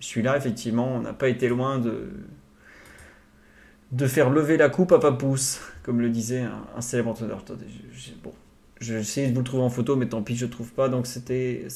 [0.00, 2.08] Celui-là, effectivement, on n'a pas été loin de,
[3.92, 7.44] de faire lever la coupe à Papousse, comme le disait un, un célèbre entraîneur.
[8.22, 8.32] Bon,
[8.80, 10.88] j'essaie de vous le trouver en photo, mais tant pis, je ne trouve pas.
[10.88, 11.66] Donc c'était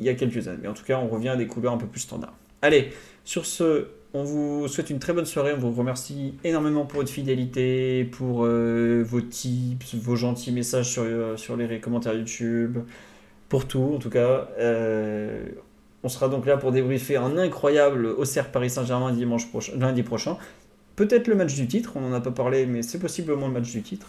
[0.00, 0.58] il y a quelques années.
[0.62, 2.34] Mais en tout cas, on revient à des couleurs un peu plus standards.
[2.60, 2.92] Allez,
[3.24, 5.52] sur ce, on vous souhaite une très bonne soirée.
[5.54, 11.02] On vous remercie énormément pour votre fidélité, pour euh, vos tips, vos gentils messages sur,
[11.02, 12.78] euh, sur les commentaires YouTube,
[13.48, 14.48] pour tout en tout cas.
[14.58, 15.46] Euh,
[16.02, 20.36] on sera donc là pour débriefer un incroyable Auxerre Paris Saint-Germain dimanche prochain, lundi prochain.
[20.96, 23.70] Peut-être le match du titre, on n'en a pas parlé, mais c'est possiblement le match
[23.70, 24.08] du titre.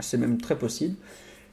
[0.00, 0.96] C'est même très possible.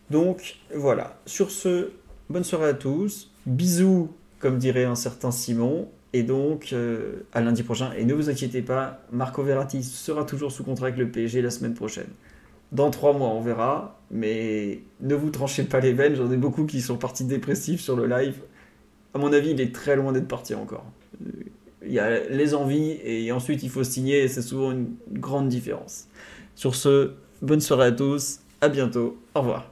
[0.10, 1.92] Donc voilà, sur ce,
[2.30, 3.30] bonne soirée à tous.
[3.46, 5.90] Bisous, comme dirait un certain Simon.
[6.18, 7.92] Et donc, euh, à lundi prochain.
[7.96, 11.52] Et ne vous inquiétez pas, Marco Verratti sera toujours sous contrat avec le PSG la
[11.52, 12.08] semaine prochaine.
[12.72, 14.00] Dans trois mois, on verra.
[14.10, 16.16] Mais ne vous tranchez pas les veines.
[16.16, 18.40] J'en ai beaucoup qui sont partis dépressifs sur le live.
[19.14, 20.86] À mon avis, il est très loin d'être parti encore.
[21.86, 24.24] Il y a les envies et ensuite il faut signer.
[24.24, 26.08] Et c'est souvent une grande différence.
[26.56, 27.12] Sur ce,
[27.44, 28.40] bonne soirée à tous.
[28.60, 29.20] À bientôt.
[29.36, 29.72] Au revoir.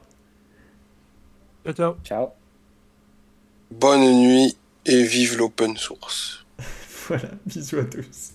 [1.65, 1.95] Ciao, ciao.
[2.03, 2.27] Ciao.
[3.71, 6.45] Bonne nuit et vive l'open source.
[7.07, 8.34] voilà, bisous à tous.